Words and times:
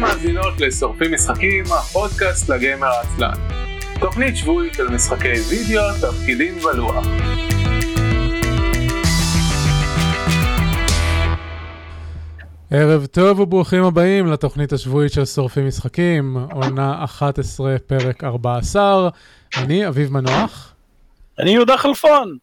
מאזינות 0.00 0.60
לשורפים 0.60 1.14
משחקים, 1.14 1.64
הפודקאסט 1.64 2.48
לגיימר 2.48 2.86
העצלן. 2.86 3.34
תוכנית 4.00 4.36
שבועית 4.36 4.74
של 4.74 4.88
משחקי 4.88 5.32
וידאו, 5.50 5.82
תפקידים 6.00 6.54
בלוח. 6.58 7.06
ערב 12.70 13.06
טוב 13.06 13.40
וברוכים 13.40 13.84
הבאים 13.84 14.26
לתוכנית 14.26 14.72
השבועית 14.72 15.12
של 15.12 15.24
שורפים 15.24 15.66
משחקים, 15.66 16.36
עונה 16.52 17.04
11, 17.04 17.78
פרק 17.86 18.24
14. 18.24 19.08
אני 19.56 19.88
אביב 19.88 20.12
מנוח. 20.12 20.74
אני 21.38 21.50
יהודה 21.50 21.76
חלפון. 21.76 22.36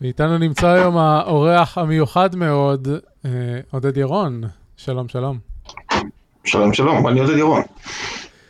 ואיתנו 0.00 0.38
נמצא 0.38 0.68
היום 0.68 0.96
האורח 0.96 1.78
המיוחד 1.78 2.36
מאוד, 2.36 2.88
אה, 3.24 3.30
עודד 3.70 3.96
ירון. 3.96 4.42
שלום, 4.76 5.08
שלום. 5.08 5.51
שלום, 6.44 6.72
שלום, 6.74 7.08
אני 7.08 7.20
עודד 7.20 7.36
ירון. 7.36 7.62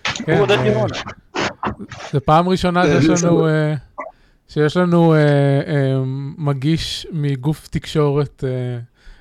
כן, 0.05 0.33
הוא 0.33 0.41
עודד 0.43 0.59
אה, 0.59 0.67
ירון. 0.67 0.89
זה 2.13 2.21
פעם 2.21 2.49
ראשונה 2.49 2.87
זה- 2.87 3.03
שיש 3.03 3.25
לנו. 3.25 3.47
אה, 3.49 3.75
שיש 4.49 4.77
לנו 4.77 5.15
אה, 5.15 5.19
אה, 5.19 6.01
מגיש 6.39 7.07
מגוף 7.13 7.69
תקשורת. 7.69 8.45
אה, 8.47 8.79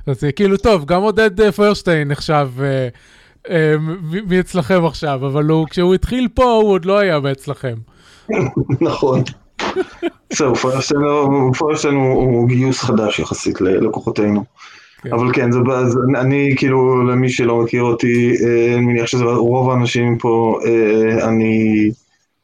אז 0.08 0.20
זה 0.20 0.32
כאילו 0.32 0.58
טוב, 0.58 0.86
גם 0.86 1.02
עודד 1.02 1.42
אה, 1.42 1.52
פוירשטיין 1.52 2.08
נחשב 2.08 2.50
אה, 2.62 2.88
אה, 3.50 3.76
מ- 3.80 4.30
מי 4.30 4.40
אצלכם 4.40 4.86
עכשיו, 4.86 5.28
אבל 5.28 5.46
הוא, 5.46 5.68
כשהוא 5.70 5.94
התחיל 5.96 6.28
פה 6.34 6.44
הוא 6.44 6.72
עוד 6.72 6.86
לא 6.86 7.00
היה 7.00 7.20
מאצלכם. 7.20 7.76
נכון. 8.82 9.24
זהו, 10.34 10.56
פוירשטיין 11.58 11.96
הוא 11.96 12.48
גיוס 12.48 12.80
חדש 12.84 13.20
יחסית 13.20 13.62
ללקוחותינו. 13.62 14.44
כן. 15.02 15.14
אבל 15.14 15.34
כן, 15.34 15.52
זה, 15.52 15.60
אז 15.76 16.00
אני 16.16 16.54
כאילו, 16.58 17.08
למי 17.08 17.30
שלא 17.30 17.58
מכיר 17.64 17.84
אותי, 17.84 18.34
אה, 18.46 18.74
אני 18.76 18.86
מניח 18.86 19.06
שזה 19.06 19.24
רוב 19.24 19.70
האנשים 19.70 20.18
פה, 20.18 20.60
אה, 20.66 21.28
אני 21.30 21.90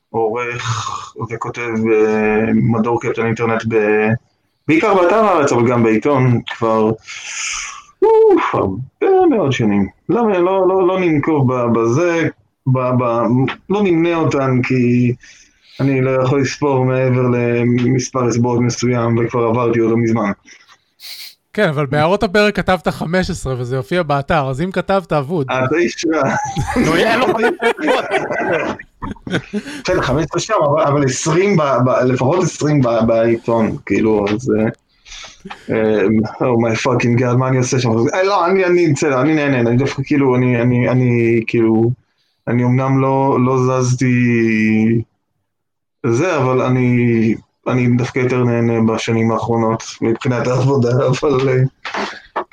עורך 0.09 1.15
וכותב 1.31 1.69
במדור 1.85 3.01
קפטן 3.01 3.25
אינטרנט, 3.25 3.63
ב, 3.67 3.75
בעיקר 4.67 4.93
באתר 4.93 5.15
הארץ, 5.15 5.51
אבל 5.51 5.67
גם 5.67 5.83
בעיתון, 5.83 6.41
כבר 6.47 6.91
אוף, 8.01 8.55
הרבה 8.55 9.25
מאוד 9.29 9.51
שנים. 9.51 9.87
למה 10.09 10.39
לא, 10.39 10.67
לא, 10.67 10.87
לא 10.87 10.99
ננקוב 10.99 11.53
ב- 11.53 11.73
בזה, 11.73 12.27
ב, 12.67 12.79
ב, 12.79 13.03
לא 13.69 13.83
נמנה 13.83 14.15
אותן, 14.15 14.61
כי 14.63 15.13
אני 15.79 16.01
לא 16.01 16.09
יכול 16.09 16.41
לספור 16.41 16.85
מעבר 16.85 17.27
למספר 17.77 18.27
אצבעות 18.29 18.59
מסוים, 18.59 19.17
וכבר 19.17 19.43
עברתי 19.43 19.79
אותו 19.79 19.97
מזמן. 19.97 20.31
כן, 21.57 21.69
אבל 21.69 21.85
בהערות 21.85 22.23
הפרק 22.23 22.55
כתבת 22.55 22.87
15 22.87 23.55
וזה 23.57 23.75
יופיע 23.75 24.03
באתר, 24.03 24.49
אז 24.49 24.61
אם 24.61 24.71
כתבת 24.71 25.13
אבוד. 25.13 25.47
אתה 25.51 25.75
איש 25.75 26.05
רע. 26.13 26.35
נו, 26.85 26.95
אין 26.95 27.19
לו 27.19 27.25
חמש 27.25 27.43
דקות. 27.85 28.05
בסדר, 29.83 30.01
15 30.01 30.39
שם, 30.41 30.53
אבל- 30.65 30.83
אבל 30.83 31.03
20, 31.05 31.57
ב- 31.57 31.61
ב- 31.85 32.03
לפחות 32.05 32.43
20 32.43 32.81
ב- 32.81 33.07
בעיתון, 33.07 33.77
כאילו, 33.85 34.25
אז... 34.29 34.51
oh 36.41 36.61
my 36.61 36.75
fucking 36.75 37.19
god, 37.19 37.35
מה 37.35 37.47
אני 37.47 37.57
עושה 37.57 37.79
שם? 37.79 37.89
אה, 38.13 38.23
לא, 38.23 38.45
אני, 38.45 38.65
אני, 38.65 38.93
בסדר, 38.93 39.21
אני 39.21 39.35
נהנה, 39.35 39.59
אני 39.59 39.77
דווקא 39.77 40.01
כאילו, 40.05 40.35
אני, 40.35 40.61
אני, 40.61 40.89
אני, 40.89 41.41
כאילו, 41.47 41.91
אני 42.47 42.63
אמנם 42.63 43.01
לא, 43.01 43.37
לא 43.45 43.81
זזתי 43.81 44.13
זה, 46.05 46.37
אבל 46.37 46.61
אני, 46.61 47.35
אני 47.69 47.87
דווקא 47.97 48.19
יותר 48.19 48.43
נהנה 48.43 48.93
בשנים 48.93 49.31
האחרונות 49.31 49.83
מבחינת 50.01 50.47
העבודה, 50.47 50.89
אבל... 51.07 51.49
אה, 51.49 51.63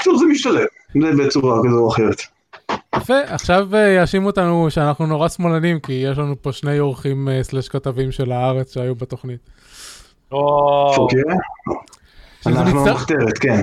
טוב, 0.04 0.18
זה 0.18 0.24
משתלב, 0.30 0.66
זה 1.02 1.24
בצורה 1.24 1.58
כזו 1.64 1.78
או 1.78 1.88
אחרת. 1.88 2.22
יפה, 2.96 3.20
עכשיו 3.26 3.68
אה, 3.74 3.88
יאשימו 3.88 4.26
אותנו 4.26 4.66
שאנחנו 4.70 5.06
נורא 5.06 5.28
שמאלנים, 5.28 5.80
כי 5.80 5.92
יש 5.92 6.18
לנו 6.18 6.34
פה 6.42 6.52
שני 6.52 6.80
אורחים 6.80 7.28
אה, 7.28 7.42
סלש 7.42 7.68
כתבים 7.68 8.12
של 8.12 8.32
הארץ 8.32 8.74
שהיו 8.74 8.94
בתוכנית. 8.94 9.50
או, 10.32 10.94
אוקיי? 10.96 11.20
אנחנו 12.46 12.88
המחתרת, 12.88 13.38
כן. 13.38 13.60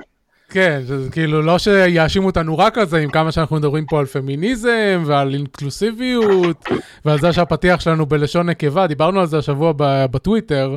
כן, 0.51 0.81
זה 0.83 1.09
כאילו 1.11 1.41
לא 1.41 1.59
שיאשימו 1.59 2.27
אותנו 2.27 2.57
רק 2.57 2.77
על 2.77 2.87
זה, 2.87 2.97
עם 2.97 3.09
כמה 3.09 3.31
שאנחנו 3.31 3.55
מדברים 3.55 3.85
פה 3.85 3.99
על 3.99 4.05
פמיניזם 4.05 5.03
ועל 5.05 5.33
אינקלוסיביות 5.33 6.65
ועל 7.05 7.19
זה 7.19 7.33
שהפתיח 7.33 7.79
שלנו 7.79 8.05
בלשון 8.05 8.49
נקבה, 8.49 8.87
דיברנו 8.87 9.19
על 9.19 9.27
זה 9.27 9.37
השבוע 9.37 9.73
בטוויטר 9.77 10.75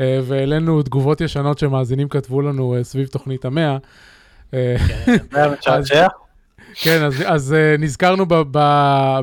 אה, 0.00 0.20
והעלינו 0.22 0.82
תגובות 0.82 1.20
ישנות 1.20 1.58
שמאזינים 1.58 2.08
כתבו 2.08 2.42
לנו 2.42 2.74
אה, 2.74 2.84
סביב 2.84 3.06
תוכנית 3.06 3.44
המאה. 3.44 3.76
אה. 4.54 4.76
כן, 6.74 7.04
אז, 7.04 7.22
אז 7.26 7.54
uh, 7.54 7.80
נזכרנו 7.80 8.26
ב, 8.26 8.34
ב, 8.50 8.58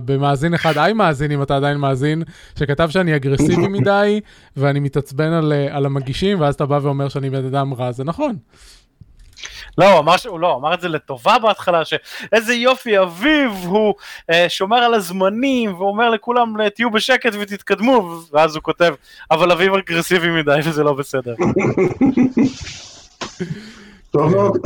במאזין 0.06 0.54
אחד, 0.54 0.78
היי 0.78 0.94
מאזין, 0.94 1.32
אם 1.32 1.42
אתה 1.42 1.56
עדיין 1.56 1.78
מאזין, 1.78 2.24
שכתב 2.59 2.90
שאני 2.90 3.16
אגרסיבי 3.16 3.68
מדי, 3.68 4.20
ואני 4.58 4.80
מתעצבן 4.80 5.32
על, 5.32 5.54
על 5.70 5.86
המגישים, 5.86 6.42
ואז 6.42 6.56
אתה 6.56 6.66
בא 6.66 6.80
ואומר 6.82 7.09
שאני 7.09 7.30
בן 7.30 7.46
אדם 7.46 7.74
רע, 7.74 7.92
זה 7.92 8.04
נכון. 8.04 8.36
לא, 9.78 9.91
הוא 9.91 10.00
אמר 10.00 10.18
ש- 10.18 10.25
הוא 10.25 10.40
לא, 10.40 10.47
הוא 10.47 10.59
אמר 10.59 10.74
את 10.74 10.81
זה 10.81 10.90
לטובה 10.90 11.40
בהתחלה, 11.40 11.81
שאיזה 11.85 12.53
יופי, 12.53 13.00
אביב, 13.00 13.52
הוא 13.66 13.94
אה, 14.30 14.46
שומר 14.50 14.78
על 14.78 14.94
הזמנים, 14.94 15.75
ואומר 15.75 16.09
לכולם, 16.09 16.69
תהיו 16.75 16.91
בשקט 16.91 17.34
ותתקדמו, 17.40 18.16
ואז 18.34 18.56
הוא 18.56 18.63
כותב, 18.63 18.94
אבל 19.31 19.52
אביב 19.52 19.74
אגרסיבי 19.74 20.29
מדי 20.29 20.59
וזה 20.66 20.84
לא 20.84 20.94
בסדר. 20.94 21.34
טוב 24.12 24.31
מאוד. 24.35 24.58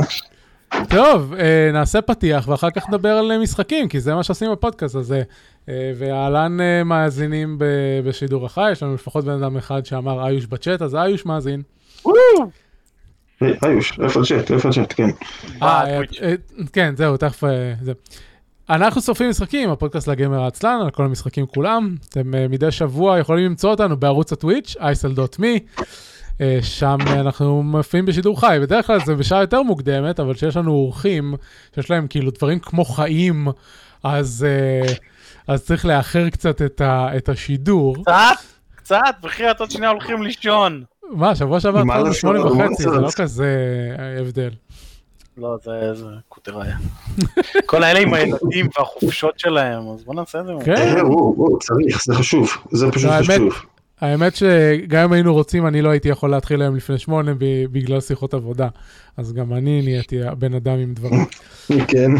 טוב, 0.88 1.34
אה, 1.34 1.70
נעשה 1.72 2.02
פתיח, 2.02 2.48
ואחר 2.48 2.70
כך 2.70 2.88
נדבר 2.88 3.08
על 3.12 3.32
אה, 3.32 3.38
משחקים, 3.38 3.88
כי 3.88 4.00
זה 4.00 4.14
מה 4.14 4.22
שעושים 4.22 4.52
בפודקאסט 4.52 4.94
הזה. 4.94 5.22
אה, 5.68 5.92
ואהלן 5.98 6.60
אה, 6.60 6.84
מאזינים 6.84 7.58
ב, 7.58 7.64
בשידור 8.04 8.46
החי, 8.46 8.72
יש 8.72 8.82
לנו 8.82 8.94
לפחות 8.94 9.24
בן 9.24 9.32
אדם 9.42 9.56
אחד 9.56 9.86
שאמר 9.86 10.26
איוש 10.28 10.46
בצ'אט, 10.46 10.82
אז 10.82 10.94
איוש 10.96 11.26
מאזין. 11.26 11.62
איוש, 13.64 13.98
איפה 14.00 14.20
הצ'אט, 14.20 14.50
איפה 14.50 14.68
הצ'אט, 14.68 14.94
כן. 14.96 15.08
אה, 15.62 15.84
בטוויץ'. 15.84 16.22
אה, 16.22 16.34
כן, 16.72 16.94
זהו, 16.96 17.16
תכף... 17.16 17.44
אה, 17.44 17.74
זה. 17.82 17.92
אנחנו 18.70 19.00
שורפים 19.00 19.30
משחקים, 19.30 19.70
הפודקאסט 19.70 20.08
לגמר 20.08 20.40
העצלן, 20.40 20.78
על 20.84 20.90
כל 20.90 21.04
המשחקים 21.04 21.46
כולם. 21.46 21.94
אתם 22.08 22.34
אה, 22.34 22.48
מדי 22.48 22.70
שבוע 22.70 23.18
יכולים 23.18 23.44
למצוא 23.44 23.70
אותנו 23.70 23.96
בערוץ 23.96 24.32
הטוויץ', 24.32 24.76
isl.me. 24.80 25.82
אה, 26.40 26.58
שם 26.62 26.98
אה, 27.06 27.20
אנחנו 27.20 27.62
מופיעים 27.62 28.06
בשידור 28.06 28.40
חי. 28.40 28.58
בדרך 28.62 28.86
כלל 28.86 29.04
זה 29.04 29.14
בשעה 29.14 29.40
יותר 29.40 29.62
מוקדמת, 29.62 30.20
אבל 30.20 30.34
כשיש 30.34 30.56
לנו 30.56 30.72
אורחים, 30.72 31.34
שיש 31.74 31.90
להם 31.90 32.06
כאילו 32.06 32.30
דברים 32.30 32.58
כמו 32.58 32.84
חיים, 32.84 33.48
אז, 34.02 34.46
אה, 34.48 34.94
אז 35.48 35.64
צריך 35.64 35.86
לאחר 35.86 36.30
קצת 36.30 36.62
את, 36.62 36.80
ה, 36.80 37.16
את 37.16 37.28
השידור. 37.28 37.96
קצת, 38.02 38.14
קצת, 38.74 39.16
בחייאת 39.22 39.60
עוד 39.60 39.70
שנייה 39.70 39.90
הולכים 39.90 40.22
לישון. 40.22 40.84
מה, 41.10 41.34
שבוע 41.34 41.60
שעבר 41.60 41.84
מה 41.84 41.94
התחלנו 41.94 42.14
שמונה 42.14 42.46
וחצי, 42.46 42.82
זה 42.82 42.90
לא? 42.90 43.08
כזה 43.16 43.56
אה, 43.98 44.20
הבדל. 44.20 44.50
לא, 45.36 45.56
זה 45.62 45.94
זה 45.94 46.06
קוטר 46.28 46.60
היה. 46.60 46.76
כל 47.66 47.82
האלה 47.82 47.98
עם 47.98 48.14
הילדים 48.14 48.68
והחופשות 48.78 49.38
שלהם, 49.38 49.88
אז 49.94 50.04
בוא 50.04 50.14
נעשה 50.14 50.40
את 50.40 50.46
זה. 50.46 50.52
כן. 50.64 50.72
אה, 50.72 51.02
צריך, 51.60 52.04
זה 52.04 52.14
חשוב, 52.14 52.50
זה 52.70 52.90
פשוט 52.92 53.10
חשוב. 53.10 53.54
האמת 54.00 54.36
שגם 54.36 55.04
אם 55.04 55.12
היינו 55.12 55.34
רוצים, 55.34 55.66
אני 55.66 55.82
לא 55.82 55.90
הייתי 55.90 56.08
יכול 56.08 56.30
להתחיל 56.30 56.62
היום 56.62 56.76
לפני 56.76 56.98
שמונה 56.98 57.34
ב- 57.34 57.64
בגלל 57.72 58.00
שיחות 58.00 58.34
עבודה. 58.34 58.68
אז 59.16 59.32
גם 59.32 59.52
אני 59.54 59.82
נהייתי 59.82 60.22
הבן 60.22 60.54
אדם 60.54 60.78
עם 60.78 60.94
דברים. 60.94 61.24
כן. 61.88 62.10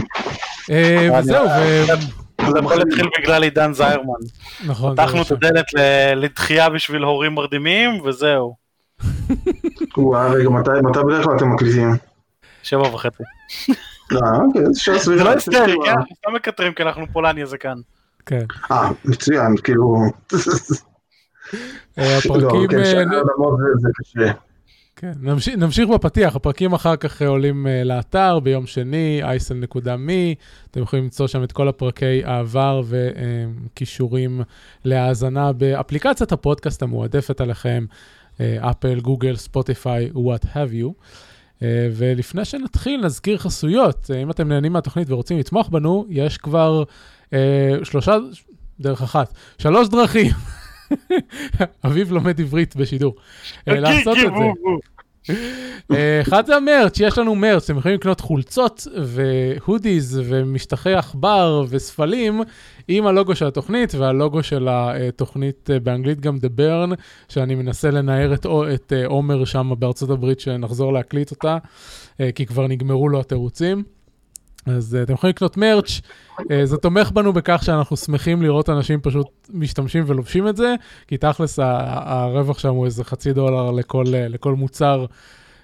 אה, 0.71 1.09
וזהו, 1.19 1.47
ו... 1.47 1.84
זה 2.53 2.59
הכל 2.59 2.83
התחיל 2.83 3.09
בגלל 3.19 3.43
עידן 3.43 3.73
זיירמן. 3.73 4.15
נכון. 4.67 4.93
פתחנו 4.93 5.17
את 5.17 5.33
ראשון. 5.33 5.37
הדלת 5.37 5.67
לדחייה 6.17 6.69
בשביל 6.69 7.03
הורים 7.03 7.34
מרדימים, 7.34 8.00
וזהו. 8.05 8.64
וואו, 9.97 10.32
רגע, 10.32 10.49
מתי 10.49 10.71
בדרך 11.06 11.25
כלל 11.25 11.37
אתם 11.37 11.53
מקליטים? 11.55 11.88
שבע 12.62 12.94
וחצי. 12.94 13.23
אה, 14.12 14.19
אוקיי, 14.46 14.62
זה 14.73 14.81
שעה 14.81 14.99
סבירה. 14.99 15.19
זה 15.19 15.25
לא 15.25 15.31
היסטרי, 15.31 15.76
כן? 15.85 15.91
אנחנו 15.91 16.14
סתם 16.17 16.35
מקטרים 16.35 16.73
כי 16.73 16.82
אנחנו 16.82 17.06
פולניה 17.12 17.46
זה 17.46 17.58
כאן. 17.58 17.76
כן. 18.26 18.44
אה, 18.70 18.91
מצוין, 19.05 19.56
כאילו... 19.64 19.96
אה, 21.99 22.19
לא, 22.25 22.35
הפרקים... 22.35 22.69
כן, 22.69 22.79
אה, 22.79 23.25
זה 23.79 23.88
קשה. 23.94 24.32
כן, 24.97 25.12
נמשיך, 25.20 25.55
נמשיך 25.56 25.88
בפתיח, 25.88 26.37
הפרקים 26.37 26.73
אחר 26.73 26.97
כך 26.97 27.23
אה, 27.23 27.29
עולים 27.29 27.67
uh, 27.67 27.85
לאתר 27.85 28.40
ביום 28.40 28.67
שני, 28.67 29.20
isl.me, 29.23 30.35
אתם 30.70 30.82
יכולים 30.82 31.05
למצוא 31.05 31.26
שם 31.26 31.44
את 31.44 31.52
כל 31.52 31.69
הפרקי 31.69 32.25
העבר 32.25 32.82
וכישורים 32.87 34.40
להאזנה 34.85 35.52
באפליקציית 35.52 36.32
הפודקאסט 36.32 36.82
המועדפת 36.82 37.40
עליכם, 37.40 37.85
אה, 37.90 37.97
אפל, 38.41 39.01
גוגל, 39.01 39.37
ספוטיפיי, 39.37 40.11
what 40.15 40.45
have 40.45 40.73
you. 40.73 41.05
ולפני 41.93 42.45
שנתחיל, 42.45 43.01
נזכיר 43.05 43.39
חסויות. 43.39 44.11
Uh, 44.11 44.15
אם 44.17 44.31
אתם 44.31 44.49
נהנים 44.49 44.73
מהתוכנית 44.73 45.11
ורוצים 45.11 45.39
לתמוך 45.39 45.69
בנו, 45.69 46.07
יש 46.09 46.39
כבר 46.39 46.85
uh, 47.25 47.35
שלושה, 47.83 48.17
דרך 48.81 49.03
אחת, 49.03 49.35
שלוש 49.59 49.89
דרכים. 49.89 50.33
אביב 51.87 52.13
לומד 52.13 52.41
עברית 52.41 52.77
בשידור. 52.77 53.15
Uh, 53.57 53.73
לעשות 53.73 54.17
את 54.19 54.33
זה. 54.39 54.45
אה, 55.31 56.21
אחד 56.21 56.47
זה 56.47 56.56
המרץ', 56.56 57.00
יש 57.00 57.19
לנו 57.19 57.35
מרץ', 57.35 57.65
אתם 57.65 57.79
יכולים 57.79 57.97
לקנות 57.97 58.21
חולצות 58.21 58.87
והודיז 59.03 60.21
ומשטחי 60.25 60.94
עכבר 60.94 61.65
וספלים 61.69 62.43
עם 62.88 63.06
הלוגו 63.06 63.35
של 63.35 63.47
התוכנית 63.47 63.94
והלוגו 63.94 64.43
של 64.43 64.69
התוכנית 64.71 65.71
אה, 65.71 65.81
באנגלית 65.81 66.21
גם 66.21 66.37
The 66.37 66.61
Burn, 66.61 66.94
שאני 67.29 67.55
מנסה 67.55 67.91
לנער 67.91 68.35
את, 68.35 68.47
את 68.75 68.93
אה, 68.93 69.06
עומר 69.06 69.44
שם 69.44 69.73
בארצות 69.79 70.11
הברית 70.11 70.41
שנחזור 70.41 70.93
להקליט 70.93 71.31
אותה, 71.31 71.59
כי 72.35 72.47
כבר 72.47 72.67
נגמרו 72.67 73.09
לו 73.09 73.21
התירוצים. 73.21 73.82
אז 74.66 74.96
uh, 75.00 75.02
אתם 75.02 75.12
יכולים 75.12 75.31
לקנות 75.31 75.56
מרץ', 75.56 76.00
uh, 76.40 76.43
זה 76.64 76.76
תומך 76.76 77.11
בנו 77.11 77.32
בכך 77.32 77.62
שאנחנו 77.64 77.96
שמחים 77.96 78.43
לראות 78.43 78.70
אנשים 78.70 79.00
פשוט 79.00 79.26
משתמשים 79.50 80.05
ולובשים 80.06 80.49
את 80.49 80.56
זה, 80.56 80.75
כי 81.08 81.16
תכלס 81.16 81.58
הרווח 81.62 82.58
שם 82.58 82.69
הוא 82.69 82.84
איזה 82.87 83.05
חצי 83.05 83.32
דולר 83.32 83.70
לכל, 83.70 84.05
uh, 84.06 84.08
לכל 84.28 84.55
מוצר, 84.55 85.06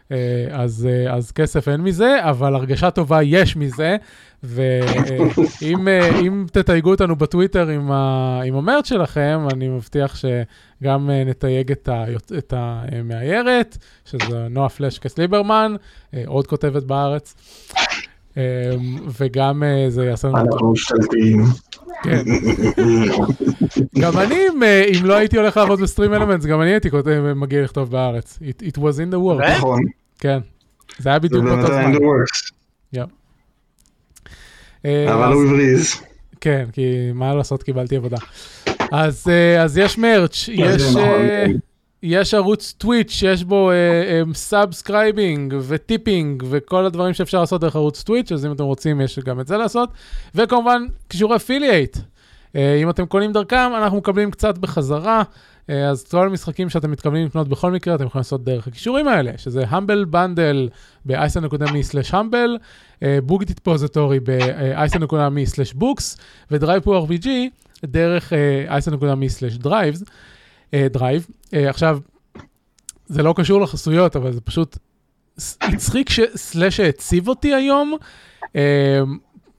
uh, 0.08 0.12
אז, 0.52 0.88
uh, 0.88 1.12
אז 1.12 1.32
כסף 1.32 1.68
אין 1.68 1.80
מזה, 1.80 2.16
אבל 2.22 2.54
הרגשה 2.54 2.90
טובה 2.90 3.22
יש 3.22 3.56
מזה, 3.56 3.96
ואם 4.42 5.88
uh, 5.88 6.48
uh, 6.48 6.50
תתייגו 6.52 6.90
אותנו 6.90 7.16
בטוויטר 7.16 7.68
עם, 7.68 7.92
ה, 7.92 8.40
עם 8.44 8.54
המרץ' 8.54 8.88
שלכם, 8.88 9.46
אני 9.52 9.68
מבטיח 9.68 10.16
שגם 10.16 11.10
uh, 11.10 11.28
נתייג 11.28 11.72
את, 11.72 11.88
ה, 11.88 12.04
את 12.38 12.54
המאיירת, 12.56 13.78
שזה 14.04 14.48
נועה 14.50 14.68
פלשקס 14.68 15.18
ליברמן, 15.18 15.74
uh, 15.78 16.16
עוד 16.26 16.46
כותבת 16.46 16.82
בארץ. 16.82 17.34
אמ, 18.36 18.42
וגם 19.18 19.62
אה, 19.62 19.90
זה 19.90 20.04
יעשה 20.04 20.28
לנו... 20.28 20.38
אנחנו 20.38 20.72
משתלטים. 20.72 21.42
כן. 22.02 22.22
גם 24.00 24.18
אני, 24.18 24.40
אה, 24.62 24.84
אם 24.84 25.04
לא 25.04 25.14
הייתי 25.14 25.38
הולך 25.38 25.56
לעבוד 25.56 25.80
בסטרים 25.80 26.14
אלמנטס, 26.14 26.46
גם 26.46 26.62
אני 26.62 26.70
הייתי 26.70 26.88
מגיע 27.34 27.62
לכתוב 27.62 27.90
בארץ. 27.90 28.38
It 28.62 28.76
was 28.76 28.78
in 28.78 29.12
the 29.12 29.16
world. 29.16 29.56
נכון. 29.56 29.80
כן. 30.18 30.38
זה 30.98 31.08
היה 31.08 31.18
בדיוק 31.18 31.44
באותו 31.44 31.66
זמן. 31.66 31.92
אה, 34.84 35.14
אבל 35.14 35.32
הוא 35.32 35.44
הבריז. 35.44 35.94
כן, 36.40 36.66
כי 36.72 37.12
מה 37.14 37.34
לעשות, 37.34 37.62
קיבלתי 37.62 37.96
עבודה. 37.96 38.16
אז 38.92 39.78
יש 39.78 39.98
merch, 39.98 40.48
יש... 40.48 40.82
יש 42.02 42.34
ערוץ 42.34 42.74
Twitch 42.78 43.10
שיש 43.10 43.44
בו 43.44 43.70
subscribing 44.34 45.52
uh, 45.52 45.56
um, 45.56 45.58
ו 45.68 45.77
tipping 45.77 46.42
וכל 46.50 46.86
הדברים 46.86 47.14
שאפשר 47.14 47.40
לעשות 47.40 47.60
דרך 47.60 47.76
ערוץ 47.76 48.02
Twitch, 48.02 48.32
אז 48.32 48.46
אם 48.46 48.52
אתם 48.52 48.64
רוצים 48.64 49.00
יש 49.00 49.18
גם 49.18 49.40
את 49.40 49.46
זה 49.46 49.56
לעשות. 49.56 49.90
וכמובן, 50.34 50.82
קישורי 51.08 51.36
affiliate. 51.36 51.96
Uh, 51.96 52.00
אם 52.82 52.90
אתם 52.90 53.06
קונים 53.06 53.32
דרכם, 53.32 53.70
אנחנו 53.76 53.98
מקבלים 53.98 54.30
קצת 54.30 54.58
בחזרה. 54.58 55.22
Uh, 55.22 55.72
אז 55.72 56.04
כל 56.04 56.26
המשחקים 56.26 56.68
שאתם 56.68 56.90
מתכוונים 56.90 57.26
לקנות 57.26 57.48
בכל 57.48 57.72
מקרה, 57.72 57.94
אתם 57.94 58.04
יכולים 58.04 58.20
לעשות 58.20 58.44
דרך 58.44 58.66
הקישורים 58.66 59.08
האלה, 59.08 59.32
שזה 59.36 59.64
Humble 59.68 60.04
Bundle 60.04 60.68
ב-isn.me/humble, 61.04 62.58
בוג 63.22 63.44
דיפוזיטורי 63.44 64.20
ב-isn.me/books, 64.20 66.20
ודרייב 66.50 66.88
RPG 66.88 67.28
דרך 67.84 68.32
isn.me/drives. 68.68 70.04
דרייב. 70.74 71.26
Uh, 71.28 71.39
עכשיו, 71.52 71.98
זה 73.06 73.22
לא 73.22 73.34
קשור 73.36 73.60
לחסויות, 73.60 74.16
אבל 74.16 74.32
זה 74.32 74.40
פשוט 74.40 74.78
הצחיק 75.60 76.10
שסלאש 76.10 76.80
העציב 76.80 77.28
אותי 77.28 77.54
היום. 77.54 77.96
Uh, 78.42 78.50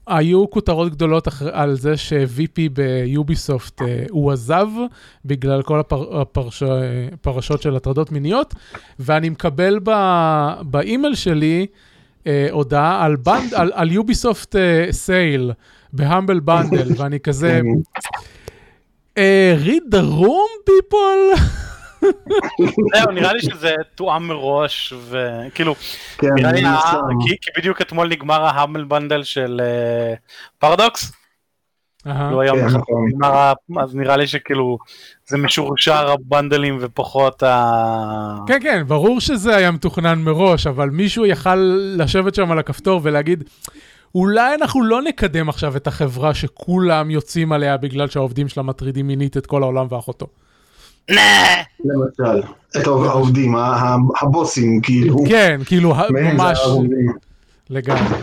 היו 0.07 0.49
כותרות 0.49 0.91
גדולות 0.91 1.27
על 1.51 1.75
זה 1.75 1.97
ש-VP 1.97 2.69
ביוביסופט 2.73 3.81
uh, 3.81 3.85
הוא 4.09 4.31
עזב 4.31 4.67
בגלל 5.25 5.61
כל 5.61 5.79
הפרשות 6.11 6.69
הפרש, 7.13 7.51
של 7.59 7.75
הטרדות 7.75 8.11
מיניות, 8.11 8.55
ואני 8.99 9.29
מקבל 9.29 9.79
ב- 9.83 10.53
באימייל 10.61 11.15
שלי 11.15 11.67
הודעה 12.51 13.05
על, 13.05 13.15
בנד, 13.15 13.53
על, 13.53 13.71
על 13.73 13.91
Ubisoft 13.91 14.55
sale 14.91 15.51
ב 15.93 16.00
Humble 16.00 16.39
Bundle, 16.39 16.87
ואני 16.97 17.19
כזה... 17.19 17.61
Read 19.65 19.85
the 19.91 20.03
room 20.03 20.51
people? 20.69 21.39
זהו, 22.95 23.11
נראה 23.11 23.33
לי 23.33 23.41
שזה 23.41 23.75
תואם 23.95 24.27
מראש, 24.27 24.93
וכאילו, 25.09 25.75
כן, 26.17 26.27
נראה 26.35 26.51
לי, 26.51 26.63
כי 27.41 27.51
בדיוק 27.57 27.81
אתמול 27.81 28.07
נגמר 28.07 28.45
ה 28.45 28.51
Humble 28.51 28.83
Bundle 28.83 29.23
של 29.23 29.61
פרדוקס. 30.59 31.11
כאילו 32.03 32.41
היום 32.41 32.59
כן, 32.59 32.65
נכון. 32.65 33.83
אז 33.83 33.95
נראה 33.95 34.17
לי 34.17 34.27
שכאילו 34.27 34.77
זה 35.27 35.37
משורשר 35.37 36.11
הבנדלים 36.11 36.77
ופחות 36.81 37.43
ה... 37.43 38.37
כן 38.47 38.59
כן 38.63 38.83
ברור 38.87 39.19
שזה 39.19 39.55
היה 39.55 39.71
מתוכנן 39.71 40.19
מראש 40.19 40.67
אבל 40.67 40.89
מישהו 40.89 41.25
יכל 41.25 41.55
לשבת 41.97 42.35
שם 42.35 42.51
על 42.51 42.59
הכפתור 42.59 42.99
ולהגיד 43.03 43.43
אולי 44.15 44.55
אנחנו 44.55 44.83
לא 44.83 45.01
נקדם 45.01 45.49
עכשיו 45.49 45.77
את 45.77 45.87
החברה 45.87 46.33
שכולם 46.33 47.11
יוצאים 47.11 47.51
עליה 47.51 47.77
בגלל 47.77 48.07
שהעובדים 48.07 48.47
שלה 48.47 48.63
מטרידים 48.63 49.07
מינית 49.07 49.37
את 49.37 49.45
כל 49.45 49.63
העולם 49.63 49.87
ואחותו. 49.89 50.27
למשל, 51.09 52.47
את 52.77 52.87
העובדים, 52.87 53.55
הבוסים, 54.21 54.81
כאילו. 54.81 55.17
כן, 55.29 55.61
כאילו, 55.65 55.95
ממש, 56.09 56.59
לגמרי. 57.69 58.17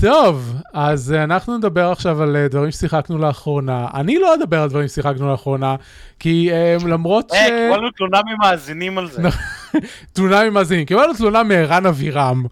טוב, 0.00 0.54
אז 0.74 1.12
אנחנו 1.12 1.58
נדבר 1.58 1.90
עכשיו 1.90 2.22
על 2.22 2.36
אה, 2.36 2.48
דברים 2.48 2.70
ששיחקנו 2.70 3.18
לאחרונה. 3.18 3.86
אני 3.94 4.18
לא 4.18 4.34
אדבר 4.34 4.62
על 4.62 4.68
דברים 4.68 4.88
ששיחקנו 4.88 5.30
לאחרונה, 5.30 5.76
כי 6.18 6.50
um, 6.50 6.86
למרות 6.86 7.32
אה, 7.32 7.38
ש... 7.38 7.50
אה, 7.50 7.68
קיבלנו 7.70 7.90
תלונה 7.90 8.20
ממאזינים 8.26 8.98
על 8.98 9.10
זה. 9.10 9.22
תלונה 10.12 10.50
ממאזינים, 10.50 10.84
קיבלנו 10.84 11.14
תלונה 11.14 11.42
מערן 11.42 11.86
אבירם, 11.86 12.44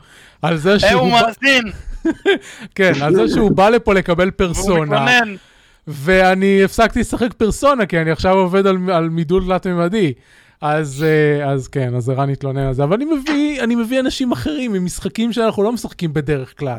על 0.42 0.56
זה 0.56 0.78
שהוא... 0.78 0.90
אה, 0.90 0.94
הוא 0.94 1.10
מאזין. 1.10 1.62
כן, 2.76 2.92
על 3.02 3.14
זה 3.14 3.28
שהוא 3.28 3.50
בא 3.50 3.68
לפה 3.68 3.94
לקבל 3.94 4.30
פרסונה. 4.30 4.74
והוא 4.74 4.84
מתלונן. 4.84 5.36
ואני 5.86 6.64
הפסקתי 6.64 7.00
לשחק 7.00 7.32
פרסונה, 7.32 7.86
כי 7.86 8.00
אני 8.00 8.10
עכשיו 8.10 8.38
עובד 8.38 8.66
על, 8.66 8.90
על 8.90 9.08
מידול 9.08 9.44
תלת-ממדי. 9.44 10.12
אז, 10.60 11.04
אה, 11.08 11.52
אז 11.52 11.68
כן, 11.68 11.94
אז 11.94 12.08
ערן 12.08 12.30
התלונן 12.30 12.60
על 12.66 12.74
זה, 12.74 12.84
אבל 12.84 12.94
אני 12.94 13.04
מביא, 13.04 13.62
אני 13.62 13.74
מביא 13.74 14.00
אנשים 14.00 14.32
אחרים 14.32 14.72
ממשחקים 14.72 15.32
שאנחנו 15.32 15.62
לא 15.62 15.72
משחקים 15.72 16.12
בדרך 16.12 16.58
כלל. 16.58 16.78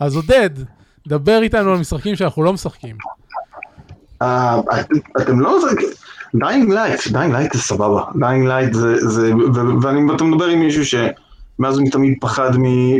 אז 0.00 0.16
עודד, 0.16 0.50
דבר 1.08 1.42
איתנו 1.42 1.72
על 1.72 1.78
משחקים 1.78 2.16
שאנחנו 2.16 2.42
לא 2.42 2.52
משחקים. 2.52 2.96
אה, 4.22 4.60
אתם 5.20 5.40
לא... 5.40 5.58
Dying 6.34 6.72
Light, 6.72 7.00
Dying 7.12 7.34
Light 7.34 7.52
זה 7.52 7.60
סבבה. 7.60 8.02
Dying 8.18 8.48
Light 8.48 8.72
זה... 8.72 9.32
ואתה 9.82 10.24
מדבר 10.24 10.44
עם 10.44 10.60
מישהו 10.60 10.84
ש... 10.84 10.94
מאז 11.58 11.78
הוא 11.78 11.90
תמיד 11.90 12.14
פחד, 12.20 12.50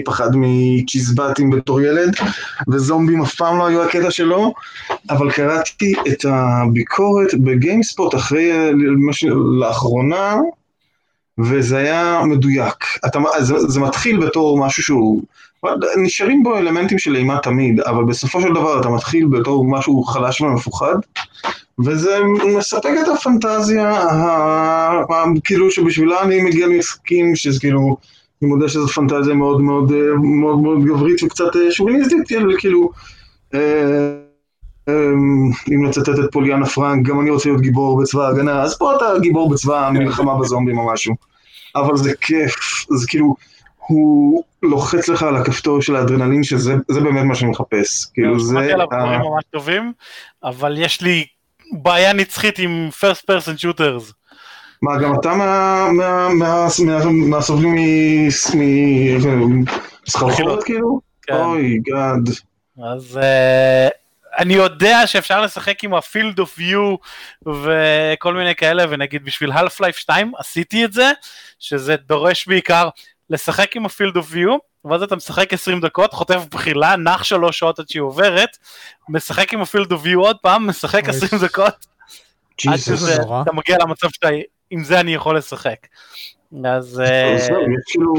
פחד 0.04 0.30
מצ'יזבטים 0.34 1.50
בתור 1.50 1.80
ילד, 1.80 2.16
וזומבים 2.68 3.22
אף 3.22 3.34
פעם 3.34 3.58
לא 3.58 3.66
היו 3.66 3.82
הקטע 3.82 4.10
שלו, 4.10 4.54
אבל 5.10 5.30
קראתי 5.32 5.94
את 6.08 6.24
הביקורת 6.28 7.34
ב 7.34 7.43
GameSpot 7.43 8.14
אחרי, 8.14 8.52
מש... 9.08 9.24
לאחרונה, 9.60 10.36
וזה 11.38 11.76
היה 11.76 12.22
מדויק. 12.24 12.84
אתה, 13.06 13.20
זה, 13.40 13.58
זה 13.58 13.80
מתחיל 13.80 14.26
בתור 14.26 14.66
משהו 14.66 14.82
שהוא, 14.82 15.22
נשארים 15.96 16.42
בו 16.42 16.58
אלמנטים 16.58 16.98
של 16.98 17.16
אימה 17.16 17.38
תמיד, 17.38 17.80
אבל 17.80 18.04
בסופו 18.04 18.40
של 18.40 18.54
דבר 18.54 18.80
אתה 18.80 18.88
מתחיל 18.88 19.26
בתור 19.26 19.64
משהו 19.64 20.02
חלש 20.02 20.40
ומפוחד, 20.40 20.94
וזה 21.84 22.18
מספק 22.58 22.92
את 23.02 23.08
הפנטזיה, 23.08 24.04
כאילו 25.44 25.70
שבשבילה 25.70 26.22
אני 26.22 26.42
מגיע 26.42 26.66
למשחקים 26.66 27.36
שזה 27.36 27.60
כאילו... 27.60 27.96
אני 28.44 28.52
מודה 28.52 28.68
שזו 28.68 28.88
פנטזיה 28.88 29.34
מאוד 29.34 29.60
מאוד 29.60 29.92
אה, 29.92 29.98
מאוד 30.22 30.58
מאוד 30.58 30.84
גברית 30.84 31.22
וקצת 31.22 31.56
אה, 31.56 31.70
שוביניסטית, 31.72 32.28
כאילו, 32.58 32.90
אה, 33.54 34.14
אם 35.74 35.84
לצטט 35.84 36.08
את 36.08 36.32
פוליאנה 36.32 36.66
פרנק, 36.66 37.06
גם 37.06 37.20
אני 37.20 37.30
רוצה 37.30 37.48
להיות 37.48 37.60
גיבור 37.60 38.02
בצבא 38.02 38.26
ההגנה, 38.26 38.62
אז 38.62 38.78
פה 38.78 38.96
אתה 38.96 39.04
גיבור 39.20 39.50
בצבא 39.50 39.86
המלחמה 39.86 40.38
בזומבים 40.38 40.78
או 40.78 40.92
משהו. 40.92 41.14
אבל 41.76 41.96
זה 41.96 42.12
כיף, 42.20 42.86
זה 42.90 43.06
כאילו, 43.08 43.34
הוא 43.76 44.42
לוחץ 44.62 45.08
לך 45.08 45.22
על 45.22 45.36
הכפתור 45.36 45.82
של 45.82 45.96
האדרנלין, 45.96 46.44
שזה 46.44 46.74
באמת 46.88 47.24
מה 47.24 47.34
שאני 47.34 47.50
מחפש. 47.50 48.04
כאילו 48.14 48.40
זה... 48.40 48.54
שמעתי 48.54 48.72
עליו 48.72 48.86
דברים 48.86 49.20
ממש 49.20 49.44
טובים, 49.50 49.92
אבל 50.44 50.78
יש 50.78 51.00
לי 51.00 51.24
בעיה 51.72 52.12
נצחית 52.12 52.58
עם 52.58 52.88
first 53.00 53.22
person 53.30 53.62
shooters. 53.62 54.12
מה, 54.84 54.98
גם 54.98 55.14
אתה 55.20 55.34
מהסובלים 57.28 57.74
מסחרחורת 60.06 60.64
כאילו? 60.64 61.00
כן. 61.22 61.34
אוי, 61.34 61.78
גאד. 61.78 62.28
אז 62.94 63.18
אה, 63.22 63.88
אני 64.38 64.54
יודע 64.54 65.06
שאפשר 65.06 65.40
לשחק 65.40 65.84
עם 65.84 65.94
הפילד 65.94 66.38
אוף 66.38 66.58
יו 66.58 66.96
וכל 67.46 68.34
מיני 68.34 68.54
כאלה, 68.54 68.84
ונגיד 68.90 69.24
בשביל 69.24 69.52
Half-Life 69.52 69.98
2 69.98 70.32
עשיתי 70.38 70.84
את 70.84 70.92
זה, 70.92 71.12
שזה 71.58 71.96
דורש 71.96 72.48
בעיקר 72.48 72.88
לשחק 73.30 73.76
עם 73.76 73.86
ה 73.86 73.91
field 73.91 74.16
of 74.16 74.34
view, 74.34 74.56
ואז 74.84 75.02
אתה 75.02 75.16
משחק 75.16 75.52
20 75.52 75.80
דקות, 75.80 76.12
חוטף 76.12 76.44
בחילה, 76.50 76.96
נח 76.96 77.24
3 77.24 77.58
שעות 77.58 77.78
עד 77.78 77.88
שהיא 77.88 78.02
עוברת, 78.02 78.58
משחק 79.08 79.52
עם 79.52 79.60
ה 79.60 79.66
field 79.66 79.92
of 79.92 80.06
view 80.06 80.20
עוד 80.20 80.36
פעם, 80.42 80.66
משחק 80.66 81.08
20 81.08 81.42
דקות. 81.42 81.86
עד 82.68 82.76
שאתה 82.78 83.52
מגיע 83.52 83.78
למצב 83.80 84.08
שאתה 84.10 84.28
עם 84.74 84.84
זה 84.84 85.00
אני 85.00 85.14
יכול 85.14 85.36
לשחק. 85.36 85.86
אז... 86.64 87.00
אה, 87.00 87.36
יש 87.36 87.48
כאילו, 87.86 88.14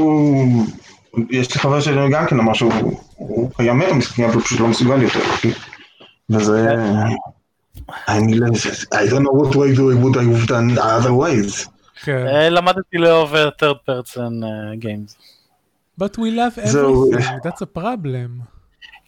יש 1.30 1.54
לי 1.54 1.60
חבר 1.60 1.80
שלי 1.80 2.10
גם 2.10 2.26
כן 2.26 2.40
אמר 2.40 2.52
שהוא 2.52 2.72
הוא 3.16 3.50
היה 3.58 3.72
מת 3.72 3.80
על 3.80 3.88
המשחקים, 3.90 4.24
אבל 4.24 4.34
הוא 4.34 4.42
פשוט 4.42 4.60
לא 4.60 4.68
מסוגל 4.68 5.02
יותר. 5.02 5.20
וזה... 6.30 6.66
אני 8.08 8.38
לא... 8.38 8.46
I 8.94 9.10
don't 9.10 9.22
know 9.22 9.32
what 9.42 9.54
way 9.54 9.74
do 9.76 9.90
I 9.90 9.96
would 10.02 10.16
have 10.16 10.48
done 10.48 10.78
otherwise. 10.78 11.68
כן. 12.02 12.26
אה, 12.26 12.48
למדתי 12.48 12.98
לאהוב 12.98 13.34
אה, 13.34 13.48
third 13.48 13.90
person 13.90 14.44
אה, 14.44 14.72
games. 14.80 15.16
But 16.00 16.18
we 16.18 16.30
love 16.30 16.58
everything, 16.58 17.40
that's 17.44 17.62
a 17.62 17.78
problem. 17.78 18.55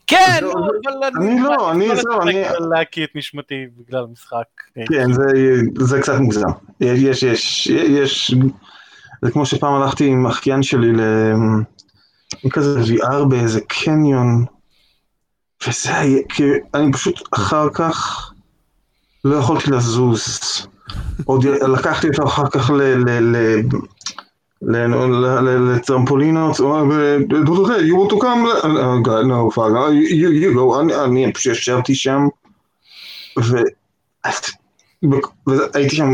כן, 0.08 0.38
לא, 0.42 0.52
אבל 0.52 1.10
אני 1.18 1.40
לא, 1.40 1.70
אני- 1.70 1.88
לא 1.88 1.94
זהו, 1.94 2.22
אני- 2.22 2.42
לשחק 2.42 2.60
ולהקיא 2.60 3.04
את 3.04 3.10
נשמתי 3.14 3.54
בגלל 3.78 4.04
משחק. 4.12 4.44
כן, 4.88 5.12
זה, 5.12 5.22
זה 5.78 6.00
קצת 6.00 6.18
מוגזם. 6.18 6.46
יש, 6.80 7.22
יש, 7.22 7.66
יש, 7.66 8.34
זה 9.22 9.30
כמו 9.30 9.46
שפעם 9.46 9.74
הלכתי 9.74 10.06
עם 10.06 10.26
אחיין 10.26 10.62
שלי 10.62 10.92
ל... 10.92 11.00
כזה 12.52 12.80
VR 12.80 13.24
באיזה 13.28 13.60
קניון, 13.60 14.44
וזה 15.68 15.98
היה, 15.98 16.18
כי 16.28 16.42
אני 16.74 16.92
פשוט 16.92 17.28
אחר 17.34 17.68
כך 17.74 18.30
לא 19.24 19.36
יכולתי 19.36 19.70
לזוז. 19.70 20.40
עוד 21.24 21.44
לקחתי 21.44 22.08
אותו 22.08 22.24
אחר 22.24 22.50
כך 22.50 22.70
ל... 22.70 22.82
לטרמפולינות, 24.62 26.56
you 26.56 26.60
want 27.94 28.10
to 28.10 28.16
come? 28.20 28.46
Oh, 28.62 29.00
God, 29.02 29.24
no, 29.26 29.50
fuck, 29.54 29.72
you, 29.92 30.30
you 30.42 30.54
go, 30.56 30.80
אני- 30.80 30.94
אני 31.04 31.32
פשוט 31.32 31.52
ישבתי 31.52 31.94
שם. 31.94 32.26
והייתי 35.46 35.96
שם 35.96 36.12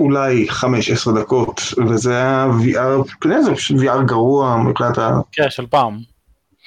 אולי 0.00 0.46
15 0.48 1.20
דקות, 1.20 1.60
וזה 1.88 2.12
היה 2.12 2.46
VR, 2.60 3.14
כנראה 3.20 3.42
זה 3.42 3.54
פשוט 3.54 3.76
VR 3.80 4.02
גרוע 4.06 4.56
מבחינת 4.56 4.98
ה... 4.98 5.20
כן, 5.32 5.50
של 5.50 5.66
פעם. 5.66 5.98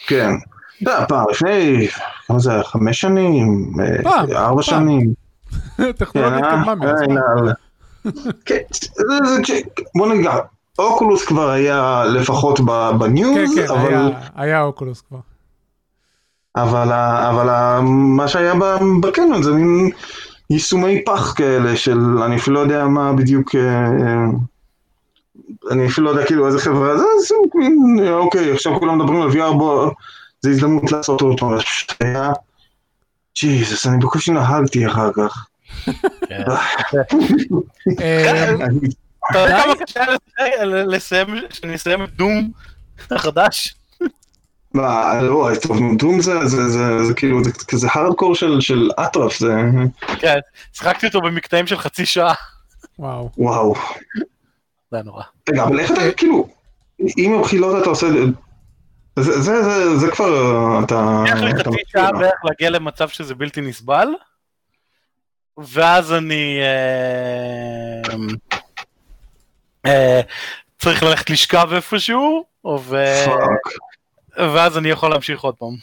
כן. 0.08 0.30
אתה 0.84 0.92
יודע, 0.92 1.06
פעם, 1.08 1.26
לפני, 1.32 1.88
כמה 2.28 2.40
זה 2.40 2.52
היה? 2.52 2.64
חמש 2.64 3.00
שנים? 3.02 3.72
אה, 3.80 4.04
פעם, 4.04 4.32
ארבע. 4.32 4.62
שנים? 4.64 5.14
טכנולוגיה 5.98 6.52
כן, 6.52 6.80
מאז. 6.80 7.00
אה, 7.00 7.04
הנה, 7.04 7.22
כן, 8.46 8.62
בוא 9.98 10.08
נגיד, 10.14 10.26
אוקולוס 10.80 11.26
כבר 11.26 11.50
היה 11.50 12.04
לפחות 12.06 12.60
ב- 12.60 12.90
כן, 12.92 12.98
בניוז, 13.00 13.56
כן, 13.56 13.66
אבל... 13.70 13.88
היה- 13.88 14.10
היה 14.36 14.62
אוקולוס 14.62 15.02
כבר. 15.10 15.18
אבל, 16.56 16.92
אבל 17.30 17.80
מה 17.84 18.28
שהיה 18.28 18.54
בקניון 19.02 19.44
זה 19.44 19.52
מין 19.52 19.90
יישומי 20.50 21.04
פח 21.06 21.34
כאלה 21.34 21.76
של, 21.78 22.00
אני 22.26 22.36
אפילו 22.36 22.56
לא 22.56 22.60
יודע 22.60 22.88
מה 22.88 23.14
בדיוק, 23.14 23.56
אה, 23.56 23.62
אה, 23.86 24.26
אני 25.72 25.88
אפילו 25.88 26.06
לא 26.06 26.12
יודע 26.12 26.26
כאילו 26.26 26.48
איזה 26.48 26.60
חברה 26.60 26.98
זה, 26.98 27.04
זה 27.28 27.36
מין, 27.56 27.98
אה, 28.04 28.14
אוקיי, 28.14 28.52
עכשיו 28.52 28.80
כולם 28.80 28.98
מדברים 28.98 29.22
על 29.22 29.30
VR, 29.30 29.54
בוא, 29.58 29.92
זה 30.42 30.50
הזדמנות 30.50 30.92
לעשות 30.92 31.22
אותו, 31.22 31.58
זה 31.58 31.64
פשוט 31.64 31.94
היה, 32.00 32.32
ג'יזוס, 33.40 33.88
אני 33.88 33.98
בקושי 33.98 34.32
נהגתי 34.32 34.88
אחר 34.88 35.12
כך. 35.14 35.46
אה, 39.28 39.32
אתה 39.32 39.40
יודע 39.40 39.64
כמה 39.64 39.76
קשה 39.76 40.04
לסיים, 40.66 41.28
שאני 41.50 41.76
אסיים 41.76 42.04
את 42.04 42.10
דום 42.10 42.52
החדש? 43.12 43.76
מה, 44.74 45.22
לא, 45.22 45.50
טוב, 45.62 45.78
דום 45.98 46.22
זה, 46.22 46.48
זה, 46.48 46.70
זה, 46.70 47.04
זה 47.04 47.14
כאילו, 47.14 47.44
זה 47.44 47.52
כזה 47.68 47.88
הארדקור 47.92 48.36
של, 48.36 48.62
של 48.62 48.90
אטרף, 49.00 49.40
זה, 49.40 49.56
כן, 50.20 50.40
שיחקתי 50.74 51.08
אותו 51.08 51.22
במקטעים 51.22 51.68
של 51.68 51.78
חצי 51.78 52.06
שעה. 52.06 52.34
וואו. 53.00 53.30
וואו. 53.38 53.76
זה 54.92 54.98
היה 54.98 55.04
נורא. 55.04 55.24
רגע, 55.50 55.64
אבל 55.64 55.80
איך 55.80 55.92
אתה, 55.92 56.12
כאילו, 56.18 56.48
אם 57.18 57.36
מבחילות 57.40 57.82
אתה 57.82 57.90
עושה, 57.90 58.08
זה, 59.20 59.42
זה, 59.42 59.64
זה, 59.64 59.98
זה 59.98 60.12
כבר, 60.12 60.30
אתה... 60.84 61.24
לי 61.26 61.52
אתה 61.52 61.60
חצי 61.60 61.70
מכיר. 61.70 61.84
שעה 61.88 62.12
בערך 62.12 62.40
להגיע 62.44 62.70
למצב 62.70 63.10
שזה 63.10 63.36
בלתי 63.36 63.62
נסבל, 63.62 64.08
ואז 65.58 66.14
אני 66.14 66.60
אה, 66.62 68.12
אה, 68.12 68.18
צריך 70.80 71.04
ללכת 71.04 71.30
לשכב 71.30 71.68
איפשהו, 71.74 72.44
ו-. 72.80 73.26
ואז 74.38 74.78
אני 74.78 74.90
יכול 74.90 75.10
להמשיך 75.10 75.42
עוד 75.42 75.56
פעם. 75.56 75.76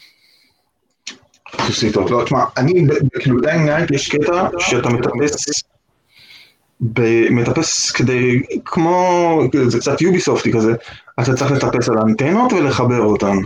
לא, 2.09 2.23
תשמע, 2.23 2.43
אני, 2.57 2.87
כאילו, 3.19 3.41
Dying 3.41 3.65
Light 3.65 3.91
יש 3.91 4.09
קטע 4.09 4.47
שאתה 4.59 4.89
מטפס, 4.89 5.63
מטפס 7.29 7.91
כדי, 7.91 8.41
כמו, 8.65 9.41
זה 9.67 9.79
קצת 9.79 10.01
יוביסופטי 10.01 10.53
כזה, 10.53 10.73
אתה 11.19 11.33
צריך 11.33 11.51
לטפס 11.51 11.89
על 11.89 11.97
האנטנות 11.97 12.53
ולחבר 12.53 13.01
אותן. 13.01 13.37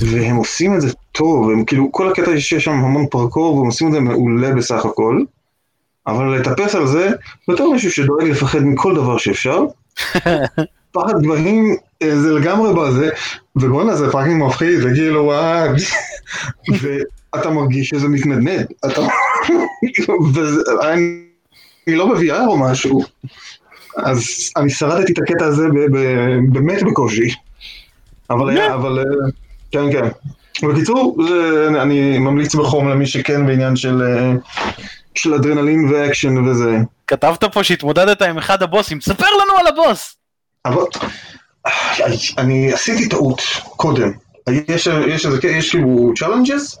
והם 0.00 0.36
עושים 0.36 0.74
את 0.74 0.80
זה 0.80 0.88
טוב, 1.12 1.50
הם 1.50 1.64
כאילו, 1.64 1.92
כל 1.92 2.08
הקטע 2.08 2.30
יש 2.30 2.54
שם 2.54 2.72
המון 2.72 3.06
פרקור, 3.06 3.56
והם 3.56 3.66
עושים 3.66 3.88
את 3.88 3.92
זה 3.92 4.00
מעולה 4.00 4.54
בסך 4.54 4.84
הכל, 4.84 5.22
אבל 6.08 6.38
לטפס 6.38 6.74
על 6.74 6.86
זה, 6.86 7.10
בתור 7.48 7.72
מישהו 7.72 7.90
שדואג 7.90 8.22
לפחד 8.22 8.58
מכל 8.58 8.94
דבר 8.94 9.18
שאפשר, 9.18 9.64
פחד 10.92 11.22
גבהים 11.22 11.76
אה, 12.02 12.16
זה 12.16 12.32
לגמרי 12.32 12.74
בזה, 12.74 13.10
ובואנה 13.56 13.96
זה 13.96 14.12
fucking 14.12 14.42
מפחיד, 14.42 14.80
זה 14.80 14.90
כאילו 14.94 15.24
וואו, 15.24 15.70
ואתה 17.32 17.50
מרגיש 17.50 17.88
שזה 17.88 18.08
מתנדנד, 18.08 18.66
אתה, 18.86 19.00
וזה, 20.34 20.62
אני, 20.82 21.96
לא 21.96 22.14
ב-VR 22.14 22.46
או 22.46 22.58
משהו, 22.58 23.02
אז 23.96 24.24
אני 24.56 24.70
שרדתי 24.70 25.12
את 25.12 25.18
הקטע 25.18 25.44
הזה 25.44 25.66
באמת 26.52 26.82
בקושי, 26.82 27.34
אבל 28.30 28.50
היה, 28.50 28.74
אבל, 28.74 28.98
אה, 28.98 29.04
כן 29.70 29.92
כן. 29.92 30.08
בקיצור, 30.62 31.16
זה, 31.28 31.68
אני 31.82 32.18
ממליץ 32.18 32.54
בחום 32.54 32.88
למי 32.88 33.06
שכן 33.06 33.46
בעניין 33.46 33.76
של, 33.76 34.02
אה, 34.02 34.32
של 35.14 35.34
אדרנלין 35.34 35.88
ואקשן 35.92 36.48
וזה. 36.48 36.78
כתבת 37.06 37.44
פה 37.44 37.64
שהתמודדת 37.64 38.22
עם 38.22 38.38
אחד 38.38 38.62
הבוסים, 38.62 39.00
ספר 39.00 39.26
לנו 39.26 39.58
על 39.60 39.66
הבוס! 39.66 40.16
אבל 40.64 40.82
אני 42.38 42.72
עשיתי 42.72 43.08
טעות 43.08 43.42
קודם. 43.76 44.12
יש, 44.68 44.88
יש, 45.06 45.26
איזה, 45.26 45.38
יש 45.48 45.70
כאילו 45.70 46.12
challenges, 46.18 46.78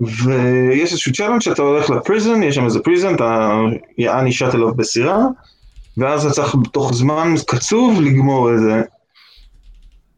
ויש 0.00 0.92
איזשהו 0.92 1.12
challenge 1.12 1.40
שאתה 1.40 1.62
הולך 1.62 1.90
ל 1.90 1.97
prison, 1.97 2.42
יש 2.42 2.54
שם 2.54 2.64
איזה 2.64 2.80
prison, 2.80 3.14
אתה 3.14 3.50
יעני 3.98 4.32
שט 4.32 4.54
אליו 4.54 4.74
בסירה, 4.74 5.18
ואז 5.96 6.26
אתה 6.26 6.34
צריך 6.34 6.54
בתוך 6.54 6.94
זמן 6.94 7.34
קצוב 7.46 8.00
לגמור 8.00 8.54
את 8.54 8.60
זה. 8.60 8.82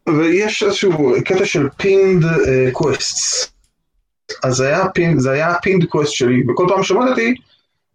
ויש 0.09 0.63
איזשהו 0.63 1.13
קטע 1.25 1.45
של 1.45 1.69
pinned 1.77 2.25
quests. 2.71 3.51
אז 4.43 4.55
זה 4.55 4.67
היה 4.67 4.89
pinned, 4.89 5.19
זה 5.19 5.31
היה 5.31 5.53
pinned 5.61 5.85
quest 5.85 6.13
שלי, 6.13 6.43
וכל 6.49 6.65
פעם 6.69 6.83
שמעתי 6.83 7.35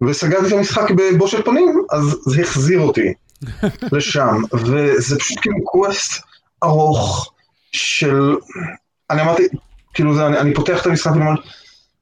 וסגרתי 0.02 0.46
את 0.46 0.52
המשחק 0.52 0.90
בבושת 0.90 1.44
פנים, 1.44 1.84
אז 1.90 2.16
זה 2.26 2.42
החזיר 2.42 2.80
אותי. 2.80 3.12
לשם, 3.92 4.42
וזה 4.52 5.18
פשוט 5.18 5.40
כאילו 5.40 5.64
quest 5.64 6.22
ארוך 6.64 7.32
של... 7.72 8.36
אני 9.10 9.22
אמרתי, 9.22 9.42
כאילו 9.94 10.14
זה, 10.14 10.26
אני, 10.26 10.38
אני 10.38 10.54
פותח 10.54 10.82
את 10.82 10.86
המשחק 10.86 11.10
ואני 11.10 11.20
אומר, 11.26 11.40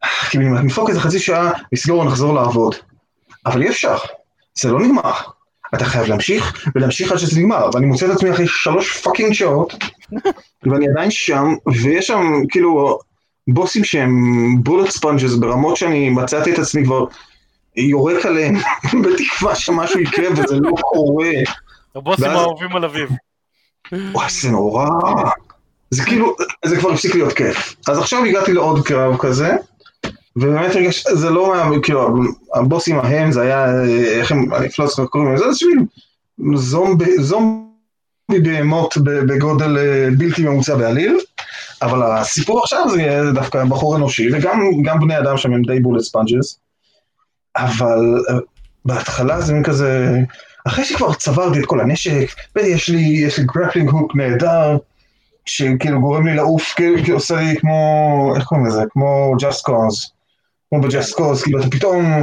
"אה, 0.04 0.08
כאילו 0.30 0.62
נדפוק 0.62 0.88
איזה 0.88 1.00
חצי 1.00 1.18
שעה, 1.18 1.52
נסגור 1.72 1.98
ונחזור 2.00 2.34
לעבוד. 2.34 2.74
אבל 3.46 3.62
אי 3.62 3.68
אפשר, 3.68 3.96
זה 4.60 4.70
לא 4.70 4.80
נגמר. 4.80 5.12
אתה 5.74 5.84
חייב 5.84 6.06
להמשיך 6.06 6.66
ולהמשיך 6.74 7.12
עד 7.12 7.18
שזה 7.18 7.40
נגמר, 7.40 7.70
ואני 7.74 7.86
מוצא 7.86 8.06
את 8.06 8.10
עצמי 8.10 8.30
אחרי 8.30 8.46
שלוש 8.48 8.98
fucking 8.98 9.32
שעות, 9.32 9.74
ואני 10.62 10.88
עדיין 10.88 11.10
שם, 11.10 11.54
ויש 11.82 12.06
שם 12.06 12.22
כאילו 12.50 12.98
בוסים 13.48 13.84
שהם 13.84 14.12
bullet 14.62 14.90
sponges 14.90 15.34
ברמות 15.34 15.76
שאני 15.76 16.10
מצאתי 16.10 16.52
את 16.54 16.58
עצמי 16.58 16.84
כבר 16.84 17.04
יורק 17.76 18.26
עליהם 18.26 18.54
בתקווה 19.04 19.54
שמשהו 19.54 20.00
יקרה 20.00 20.26
וזה 20.32 20.56
לא 20.56 20.70
קורה. 20.80 21.28
הבוסים 21.96 22.24
ואז- 22.24 22.36
האהובים 22.38 22.76
על 22.76 22.84
אביב. 22.84 23.08
וואי, 24.12 24.26
זה 24.30 24.50
נורא. 24.50 24.86
זה 25.90 26.04
כאילו, 26.04 26.36
זה 26.64 26.76
כבר 26.76 26.90
הפסיק 26.92 27.14
להיות 27.14 27.32
כיף. 27.32 27.74
אז 27.88 27.98
עכשיו 27.98 28.24
הגעתי 28.24 28.52
לעוד 28.52 28.86
קרב 28.86 29.16
כזה, 29.16 29.56
ובאמת 30.40 30.74
הרגש, 30.74 31.04
זה 31.06 31.30
לא 31.30 31.54
היה, 31.54 31.64
כאילו, 31.82 32.16
הבוסים 32.54 32.98
ההם, 32.98 33.32
זה 33.32 33.42
היה, 33.42 33.82
איך 34.20 34.32
הם, 34.32 34.54
אני 34.54 34.68
לא 34.78 34.86
זוכר 34.86 35.06
קוראים 35.06 35.34
לזה, 35.34 35.44
זה 35.44 35.48
איזשהו 35.48 35.70
זומבי, 36.54 37.18
זומבי 37.18 38.40
בהמות 38.42 38.94
בגודל 39.02 39.78
אה, 39.78 40.08
בלתי 40.18 40.42
ממוצע 40.42 40.76
בעליל, 40.76 41.18
אבל 41.82 42.02
הסיפור 42.02 42.60
עכשיו 42.60 42.84
זה 42.90 43.32
דווקא 43.34 43.64
בחור 43.64 43.96
אנושי, 43.96 44.28
וגם 44.32 44.60
גם 44.84 45.00
בני 45.00 45.18
אדם 45.18 45.36
שם 45.36 45.52
הם 45.52 45.62
די 45.62 45.80
בולט 45.80 46.02
ספונג'ס, 46.02 46.58
אבל 47.56 48.24
אה, 48.30 48.38
בהתחלה 48.84 49.40
זה 49.40 49.52
מין 49.54 49.62
כזה, 49.62 50.18
אחרי 50.66 50.84
שכבר 50.84 51.14
צברתי 51.14 51.58
את 51.58 51.66
כל 51.66 51.80
הנשק, 51.80 52.34
ויש 52.56 52.88
לי, 52.88 53.00
יש 53.00 53.38
לי 53.38 53.44
grappling 53.44 53.90
hook 53.90 54.16
נהדר, 54.16 54.76
שכאילו 55.44 56.00
גורם 56.00 56.26
לי 56.26 56.34
לעוף, 56.34 56.72
כאילו 56.76 57.14
עושה 57.14 57.36
לי 57.36 57.56
כמו, 57.56 58.32
איך 58.36 58.44
קוראים 58.44 58.66
לזה? 58.66 58.82
כמו 58.90 59.34
Just 59.40 59.68
Cause. 59.68 60.17
כמו 60.70 60.80
Cause, 61.16 61.42
כאילו 61.42 61.60
אתה 61.60 61.70
פתאום, 61.70 62.22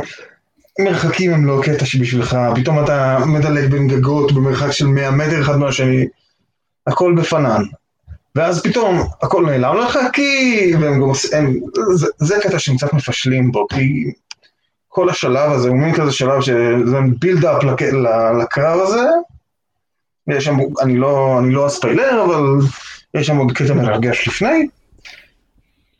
מרחקים 0.79 1.33
הם 1.33 1.45
לא 1.45 1.59
קטע 1.63 1.85
שבשבילך, 1.85 2.37
פתאום 2.55 2.83
אתה 2.83 3.19
מדלג 3.25 3.71
בין 3.71 3.87
גגות 3.87 4.31
במרחק 4.31 4.71
של 4.71 4.85
100 4.85 5.11
מטר 5.11 5.41
אחד 5.41 5.55
מהשני, 5.55 6.07
הכל 6.87 7.15
בפנאן. 7.17 7.63
ואז 8.35 8.63
פתאום 8.63 9.07
הכל 9.21 9.45
נעלם 9.45 9.77
לך 9.77 9.99
כי... 10.13 10.73
והם 10.81 10.93
גם 10.93 11.01
עושים... 11.01 11.61
זה, 11.93 12.07
זה 12.17 12.35
קטע 12.43 12.59
שהם 12.59 12.77
קצת 12.77 12.93
מפשלים 12.93 13.51
בו, 13.51 13.67
כי 13.67 14.11
כל 14.87 15.09
השלב 15.09 15.51
הזה 15.51 15.69
הוא 15.69 15.77
מין 15.77 15.95
כזה 15.95 16.11
שלב 16.11 16.41
שזה 16.41 16.97
בילדאפ 17.19 17.63
לק... 17.63 17.81
לקרב 18.41 18.79
הזה. 18.79 19.07
יש 20.27 20.45
שם, 20.45 20.57
אני 20.81 20.97
לא, 20.97 21.39
אני 21.39 21.53
לא 21.53 21.65
הספיילר, 21.65 22.23
אבל 22.25 22.67
יש 23.13 23.27
שם 23.27 23.37
עוד 23.37 23.51
קטע 23.51 23.73
מרגש 23.73 24.27
לפני. 24.27 24.67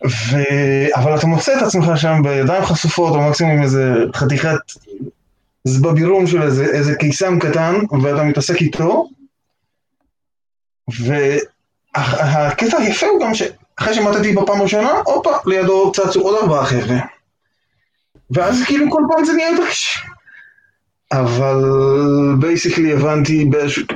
ו... 0.05 0.37
אבל 0.95 1.15
אתה 1.15 1.27
מוצא 1.27 1.57
את 1.57 1.61
עצמך 1.61 1.85
שם 1.95 2.21
בידיים 2.23 2.65
חשופות, 2.65 3.15
או 3.15 3.29
מקסימום 3.29 3.63
איזה 3.63 3.93
חתיכת 4.15 4.57
זבבירום 5.63 6.27
של 6.27 6.41
איזה, 6.41 6.65
איזה 6.65 6.95
קיסם 6.95 7.39
קטן, 7.39 7.75
ואתה 8.01 8.23
מתעסק 8.23 8.61
איתו. 8.61 9.09
והקטע 10.99 12.77
היפה 12.77 13.05
הוא 13.05 13.21
גם 13.21 13.33
שאחרי 13.33 13.93
שמתתי 13.93 14.33
בפעם 14.33 14.59
הראשונה, 14.59 14.91
הופה, 15.05 15.31
לידו 15.45 15.91
צצו 15.91 16.21
עוד 16.21 16.35
ארבעה 16.41 16.65
חבר'ה. 16.65 16.97
ואז 18.31 18.63
כאילו 18.65 18.91
כל 18.91 19.01
פעם 19.09 19.25
זה 19.25 19.33
נהיה 19.33 19.51
יותר 19.51 19.69
קשה. 19.69 19.99
אבל 21.11 21.63
basically 22.39 22.93
הבנתי. 22.93 23.49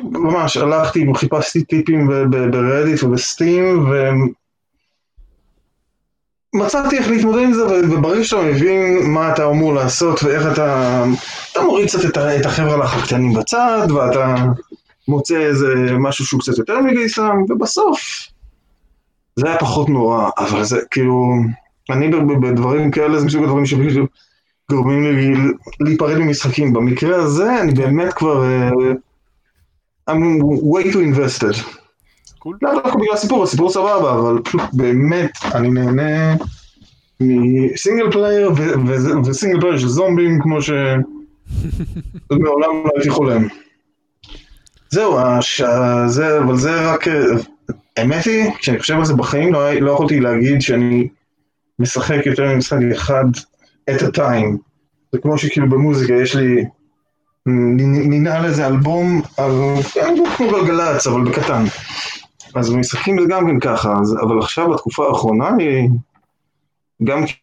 ממש 0.03 0.57
הלכתי 0.57 1.07
וחיפשתי 1.07 1.63
טיפים 1.63 2.07
ב 2.51 2.59
Reddit 2.59 3.03
ובסטים, 3.03 3.85
ומצאתי 6.53 6.97
איך 6.97 7.09
להתמודד 7.09 7.43
עם 7.43 7.53
זה, 7.53 7.65
וברגע 7.65 8.23
שאתה 8.23 8.41
מבין 8.41 8.99
מה 9.03 9.33
אתה 9.33 9.45
אמור 9.45 9.73
לעשות 9.73 10.23
ואיך 10.23 10.47
אתה... 10.51 11.03
אתה 11.51 11.61
מוריד 11.61 11.87
קצת 11.87 12.17
את 12.17 12.45
החבר'ה 12.45 12.77
הקטנים 12.77 13.33
בצד, 13.33 13.87
ואתה 13.95 14.35
מוצא 15.07 15.37
איזה 15.37 15.73
משהו 15.99 16.25
שהוא 16.25 16.41
קצת 16.41 16.57
יותר 16.57 16.81
מגייסם, 16.81 17.37
ובסוף 17.49 17.99
זה 19.35 19.47
היה 19.47 19.57
פחות 19.57 19.89
נורא, 19.89 20.29
אבל 20.37 20.63
זה 20.63 20.79
כאילו... 20.91 21.33
אני 21.89 22.09
בדברים 22.41 22.91
כאלה 22.91 23.19
זה 23.19 23.25
מסוג 23.25 23.43
הדברים 23.43 23.65
שפשוט 23.65 24.09
גורמים 24.71 25.03
לי 25.03 25.33
להיפרד 25.79 26.17
ממשחקים. 26.17 26.73
במקרה 26.73 27.15
הזה 27.23 27.61
אני 27.61 27.73
באמת 27.73 28.13
כבר... 28.13 28.43
I'm 30.09 30.41
way 30.73 30.91
too 30.93 31.01
invested. 31.01 31.78
לא 32.61 32.73
דווקא 32.73 32.95
בגלל 32.95 33.13
הסיפור, 33.13 33.43
הסיפור 33.43 33.69
סבבה, 33.69 34.13
אבל 34.13 34.39
באמת 34.73 35.31
אני 35.53 35.69
נהנה 35.69 36.35
מ 37.19 37.33
single 37.33 38.11
player 38.11 38.51
ו 39.25 39.31
single 39.31 39.61
player 39.61 39.77
של 39.77 39.87
זומבים 39.87 40.41
כמו 40.41 40.61
ש... 40.61 40.71
מעולם 42.31 42.83
לא 42.85 42.91
הייתי 42.95 43.09
חולם. 43.09 43.47
זהו, 44.89 45.17
זה, 46.07 46.39
אבל 46.39 46.57
זה 46.57 46.91
רק... 46.91 47.07
האמת 47.97 48.25
היא, 48.25 48.51
כשאני 48.59 48.79
חושב 48.79 48.95
על 48.95 49.05
זה 49.05 49.13
בחיים, 49.13 49.53
לא, 49.53 49.73
לא 49.73 49.91
יכולתי 49.91 50.19
להגיד 50.19 50.61
שאני 50.61 51.07
משחק 51.79 52.25
יותר 52.25 52.55
ממשחק 52.55 52.77
אחד 52.93 53.25
at 53.91 54.01
a 54.01 54.17
time. 54.17 54.57
זה 55.11 55.19
כמו 55.21 55.37
שכאילו 55.37 55.69
במוזיקה 55.69 56.13
יש 56.13 56.35
לי, 56.35 56.65
ננעל 57.45 58.45
איזה 58.45 58.67
אלבום, 58.67 59.21
כן, 59.93 60.15
זה 60.15 60.23
כמו 60.37 60.47
גלגלצ, 60.49 61.07
אבל 61.07 61.21
בקטן. 61.21 61.63
אז 62.55 62.69
במשחקים 62.69 63.21
זה 63.21 63.27
גם 63.29 63.47
כן 63.47 63.59
ככה, 63.59 63.93
אז, 64.01 64.15
אבל 64.21 64.39
עכשיו 64.39 64.69
בתקופה 64.69 65.07
האחרונה, 65.07 65.49
היא, 65.59 65.89
גם 67.03 67.25
כי 67.25 67.33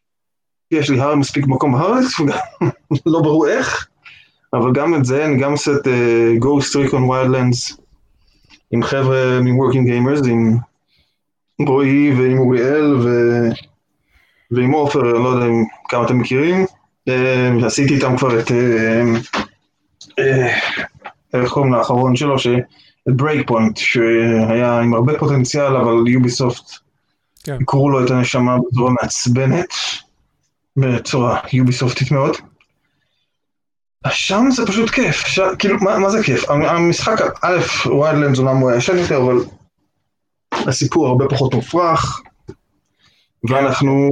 יש 0.71 0.91
לי 0.91 1.01
הר 1.01 1.15
מספיק 1.15 1.47
מקום 1.47 1.73
בארץ, 1.73 2.07
לא 3.07 3.21
ברור 3.21 3.49
איך, 3.49 3.87
אבל 4.53 4.73
גם 4.73 4.95
את 4.95 5.05
זה, 5.05 5.25
אני 5.25 5.39
גם 5.39 5.53
עושה 5.53 5.73
את 5.73 5.87
uh, 5.87 6.45
Ghost 6.45 6.73
Recon 6.73 7.11
Wildlands 7.11 7.81
עם 8.71 8.83
חבר'ה 8.83 9.41
מ-Working 9.41 9.89
Gamers, 9.89 10.29
עם 10.29 10.57
רועי 11.67 12.15
ועם 12.19 12.39
אוריאל 12.39 12.95
ו... 12.95 13.09
ועם 14.51 14.71
עופר, 14.71 15.01
אני 15.01 15.25
לא 15.25 15.29
יודע 15.29 15.47
כמה 15.89 16.05
אתם 16.05 16.19
מכירים, 16.19 16.65
uh, 17.09 17.67
עשיתי 17.67 17.95
איתם 17.95 18.17
כבר 18.17 18.41
את, 18.41 18.51
uh, 18.51 20.21
איך 21.35 21.53
קוראים 21.53 21.73
לאחרון 21.73 22.17
שלו, 22.17 22.39
ש... 22.39 22.47
Breakpoint, 23.07 23.77
שהיה 23.77 24.81
עם 24.81 24.95
הרבה 24.95 25.19
פוטנציאל, 25.19 25.77
אבל 25.77 26.09
Ubisoft 26.09 26.71
כן. 27.45 27.59
קראו 27.67 27.91
לו 27.91 28.05
את 28.05 28.11
הנשמה 28.11 28.57
בצורה 28.59 28.93
מעצבנת, 29.03 29.75
בצורה 30.77 31.41
יוביסופטית 31.53 32.11
מאוד. 32.11 32.37
שם 34.11 34.45
זה 34.51 34.67
פשוט 34.67 34.91
כיף, 34.91 35.27
ש... 35.27 35.41
כאילו, 35.59 35.77
מה, 35.81 35.99
מה 35.99 36.11
זה 36.11 36.23
כיף? 36.23 36.51
המשחק, 36.51 37.21
א', 37.43 37.59
ויילנדס 37.89 38.39
אומנם 38.39 38.57
הוא 38.57 38.71
היה 38.71 38.79
ישן 38.79 38.99
יותר, 38.99 39.17
אבל 39.17 39.37
הסיפור 40.53 41.07
הרבה 41.07 41.25
פחות 41.29 41.55
מופרך, 41.55 42.21
ואנחנו 43.49 44.11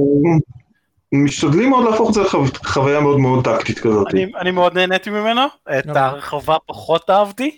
משתדלים 1.13 1.69
מאוד 1.69 1.85
להפוך 1.85 2.09
את 2.09 2.13
זה 2.13 2.21
לחוויה 2.63 2.99
מאוד 2.99 3.19
מאוד 3.19 3.43
טקטית 3.45 3.79
כזאת. 3.79 4.07
אני, 4.13 4.31
אני 4.39 4.51
מאוד 4.51 4.73
נהניתי 4.73 5.09
ממנו, 5.09 5.41
את 5.79 5.95
הרחבה 5.95 6.57
פחות 6.65 7.09
אהבתי. 7.09 7.57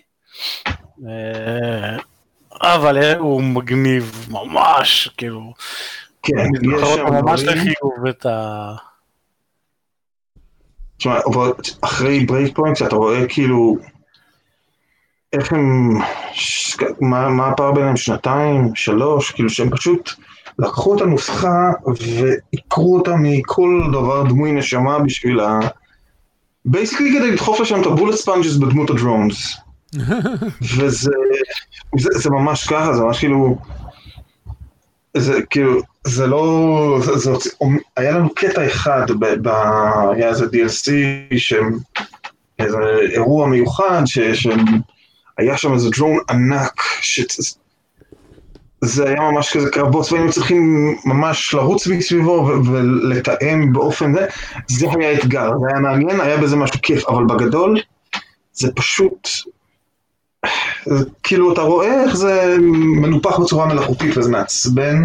אה, 1.06 1.96
אבל 2.62 3.14
הוא 3.18 3.42
מגניב 3.42 4.26
ממש, 4.30 5.10
כאילו. 5.16 5.52
כן, 6.22 6.46
יש 6.62 6.88
שם 6.88 7.06
ממש 7.12 7.42
לחיוב 7.42 8.06
את 8.08 8.26
ה... 8.26 8.74
תשמע, 10.98 11.18
אחרי 11.80 12.20
Breakpoint 12.26 12.82
אתה 12.82 12.96
רואה 12.96 13.26
כאילו 13.28 13.76
איך 15.32 15.52
הם, 15.52 15.94
מה, 17.00 17.28
מה 17.28 17.48
הפער 17.48 17.72
ביניהם, 17.72 17.96
שנתיים, 17.96 18.74
שלוש, 18.74 19.30
כאילו 19.30 19.50
שהם 19.50 19.70
פשוט 19.70 20.10
לקחו 20.58 20.96
את 20.96 21.00
הנוסחה 21.00 21.70
ועיקרו 21.86 22.98
אותה 22.98 23.14
מכל 23.18 23.82
דבר 23.92 24.22
דמוי 24.22 24.52
נשמה 24.52 24.98
בשביל 24.98 25.40
ה... 25.40 25.60
basically 26.64 27.18
כדי 27.18 27.30
לדחוף 27.30 27.60
לשם 27.60 27.80
את 27.80 27.86
ה 27.86 27.90
bullet 27.90 28.14
sponges 28.14 28.56
בדמות 28.56 28.90
ה 28.90 28.98
drones. 28.98 29.56
וזה 30.78 31.10
זה, 31.98 32.10
זה 32.14 32.30
ממש 32.30 32.66
ככה, 32.66 32.92
זה 32.92 33.02
ממש 33.02 33.18
כאילו, 33.18 33.58
זה 35.16 35.40
כאילו, 35.50 35.80
זה 36.04 36.26
לא, 36.26 37.00
זה, 37.04 37.16
זה, 37.16 37.30
היה 37.96 38.10
לנו 38.10 38.34
קטע 38.34 38.66
אחד, 38.66 39.06
ב, 39.18 39.26
ב, 39.42 39.48
היה 40.12 40.28
איזה 40.28 40.44
DLC, 40.44 40.90
שהם, 41.36 41.78
איזה 42.58 42.78
אירוע 43.12 43.46
מיוחד, 43.46 44.02
שהיה 44.04 45.56
שם 45.56 45.74
איזה 45.74 45.90
דרון 45.90 46.18
ענק, 46.30 46.82
ש... 47.00 47.20
זה 48.80 49.08
היה 49.08 49.20
ממש 49.20 49.56
כזה 49.56 49.70
קרבות, 49.70 50.12
והיינו 50.12 50.32
צריכים 50.32 50.94
ממש 51.04 51.54
לרוץ 51.54 51.86
מסביבו 51.86 52.50
ולתאם 52.66 53.72
באופן 53.72 54.14
זה, 54.14 54.26
זה 54.68 54.86
היה 54.98 55.12
אתגר, 55.12 55.50
זה 55.60 55.66
היה 55.70 55.80
מעניין, 55.80 56.20
היה 56.20 56.36
בזה 56.36 56.56
משהו 56.56 56.80
כיף, 56.82 57.08
אבל 57.08 57.24
בגדול, 57.24 57.80
זה 58.52 58.72
פשוט 58.74 59.28
כאילו 61.22 61.52
אתה 61.52 61.60
רואה 61.60 62.02
איך 62.04 62.16
זה 62.16 62.56
מנופח 63.02 63.38
בצורה 63.38 63.66
מלאכותית 63.66 64.16
וזה 64.16 64.30
מעצבן 64.30 65.04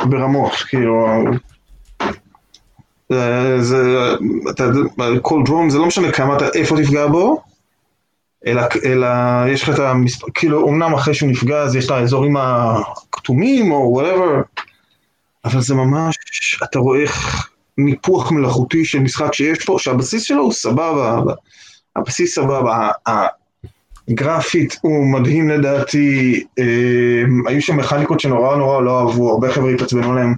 ברמות, 0.00 0.52
כאילו... 0.52 1.24
זה, 3.08 3.56
זה, 3.62 4.10
אתה 4.50 4.64
יודע, 4.64 5.20
כל 5.22 5.42
דרום 5.44 5.70
זה 5.70 5.78
לא 5.78 5.86
משנה 5.86 6.12
כמה 6.12 6.36
אתה, 6.36 6.48
איפה 6.54 6.76
תפגע 6.76 7.06
בו, 7.06 7.42
אלא, 8.46 8.62
אלא 8.84 9.08
יש 9.48 9.62
לך 9.62 9.74
את 9.74 9.78
המספר, 9.78 10.26
כאילו 10.34 10.68
אמנם 10.68 10.94
אחרי 10.94 11.14
שהוא 11.14 11.30
נפגע 11.30 11.58
אז 11.62 11.76
יש 11.76 11.86
את 11.86 11.90
האזורים 11.90 12.36
הכתומים 12.36 13.72
או 13.72 13.90
וואטאבר, 13.92 14.40
אבל 15.44 15.60
זה 15.60 15.74
ממש, 15.74 16.16
אתה 16.64 16.78
רואה 16.78 17.00
איך 17.00 17.48
ניפוח 17.78 18.32
מלאכותי 18.32 18.84
של 18.84 18.98
משחק 18.98 19.34
שיש 19.34 19.64
פה, 19.64 19.76
שהבסיס 19.78 20.22
שלו 20.22 20.42
הוא 20.42 20.52
סבבה, 20.52 21.20
הבסיס 21.96 22.34
סבבה, 22.34 22.90
גרפית 24.10 24.76
הוא 24.82 25.06
מדהים 25.06 25.48
לדעתי, 25.48 26.44
אה, 26.58 27.22
היו 27.46 27.62
שם 27.62 27.76
מכניקות 27.76 28.20
שנורא 28.20 28.56
נורא 28.56 28.80
לא 28.80 29.00
אהבו, 29.00 29.30
הרבה 29.30 29.52
חבר'ה 29.52 29.70
התעצבנו 29.70 30.14
להם, 30.14 30.34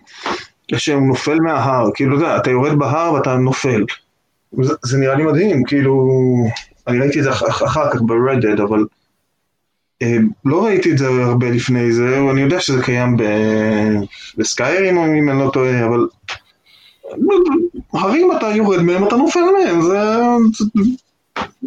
שהוא 0.77 1.07
נופל 1.07 1.41
מההר, 1.41 1.91
כאילו, 1.95 2.17
אתה 2.17 2.25
יודע, 2.25 2.37
אתה 2.37 2.51
יורד 2.51 2.79
בהר 2.79 3.13
ואתה 3.13 3.37
נופל. 3.37 3.85
זה, 4.63 4.75
זה 4.83 4.99
נראה 4.99 5.15
לי 5.15 5.25
מדהים, 5.25 5.65
כאילו, 5.65 6.09
אני 6.87 6.99
ראיתי 6.99 7.19
את 7.19 7.25
זה 7.25 7.31
אח, 7.31 7.63
אחר 7.63 7.91
כך 7.91 8.01
ברדד, 8.03 8.61
אבל 8.61 8.85
אה, 10.03 10.17
לא 10.45 10.65
ראיתי 10.65 10.93
את 10.93 10.99
זה 10.99 11.09
הרבה 11.09 11.51
לפני 11.51 11.93
זה, 11.93 12.19
אני 12.31 12.41
יודע 12.41 12.61
שזה 12.61 12.83
קיים 12.83 13.17
בסקיירים, 14.39 14.99
אם 14.99 15.29
אני 15.29 15.39
לא 15.39 15.51
טועה, 15.53 15.87
אבל 15.87 16.07
הרים 17.93 18.33
אתה 18.37 18.47
יורד 18.47 18.83
מהם, 18.83 19.05
אתה 19.05 19.17
נופל 19.17 19.41
מהם, 19.41 19.83
זה... 19.83 19.99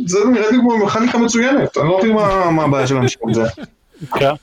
זה 0.05 0.19
נראה 0.33 0.51
לי 0.51 0.57
כמו 0.57 0.85
מכניקה 0.85 1.17
מצוינת, 1.17 1.77
אני 1.77 1.87
לא 1.87 1.99
מבין 1.99 2.13
מה 2.55 2.63
הבעיה 2.63 2.87
של 2.87 2.97
אנשים 2.97 3.21
עם 3.27 3.33
זה. 3.33 3.43
כן. 4.19 4.33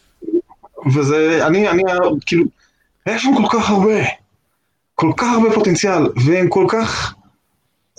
וזה, 0.94 1.46
אני, 1.46 1.68
אני, 1.68 1.82
כאילו, 2.26 2.44
יש 3.06 3.22
שם 3.22 3.30
כל 3.36 3.58
כך 3.58 3.70
הרבה, 3.70 4.00
כל 4.94 5.12
כך 5.16 5.26
הרבה 5.32 5.54
פוטנציאל, 5.54 6.08
והם 6.26 6.48
כל 6.48 6.66
כך... 6.68 7.14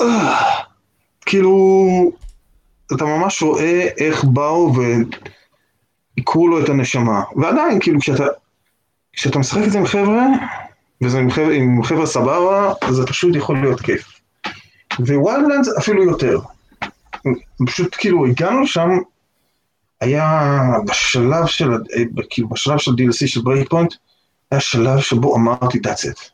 אה, 0.01 0.39
כאילו, 1.25 1.57
אתה 2.95 3.05
ממש 3.05 3.41
רואה 3.41 3.88
איך 3.97 4.23
באו 4.23 4.73
ועיקרו 6.17 6.47
לו 6.47 6.63
את 6.63 6.69
הנשמה. 6.69 7.23
ועדיין, 7.36 7.79
כאילו, 7.79 7.99
כשאתה, 7.99 8.25
כשאתה 9.13 9.39
משחק 9.39 9.62
את 9.63 9.71
זה 9.71 9.77
עם 9.77 9.86
חבר'ה, 9.86 10.25
וזה 11.01 11.19
עם 11.19 11.31
חבר'ה, 11.31 11.53
עם 11.53 11.83
חבר'ה 11.83 12.05
סבבה, 12.05 12.73
זה 12.89 13.05
פשוט 13.05 13.36
יכול 13.36 13.62
להיות 13.62 13.81
כיף. 13.81 14.19
Wildlands 14.99 15.77
אפילו 15.77 16.03
יותר. 16.03 16.39
פשוט 17.65 17.95
כאילו 17.97 18.25
הגענו 18.25 18.62
לשם, 18.62 18.89
היה 20.01 20.41
בשלב 20.88 21.45
של, 21.45 21.69
כאילו 22.29 22.49
בשלב 22.49 22.77
של 22.77 22.91
DLC 22.91 23.27
של 23.27 23.41
Breakpoint, 23.41 23.93
היה 24.51 24.62
שלב 24.62 24.99
שבו 24.99 25.36
אמרתי 25.36 25.77
that's 25.77 26.05
it. 26.12 26.29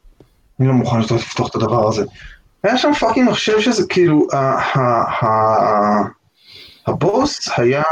אני 0.60 0.68
לא 0.68 0.74
מוכן 0.74 1.02
יותר 1.02 1.16
לפתוח 1.16 1.50
את 1.50 1.56
הדבר 1.56 1.88
הזה. 1.88 2.06
היה 2.64 2.78
שם 2.78 2.94
fucking 2.94 3.30
מחשב 3.30 3.60
שזה 3.60 3.88
כאילו, 3.90 4.28
הבוס 6.88 7.50
היה, 7.58 7.84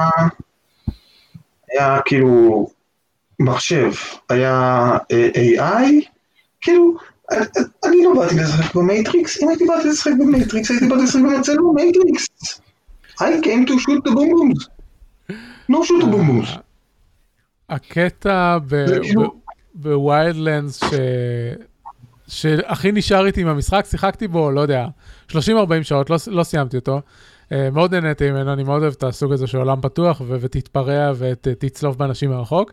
היה 1.71 1.99
כאילו 2.05 2.67
מחשב, 3.39 3.91
היה 4.29 4.97
AI, 5.57 6.05
כאילו, 6.62 6.97
אני 7.86 8.03
לא 8.03 8.13
באתי 8.15 8.36
לשחק 8.36 8.75
ב 8.75 8.84
Matrix, 8.84 9.43
אם 9.43 9.49
הייתי 9.49 9.65
באתי 9.65 9.88
לשחק 9.88 10.12
ב 10.19 10.26
Matrix, 10.26 10.71
הייתי 10.71 10.88
באתי 10.88 11.03
לשחק 11.03 11.19
במצלם 11.19 11.69
במייטריקס. 11.69 12.26
I 13.19 13.41
came 13.41 13.65
to 13.65 13.80
shoot 13.80 14.01
the 14.06 14.12
boom 14.15 14.30
booms. 14.34 14.67
לא 15.69 15.82
shoot 15.84 16.03
the 16.03 16.08
boom 16.08 16.27
booms. 16.30 16.60
הקטע 17.69 18.58
ב 19.75 19.86
Wildlands 19.86 20.83
שהכי 22.27 22.91
נשאר 22.91 23.25
איתי 23.25 23.41
עם 23.41 23.47
המשחק, 23.47 23.86
שיחקתי 23.89 24.27
בו, 24.27 24.51
לא 24.51 24.62
יודע, 24.62 24.88
30-40 25.32 25.36
שעות, 25.84 26.10
לא, 26.10 26.17
לא 26.27 26.43
סיימתי 26.43 26.77
אותו. 26.77 27.01
Uh, 27.45 27.49
מאוד 27.71 27.95
נהניתי 27.95 28.32
ממנו, 28.32 28.53
אני 28.53 28.63
מאוד 28.63 28.82
אוהב 28.82 28.93
את 28.97 29.03
הסוג 29.03 29.34
הזה 29.34 29.47
של 29.47 29.58
עולם 29.58 29.82
פתוח 29.82 30.21
ו- 30.21 30.38
ותתפרע 30.41 31.12
ותצלוף 31.17 31.95
באנשים 31.95 32.30
מרחוק. 32.30 32.71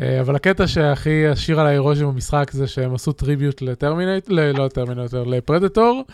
אבל 0.00 0.36
הקטע 0.36 0.66
שהכי 0.66 1.26
השאיר 1.26 1.60
עליי 1.60 1.78
רושם 1.78 2.06
במשחק 2.06 2.50
זה 2.50 2.66
שהם 2.66 2.94
עשו 2.94 3.12
tribute 3.12 3.62
ל 3.62 3.69
Terminat, 3.69 4.28
ל- 4.28 4.58
לא 4.58 4.68
Terminator, 4.68 5.26
ל 5.26 5.34
Predator, 5.34 6.04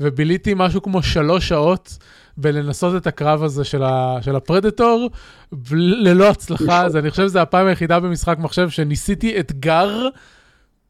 וביליתי 0.00 0.52
משהו 0.56 0.82
כמו 0.82 1.02
שלוש 1.02 1.48
שעות 1.48 1.98
בלנסות 2.40 2.96
את 2.96 3.06
הקרב 3.06 3.42
הזה 3.42 3.64
של, 3.64 3.82
ה- 3.82 4.18
של 4.22 4.36
ה 4.36 4.43
Predator, 4.43 5.10
ב- 5.52 5.74
ללא 5.74 6.30
הצלחה, 6.30 6.84
אז 6.84 6.96
אני 6.96 7.10
חושב 7.10 7.28
שזו 7.28 7.38
הפעם 7.38 7.66
היחידה 7.66 8.00
במשחק 8.00 8.38
מחשב 8.38 8.70
שניסיתי 8.70 9.40
אתגר. 9.40 10.08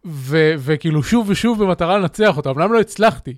ו- 0.07 0.55
וכאילו 0.59 1.03
שוב 1.03 1.27
ושוב 1.31 1.65
במטרה 1.65 1.99
לנצח 1.99 2.37
אותו, 2.37 2.51
אמנם 2.51 2.73
לא 2.73 2.81
הצלחתי, 2.81 3.35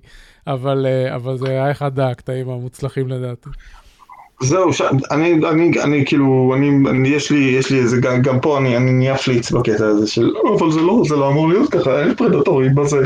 אבל, 0.47 0.85
uh, 0.85 1.15
אבל 1.15 1.37
זה 1.37 1.49
היה 1.49 1.71
אחד 1.71 1.99
הקטעים 1.99 2.49
המוצלחים 2.49 3.07
לדעתי. 3.07 3.49
זהו, 4.41 4.73
ש... 4.73 4.81
אני, 5.11 5.33
אני, 5.49 5.81
אני 5.83 6.05
כאילו, 6.05 6.53
אני, 6.57 6.69
אני, 6.89 7.09
יש 7.09 7.31
לי, 7.31 7.39
יש 7.39 7.71
לי 7.71 7.79
איזה, 7.79 7.97
גם, 7.97 8.21
גם 8.21 8.39
פה 8.39 8.57
אני, 8.57 8.77
אני 8.77 8.91
נהיה 8.91 9.17
פליץ 9.17 9.51
בקטע 9.51 9.85
הזה 9.85 10.07
של, 10.07 10.21
"לא, 10.21 10.55
אבל 10.59 10.71
זה 10.71 10.81
לא, 10.81 11.03
זה 11.07 11.15
לא 11.15 11.29
אמור 11.29 11.49
להיות 11.49 11.71
ככה, 11.71 12.01
אין 12.01 12.15
פרדטורים 12.15 12.75
בזה, 12.75 12.97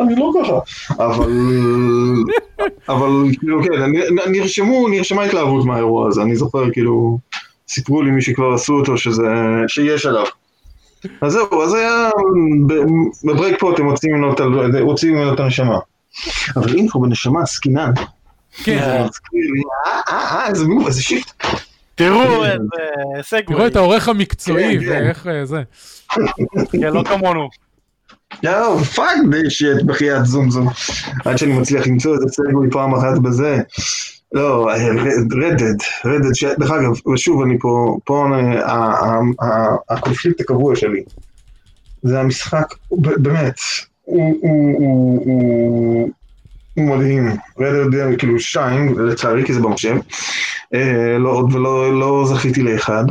אני 0.00 0.14
לא 0.16 0.32
ככה, 0.42 0.58
אבל, 1.04 1.32
אבל 2.88 3.10
כאילו, 3.38 3.62
כן, 3.62 3.82
אני, 3.82 4.00
נרשמו, 4.26 4.88
נרשמה 4.88 5.22
התלהבות 5.22 5.64
מהאירוע 5.64 6.08
הזה, 6.08 6.22
אני 6.22 6.36
זוכר, 6.36 6.70
כאילו, 6.72 7.18
סיפרו 7.68 8.02
לי 8.02 8.10
מי 8.10 8.22
שכבר 8.22 8.52
עשו 8.54 8.74
אותו, 8.74 8.96
שזה, 8.96 9.26
שיש 9.66 10.06
עליו. 10.06 10.24
אז 11.20 11.32
זהו, 11.32 11.62
אז 11.62 11.74
היה, 11.74 12.10
ב 13.24 13.60
Breakpoint 13.60 13.78
הם 13.78 13.86
מוציאים 13.86 14.16
ממנו 15.14 15.34
את 15.34 15.40
הנשמה. 15.40 15.78
אבל 16.56 16.78
אם 16.78 16.86
כבר 16.88 17.00
בנשמה 17.00 17.42
עסקינן, 17.42 17.92
כן, 18.64 18.78
אה, 18.78 19.06
אה, 19.86 20.00
אה, 20.08 20.48
איזה 20.48 20.64
move, 20.64 20.86
איזה 20.86 21.02
shift. 21.02 21.44
תראו 21.94 22.44
איזה 22.44 22.58
segue, 23.22 23.42
תראו 23.56 23.66
את 23.66 23.76
העורך 23.76 24.08
המקצועי 24.08 24.78
כן, 24.78 24.84
כן. 24.84 24.90
ואיך 25.04 25.26
אה, 25.26 25.44
זה. 25.44 25.62
כן, 26.72 26.92
לא 26.92 27.02
כמונו. 27.04 27.48
יואו, 28.42 28.78
פאק 28.78 29.16
די 29.30 29.50
שיט, 29.50 29.82
בחייאת 29.86 30.26
זום 30.26 30.50
זום. 30.50 30.68
עד 31.24 31.38
שאני 31.38 31.52
מצליח 31.58 31.86
למצוא 31.86 32.14
איזה 32.14 32.26
סגווי 32.28 32.70
פעם 32.70 32.94
אחת 32.94 33.18
בזה. 33.22 33.58
לא, 34.32 34.68
רדד, 34.70 35.74
רדד, 36.04 36.32
דרך 36.58 36.70
אגב, 36.70 37.08
ושוב 37.14 37.42
אני 37.42 37.58
פה, 37.60 37.96
פה 38.04 38.26
אה, 38.62 39.20
הקונפליקט 39.90 40.40
הקבוע 40.40 40.76
שלי. 40.76 41.02
זה 42.02 42.20
המשחק, 42.20 42.66
באמת, 42.90 43.54
הוא- 44.04 44.38
הוא- 44.42 44.76
הוא 44.78 45.20
הוא- 45.24 46.10
מדהים. 46.76 47.28
רדד, 47.58 48.18
כאילו 48.18 48.40
שתיים, 48.40 48.98
לצערי 48.98 49.44
כי 49.46 49.54
זה 49.54 49.60
במחשב. 49.60 49.96
אה, 50.74 51.18
לא 51.18 51.30
עוד 51.30 51.54
ולא 51.54 52.00
לא 52.00 52.24
זכיתי 52.28 52.62
לאחד. 52.62 53.04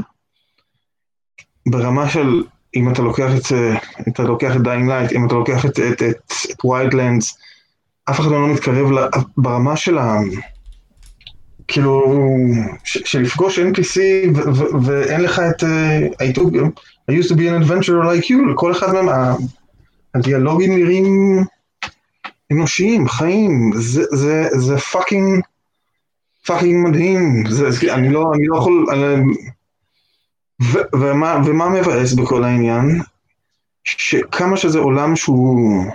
ברמה 1.70 2.10
של 2.10 2.44
אם 2.76 2.92
אתה 2.92 3.02
לוקח 3.02 3.32
את, 3.38 3.52
אה, 3.52 3.78
אתה 4.08 4.24
לוקח 4.24 4.56
את 4.56 4.62
Dying 4.62 4.90
Light, 4.90 5.12
אם 5.12 5.28
אתה 5.28 5.36
לוקח 5.36 5.66
את, 5.66 5.80
את, 5.80 6.04
את, 6.04 6.34
את 6.52 6.66
Wildlands, 6.66 7.38
אף 8.10 8.20
אחד 8.20 8.32
לא 8.32 8.48
מתקרב 8.48 8.92
ל, 8.92 8.98
ברמה 9.38 9.78
של 9.78 9.98
ה... 9.98 10.18
כאילו, 11.68 12.16
שלפגוש 12.84 13.60
NPC 13.60 14.00
ואין 14.84 15.22
לך 15.22 15.40
את... 15.40 15.64
אה, 15.64 16.08
I, 16.22 17.12
used 17.12 17.30
to 17.30 17.36
be 17.36 17.48
an 17.48 17.64
adventurer 17.64 18.04
like 18.04 18.26
you, 18.30 18.52
לכל 18.52 18.72
אחד 18.72 18.94
מהם, 18.94 19.36
הדיאלוגים 20.16 20.76
נראים 20.76 21.44
אנושיים, 22.52 23.08
חיים, 23.08 23.72
זה, 23.76 24.78
fucking, 24.78 25.44
fucking 26.46 26.88
מדהים, 26.88 27.44
זה, 27.50 27.72
זה, 27.72 27.94
אני 27.94 28.10
לא, 28.10 28.32
אני 28.36 28.48
לא 28.48 28.58
יכול... 28.58 28.86
אני, 28.92 29.24
ו- 30.64 30.98
ומה, 31.00 31.42
ומה 31.46 31.70
מבאס 31.70 32.14
בכל 32.14 32.44
העניין? 32.44 33.02
שכמה 33.84 34.58
שזה 34.58 34.80
עולם 34.80 35.16
שהוא, 35.16 35.86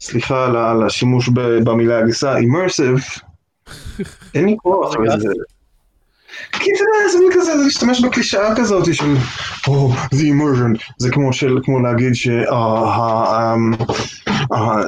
סליחה 0.00 0.46
על 0.46 0.86
השימוש 0.86 1.28
במילה 1.64 1.98
הגסה, 1.98 2.34
immersive, 2.38 3.20
אין 4.34 4.46
לי 4.46 4.56
כוח 4.58 4.96
לזה. 4.96 5.28
כי 6.52 6.70
אתה 6.70 6.82
יודע, 6.82 7.12
זה 7.12 7.18
מין 7.18 7.28
כזה, 7.32 7.58
זה 7.58 7.64
להשתמש 7.64 8.00
בקלישאה 8.00 8.56
כזאת 8.56 8.94
של, 8.94 9.14
או, 9.68 9.92
oh, 9.92 10.14
the 10.14 10.18
immersion, 10.18 10.92
זה 10.98 11.10
כמו 11.10 11.32
של, 11.32 11.58
כמו 11.62 11.80
להגיד 11.80 12.14
ש... 12.14 12.28
ה- 12.28 13.54
אמ, 13.54 13.72
אה, 14.52 14.82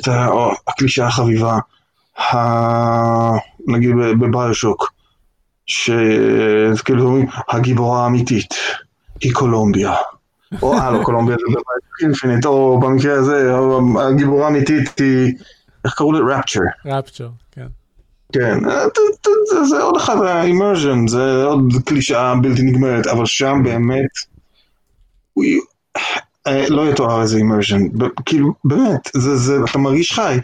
את 0.00 0.08
אה, 0.08 0.48
הקלישאה 0.68 1.06
החביבה, 1.06 1.58
נגיד 3.66 3.90
בביושוק, 4.20 4.92
שכאילו 5.66 7.18
הגיבורה 7.48 8.04
האמיתית 8.04 8.54
היא 9.20 9.32
קולומביה. 9.32 9.94
או 10.62 10.74
אה, 10.74 10.90
לא, 10.90 11.04
קולומביה 11.04 11.36
זה 11.36 11.58
אינפינית, 12.06 12.46
או 12.46 12.80
במקרה 12.80 13.14
הזה, 13.14 13.52
הגיבורה 14.00 14.46
האמיתית 14.46 14.98
היא, 14.98 15.32
איך 15.84 15.94
קראו 15.94 16.12
לזה? 16.12 16.22
רפצ'ר. 16.24 16.60
רפצ'ר, 16.86 17.28
כן. 18.34 18.70
אה, 18.70 18.84
זה- 19.64 19.82
עוד 19.82 19.96
אחד, 19.96 20.22
האימרז'ן, 20.22 21.06
זה 21.08 21.44
עוד 21.44 21.72
קלישאה 21.84 22.34
בלתי 22.34 22.62
נגמרת, 22.62 23.06
אבל 23.06 23.26
שם 23.26 23.60
באמת, 23.64 24.06
אה, 26.46 26.68
לא 26.68 26.90
יתואר 26.90 27.22
איזה 27.22 27.36
אימרז'ן, 27.38 27.82
כאילו, 28.26 28.52
באמת, 28.64 29.10
אתה 29.70 29.78
מרגיש 29.78 30.12
חי, 30.12 30.38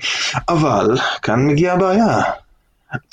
אבל 0.48 0.98
כאן 1.22 1.46
מגיעה 1.46 1.74
הבעיה. 1.74 2.22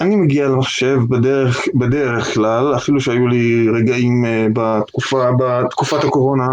אני 0.02 0.16
מגיע 0.16 0.48
למחשב 0.48 1.00
בדרך, 1.10 1.62
בדרך 1.76 2.34
כלל, 2.34 2.76
אפילו 2.76 3.02
שהיו 3.02 3.28
לי 3.28 3.68
רגעים 3.76 4.26
אה, 4.26 4.48
בתקופה, 4.54 5.26
בתקופת 5.40 6.04
הקורונה, 6.04 6.48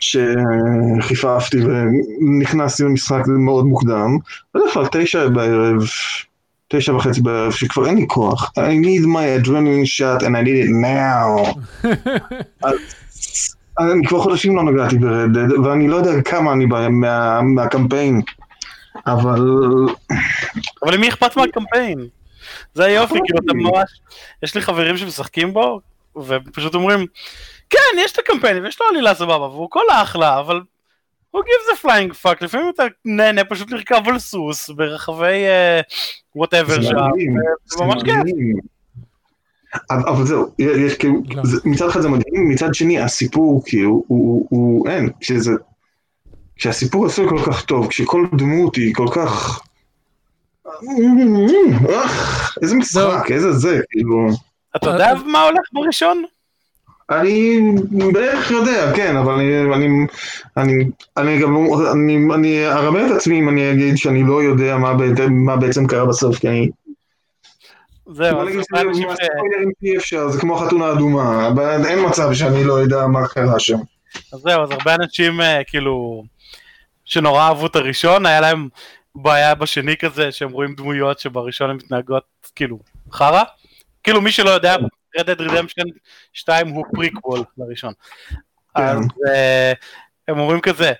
שחיפפתי 0.00 1.58
ונכנסתי 1.64 2.82
למשחק 2.82 3.22
מאוד 3.26 3.64
מוקדם, 3.64 4.18
בדרך 4.54 4.72
כלל 4.74 4.84
תשע 4.92 5.28
בערב, 5.28 5.82
תשע 6.68 6.94
וחצי 6.94 7.20
בערב, 7.20 7.52
שכבר 7.52 7.86
אין 7.86 7.96
לי 7.96 8.04
כוח. 8.08 8.52
I 8.58 8.84
need 8.84 9.04
my 9.06 9.46
adrenaline 9.46 9.86
shot 9.86 10.22
and 10.22 10.36
I 10.36 10.42
need 10.42 10.58
it 10.64 10.70
now. 10.70 11.58
אז 13.78 13.90
אני 13.92 14.06
כבר 14.06 14.20
חודשים 14.20 14.56
לא 14.56 14.62
נגעתי 14.62 14.98
ברדד, 14.98 15.52
ואני 15.64 15.88
לא 15.88 15.96
יודע 15.96 16.22
כמה 16.22 16.52
אני 16.52 16.66
בא 16.66 16.88
מה, 16.90 17.42
מהקמפיין, 17.42 18.20
אבל 19.06 19.40
אבל 20.82 20.94
למי 20.94 21.08
אכפת 21.08 21.36
מהקמפיין? 21.36 22.06
זה 22.74 22.84
היופי, 22.84 23.18
כאילו 23.24 23.38
אתה 23.44 23.54
ממש, 23.54 24.00
יש 24.42 24.54
לי 24.54 24.60
חברים 24.60 24.96
שמשחקים 24.96 25.52
בו, 25.52 25.80
ופשוט 26.16 26.74
אומרים, 26.74 27.06
כן, 27.70 27.98
יש 27.98 28.12
את 28.12 28.18
הקמפיין, 28.18 28.64
ויש 28.64 28.80
לו 28.80 28.86
עלילה 28.86 29.14
סבבה, 29.14 29.48
והוא 29.48 29.70
כל 29.70 29.84
אחלה, 29.92 30.40
אבל 30.40 30.60
who 31.38 31.42
gives 31.44 31.78
a 31.78 31.84
flying 31.84 32.24
fuck, 32.26 32.44
לפעמים 32.44 32.66
אתה 32.74 32.82
נהנה 33.04 33.44
פשוט 33.44 33.70
לרכב 33.70 34.02
על 34.06 34.18
סוס 34.18 34.70
ברחבי 34.70 35.44
whatever 36.36 36.74
זה 36.74 36.82
שם, 36.82 36.96
מדהים, 37.12 37.36
זה 37.64 37.84
ממש 37.84 38.02
כיף. 38.02 38.14
אבל 39.90 40.24
זהו, 40.24 40.46
יש 40.58 40.94
כאילו, 40.96 41.14
לא. 41.34 41.42
זה- 41.44 41.60
מצד 41.64 41.88
אחד 41.88 42.00
זה 42.00 42.08
מדהים, 42.08 42.48
מצד 42.48 42.74
שני 42.74 43.00
הסיפור 43.00 43.62
כאילו, 43.66 43.90
הוא- 43.90 44.04
הוא 44.08 44.46
הוא- 44.50 44.88
אין, 44.88 45.10
כשזה, 45.20 45.50
כשהסיפור 46.56 47.06
עשוי 47.06 47.28
כל 47.28 47.38
כך 47.46 47.64
טוב, 47.64 47.86
כשכל 47.88 48.26
דמות 48.38 48.76
היא 48.76 48.94
כל 48.94 49.06
כך, 49.14 49.60
אך, 52.04 52.56
איזה 52.62 52.76
משחק, 52.76 53.26
איזה 53.30 53.52
זה, 53.52 53.80
כאילו... 53.90 54.28
אתה 54.76 54.90
יודע 54.90 55.12
מה 55.26 55.42
הולך 55.42 55.60
בראשון? 55.72 56.22
אני 57.10 57.60
בערך 58.12 58.50
יודע, 58.50 58.92
כן, 58.96 59.16
אבל 59.16 59.32
אני, 59.32 59.74
אני, 59.74 59.88
אני, 60.56 60.84
אני 61.16 61.38
גם, 61.42 61.54
לא- 61.54 61.92
אני, 61.92 62.18
אני 62.34 62.66
ארמה 62.66 63.06
את 63.06 63.10
עצמי 63.10 63.38
אם 63.38 63.48
אני 63.48 63.72
אגיד 63.72 63.96
שאני 63.96 64.22
לא 64.22 64.42
יודע 64.42 64.76
מה, 64.76 64.94
בעצם- 64.94 65.32
מה 65.32 65.56
בעצם 65.56 65.86
קרה 65.86 66.06
בסוף, 66.06 66.38
כי 66.38 66.48
אני... 66.48 66.70
זהו, 68.12 68.40
אז 70.26 70.32
זה 70.32 70.40
כמו 70.40 70.56
חתונה 70.56 70.92
אדומה, 70.92 71.48
אבל 71.48 71.86
אין 71.86 72.06
מצב 72.08 72.34
שאני 72.34 72.64
לא 72.64 72.72
יודע 72.74 73.06
מה 73.06 73.28
קרה 73.28 73.60
שם. 73.60 73.78
אז 74.32 74.40
זהו, 74.40 74.62
אז 74.62 74.70
הרבה 74.70 74.94
אנשים 74.94 75.40
אה, 75.40 75.60
כאילו, 75.66 76.22
שנורא 77.04 77.42
אהבו 77.42 77.66
את 77.66 77.76
הראשון, 77.76 78.26
היה 78.26 78.40
להם 78.40 78.68
בעיה 79.14 79.54
בשני 79.54 79.96
כזה, 79.96 80.32
שהם 80.32 80.50
רואים 80.50 80.74
דמויות 80.74 81.18
שבראשון 81.18 81.70
הן 81.70 81.76
מתנהגות 81.76 82.22
כאילו 82.56 82.78
חרא. 83.12 83.42
כאילו 84.04 84.20
מי 84.20 84.32
שלא 84.32 84.50
יודע, 84.50 84.76
Red 85.18 85.38
Dead 85.38 85.40
Redemption 85.40 85.88
2 86.32 86.68
הוא 86.68 86.84
פריקוול 86.94 87.40
לראשון. 87.58 87.92
אז 88.74 88.98
אה, 89.28 89.72
הם 90.28 90.38
אומרים 90.38 90.60
כזה, 90.60 90.92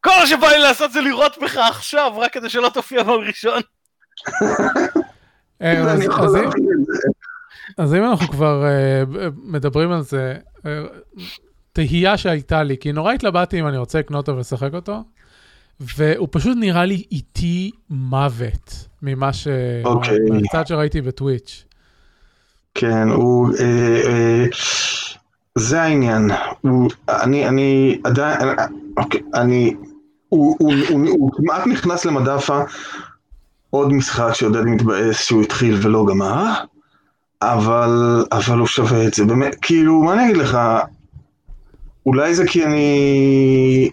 כל 0.00 0.10
מה 0.20 0.26
שבא 0.26 0.46
לי 0.48 0.58
לעשות 0.58 0.92
זה 0.92 1.00
לראות 1.00 1.36
בך 1.42 1.56
עכשיו, 1.56 2.12
רק 2.16 2.32
כדי 2.32 2.48
שלא 2.48 2.70
תופיע 2.74 3.02
בראשון. 3.02 3.60
אה, 5.62 5.80
אז- 7.78 7.94
אם- 7.94 8.04
אנחנו 8.04 8.28
כבר 8.28 8.64
אה, 8.66 9.02
מדברים 9.36 9.92
על 9.92 10.02
זה, 10.02 10.34
תהייה 11.72 12.18
שהייתה 12.18 12.62
לי, 12.62 12.76
כי 12.78 12.92
נורא 12.92 13.12
התלבטתי 13.12 13.60
אם 13.60 13.68
אני 13.68 13.76
רוצה 13.76 13.98
לקנות 13.98 14.28
אותו 14.28 14.36
ולשחק 14.36 14.74
אותו, 14.74 15.02
והוא 15.80 16.28
פשוט 16.30 16.56
נראה 16.60 16.84
לי 16.84 17.04
איטי 17.12 17.70
מוות 17.90 18.88
ממה 19.02 19.32
ש... 19.32 19.48
אוקיי. 19.84 20.18
מהצד 20.30 20.66
שראיתי 20.66 21.00
בטוויץ'. 21.00 21.64
כן, 22.74 23.08
הוא... 23.08 23.48
אה, 23.60 24.00
אה, 24.06 24.44
זה 25.58 25.82
העניין. 25.82 26.30
הוא, 26.60 26.90
אני, 27.08 27.48
אני 27.48 27.98
עדיין... 28.04 28.48
אה, 28.48 28.66
אוקיי, 28.96 29.20
אני... 29.34 29.74
הוא, 30.28 30.56
הוא, 30.58 30.72
הוא, 30.72 30.98
הוא, 31.00 31.08
הוא 31.10 31.30
כמעט 31.36 31.66
נכנס 31.66 32.04
למדף 32.04 32.50
ה- 32.50 32.64
עוד 33.70 33.92
משחק 33.92 34.32
שעודד 34.32 34.64
מתבאס 34.64 35.24
שהוא 35.24 35.42
התחיל 35.42 35.78
ולא 35.82 36.06
גמר, 36.08 36.52
אבל, 37.42 38.24
אבל 38.32 38.58
הוא 38.58 38.66
שווה 38.66 39.06
את 39.06 39.14
זה. 39.14 39.24
באמת, 39.24 39.56
כאילו, 39.62 40.02
מה 40.02 40.12
אני 40.14 40.24
אגיד 40.24 40.36
לך? 40.36 40.58
אולי 42.06 42.34
זה 42.34 42.46
כי 42.46 42.64
אני... 42.64 43.90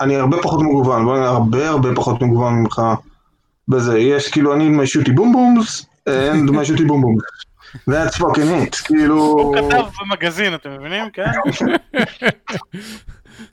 אני 0.00 0.16
הרבה 0.16 0.36
פחות 0.42 0.62
מגוון, 0.62 1.04
בוא 1.04 1.14
נגיד, 1.16 1.26
הרבה 1.26 1.68
הרבה 1.68 1.94
פחות 1.94 2.22
מגוון 2.22 2.54
ממך 2.54 2.82
בזה. 3.68 3.98
יש 3.98 4.28
כאילו, 4.28 4.54
אני 4.54 4.66
עם 4.66 4.86
שוטי 4.86 5.12
בום 5.12 5.32
בומס, 5.32 5.86
אין 6.06 6.46
דמי 6.46 6.64
שוטי 6.64 6.84
בום 6.84 7.00
בומס. 7.00 7.22
That's 7.88 8.18
fucking 8.18 8.66
it, 8.66 8.84
כאילו... 8.84 9.14
הוא 9.14 9.56
כתב 9.56 9.84
במגזין, 10.00 10.54
אתם 10.54 10.70
מבינים? 10.70 11.04
כן? 11.12 11.26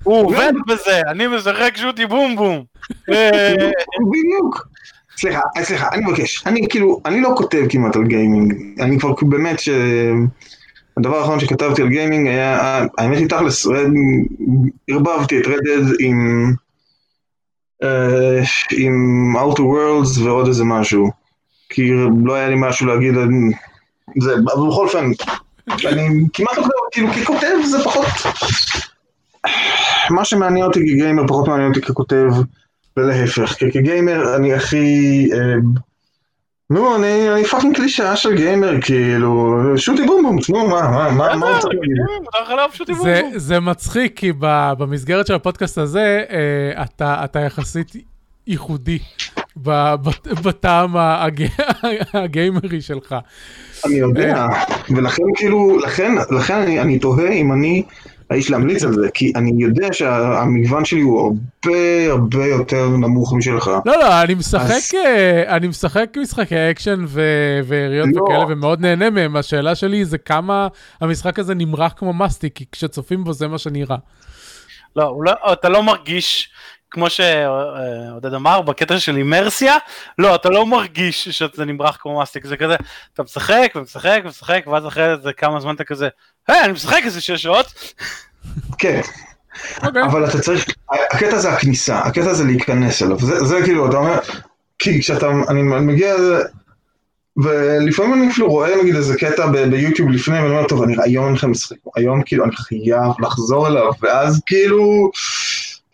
הוא 0.03 0.25
עובד 0.25 0.53
בזה, 0.67 1.01
אני 1.11 1.27
משחק 1.27 1.77
שוטי 1.77 2.05
בום 2.05 2.35
בום. 2.35 2.63
אה, 3.11 3.53
בדיוק. 4.11 4.67
סליחה, 5.17 5.39
אה, 5.57 5.63
סליחה, 5.63 5.89
אני 5.93 6.05
מבקש. 6.05 6.47
אני 6.47 6.67
כאילו, 6.69 7.01
אני 7.05 7.21
לא 7.21 7.33
כותב 7.37 7.65
כמעט 7.69 7.95
על 7.95 8.03
גיימינג. 8.03 8.53
אני 8.79 8.99
כבר 8.99 9.13
באמת 9.21 9.59
ש... 9.59 9.69
הדבר 10.97 11.17
האחרון 11.17 11.39
שכתבתי 11.39 11.81
על 11.81 11.89
גיימינג 11.89 12.27
היה, 12.27 12.81
האמת 12.97 13.17
היא 13.17 13.29
תכלס, 13.29 13.67
ערבבתי 14.89 15.39
את 15.39 15.47
רדד 15.47 15.95
עם... 15.99 16.51
אה, 17.83 18.41
עם 18.71 19.33
Outer 19.37 19.59
Worlds 19.59 20.23
ועוד 20.23 20.47
איזה 20.47 20.63
משהו. 20.63 21.18
כי 21.69 21.91
לא 22.25 22.33
היה 22.33 22.49
לי 22.49 22.55
משהו 22.57 22.87
להגיד 22.87 23.17
על 23.17 23.29
זה, 24.21 24.33
אבל 24.33 24.69
בכל 24.69 24.85
אופן, 24.85 25.11
אני 25.85 26.25
כמעט 26.33 26.57
לא 26.57 26.67
כאילו 26.91 27.07
ככותב 27.13 27.55
זה 27.65 27.83
פחות... 27.83 28.05
מה 30.09 30.25
שמעניין 30.25 30.65
אותי 30.65 30.79
כגיימר 30.79 31.27
פחות 31.27 31.47
מעניין 31.47 31.69
אותי 31.69 31.81
ככותב, 31.81 32.25
ולהפך, 32.97 33.53
כי 33.53 33.71
כגיימר 33.71 34.35
אני 34.35 34.53
הכי... 34.53 35.27
אה, 35.33 35.55
נו, 36.69 36.95
אני, 36.95 37.29
אני 37.29 37.45
fucking 37.45 37.75
קלישאה 37.75 38.15
של 38.15 38.35
גיימר, 38.35 38.81
כאילו, 38.81 39.57
shooty 39.77 40.05
boom 40.05 40.23
boom, 40.23 40.37
נו, 40.49 40.67
מה, 40.67 40.81
מה, 40.81 41.11
מה, 41.11 41.35
מה 41.35 41.49
הוא 41.49 41.59
צריך 41.59 41.73
להגיד? 41.73 41.97
זה, 43.35 43.59
מצחיק, 43.59 44.13
כי 44.15 44.31
ב, 44.39 44.71
במסגרת 44.77 45.27
של 45.27 45.33
הפודקאסט 45.33 45.77
הזה, 45.77 46.23
אה, 46.29 46.83
אתה, 46.83 47.21
אתה 47.23 47.39
יחסית 47.39 47.93
ייחודי 48.47 48.99
בטעם 50.43 50.97
הג, 50.97 51.43
הגיימרי 52.13 52.81
שלך. 52.81 53.15
אני 53.85 53.95
יודע, 53.95 54.47
ולכן 54.89 55.23
כאילו, 55.35 55.79
לכן, 55.79 56.11
לכן 56.31 56.55
אני, 56.55 56.79
אני 56.81 56.99
תוהה 56.99 57.31
אם 57.31 57.53
אני 57.53 57.83
האיש 58.29 58.51
להמליץ 58.51 58.83
על 58.83 58.93
זה, 58.93 59.07
כי 59.13 59.31
אני 59.35 59.63
יודע 59.63 59.87
שהמגוון 59.93 60.85
שלי 60.85 61.01
הוא 61.01 61.21
הרבה 61.21 61.77
הרבה 62.11 62.45
יותר 62.45 62.89
נמוך 62.89 63.33
משלך. 63.33 63.67
לא, 63.85 63.97
לא, 63.99 64.21
אני 64.21 64.33
משחק, 64.35 64.61
אז- 64.71 64.91
אה, 65.05 65.55
אני 65.55 65.67
משחק 65.67 66.09
משחקי 66.21 66.55
אקשן 66.71 67.05
ויריות 67.65 68.09
לא. 68.13 68.21
וכאלה, 68.23 68.45
ומאוד 68.49 68.81
נהנה 68.81 69.09
מהם. 69.09 69.35
השאלה 69.35 69.75
שלי 69.75 70.05
זה 70.05 70.17
כמה 70.17 70.67
המשחק 71.01 71.39
הזה 71.39 71.55
נמרח 71.55 71.93
כמו 71.97 72.13
מסטיק, 72.13 72.55
כי 72.55 72.65
כשצופים 72.71 73.23
בו 73.23 73.33
זה 73.33 73.47
מה 73.47 73.57
שנראה. 73.57 73.97
לא, 74.95 75.17
לא, 75.25 75.53
אתה 75.53 75.69
לא 75.69 75.83
מרגיש, 75.83 76.49
כמו 76.91 77.09
שעודד 77.09 78.33
אמר, 78.33 78.61
בקטע 78.61 78.99
של 78.99 79.17
אימרסיה, 79.17 79.77
לא, 80.17 80.35
אתה 80.35 80.49
לא 80.49 80.65
מרגיש 80.65 81.29
שזה 81.29 81.65
נמרח 81.65 81.97
כמו 82.01 82.21
מסטיק, 82.21 82.45
זה 82.45 82.57
כזה, 82.57 82.75
אתה 83.13 83.23
משחק 83.23 83.71
ומשחק 83.75 84.21
ומשחק, 84.25 84.63
ואז 84.67 84.87
אחרי 84.87 85.03
זה 85.23 85.33
כמה 85.33 85.59
זמן 85.59 85.75
אתה 85.75 85.83
כזה, 85.83 86.07
היי, 86.47 86.63
אני 86.63 86.73
משחק 86.73 87.01
איזה 87.05 87.21
שש 87.21 87.43
שעות, 87.43 87.95
כן, 88.77 89.01
אוקיי. 89.83 90.03
אבל 90.03 90.25
אתה 90.29 90.39
צריך, 90.39 90.65
הקטע 91.11 91.37
זה 91.37 91.49
הכניסה, 91.49 91.99
הקטע 91.99 92.33
זה 92.33 92.43
להיכנס 92.43 93.03
אליו, 93.03 93.19
זה, 93.19 93.43
זה 93.45 93.61
כאילו, 93.65 93.89
אתה 93.89 93.97
אומר, 93.97 94.19
כי 94.79 95.01
כשאתה, 95.01 95.27
אני 95.49 95.61
מגיע 95.61 96.15
לזה, 96.15 96.43
ולפעמים 97.43 98.13
אני 98.13 98.31
אפילו 98.31 98.49
רואה 98.49 98.81
נגיד 98.81 98.95
איזה 98.95 99.17
קטע 99.17 99.47
ב- 99.47 99.69
ביוטיוב 99.69 100.09
לפני, 100.09 100.39
ואני 100.39 100.49
אומר, 100.49 100.67
טוב, 100.67 100.83
אני 100.83 100.95
היום 101.03 101.25
אין 101.25 101.33
לכם 101.33 101.51
משחק, 101.51 101.75
היום 101.95 102.23
כאילו 102.23 102.45
אני 102.45 102.55
חייב 102.55 103.11
לחזור 103.19 103.67
אליו, 103.67 103.91
ואז 104.01 104.41
כאילו, 104.45 105.11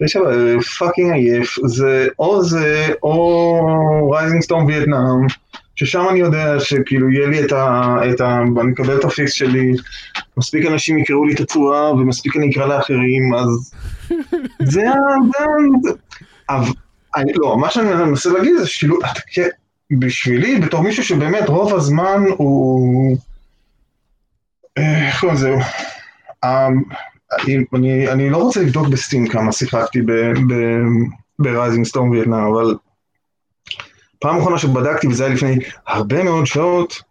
יש 0.01 0.15
עליי 0.15 0.62
פאקינג 0.62 1.13
עייף, 1.13 1.55
זה 1.65 2.08
או 2.19 2.43
זה, 2.43 2.88
או 3.03 4.12
רייזינג 4.12 4.41
סטום 4.41 4.65
וייטנאם, 4.65 5.27
ששם 5.75 6.05
אני 6.10 6.19
יודע 6.19 6.60
שכאילו 6.60 7.10
יהיה 7.10 7.27
לי 7.27 7.45
את 7.45 7.51
ה... 7.51 7.95
את 8.13 8.21
ה 8.21 8.38
אני 8.62 8.71
מקבל 8.71 8.97
את 8.97 9.03
הפיקס 9.03 9.34
שלי, 9.34 9.73
מספיק 10.38 10.65
אנשים 10.65 10.97
יקראו 10.97 11.25
לי 11.25 11.34
את 11.34 11.39
הצורה, 11.39 11.93
ומספיק 11.93 12.36
אני 12.38 12.51
אקרא 12.51 12.65
לאחרים, 12.65 13.34
אז... 13.34 13.73
זה 14.73 14.89
ה... 14.89 14.93
אבל... 16.49 16.71
אני, 17.15 17.34
לא, 17.36 17.58
מה 17.58 17.69
שאני 17.69 17.93
מנסה 17.93 18.29
להגיד 18.29 18.53
זה 18.58 18.67
כן, 19.34 19.47
בשבילי, 19.91 20.60
בתור 20.60 20.81
מישהו 20.81 21.03
שבאמת 21.03 21.49
רוב 21.49 21.73
הזמן 21.73 22.23
הוא... 22.38 23.17
אה, 24.77 25.08
איך 25.08 25.19
קוראים 25.19 25.38
לזה? 25.38 25.55
אני, 27.74 28.12
אני, 28.12 28.30
לא 28.30 28.38
רוצה 28.38 28.62
לבדוק 28.62 28.88
בסטים 28.88 29.28
כמה 29.28 29.52
שיחקתי 29.52 30.00
ב 31.39 31.46
Rising 31.46 31.86
Storm 31.86 32.10
Vietnam, 32.10 32.54
אבל 32.54 32.76
פעם 34.20 34.38
אחרונה 34.38 34.58
שבדקתי, 34.58 35.08
וזה 35.08 35.26
היה 35.26 35.34
לפני 35.34 35.56
הרבה 35.88 36.24
מאוד 36.24 36.46
שעות, 36.46 37.02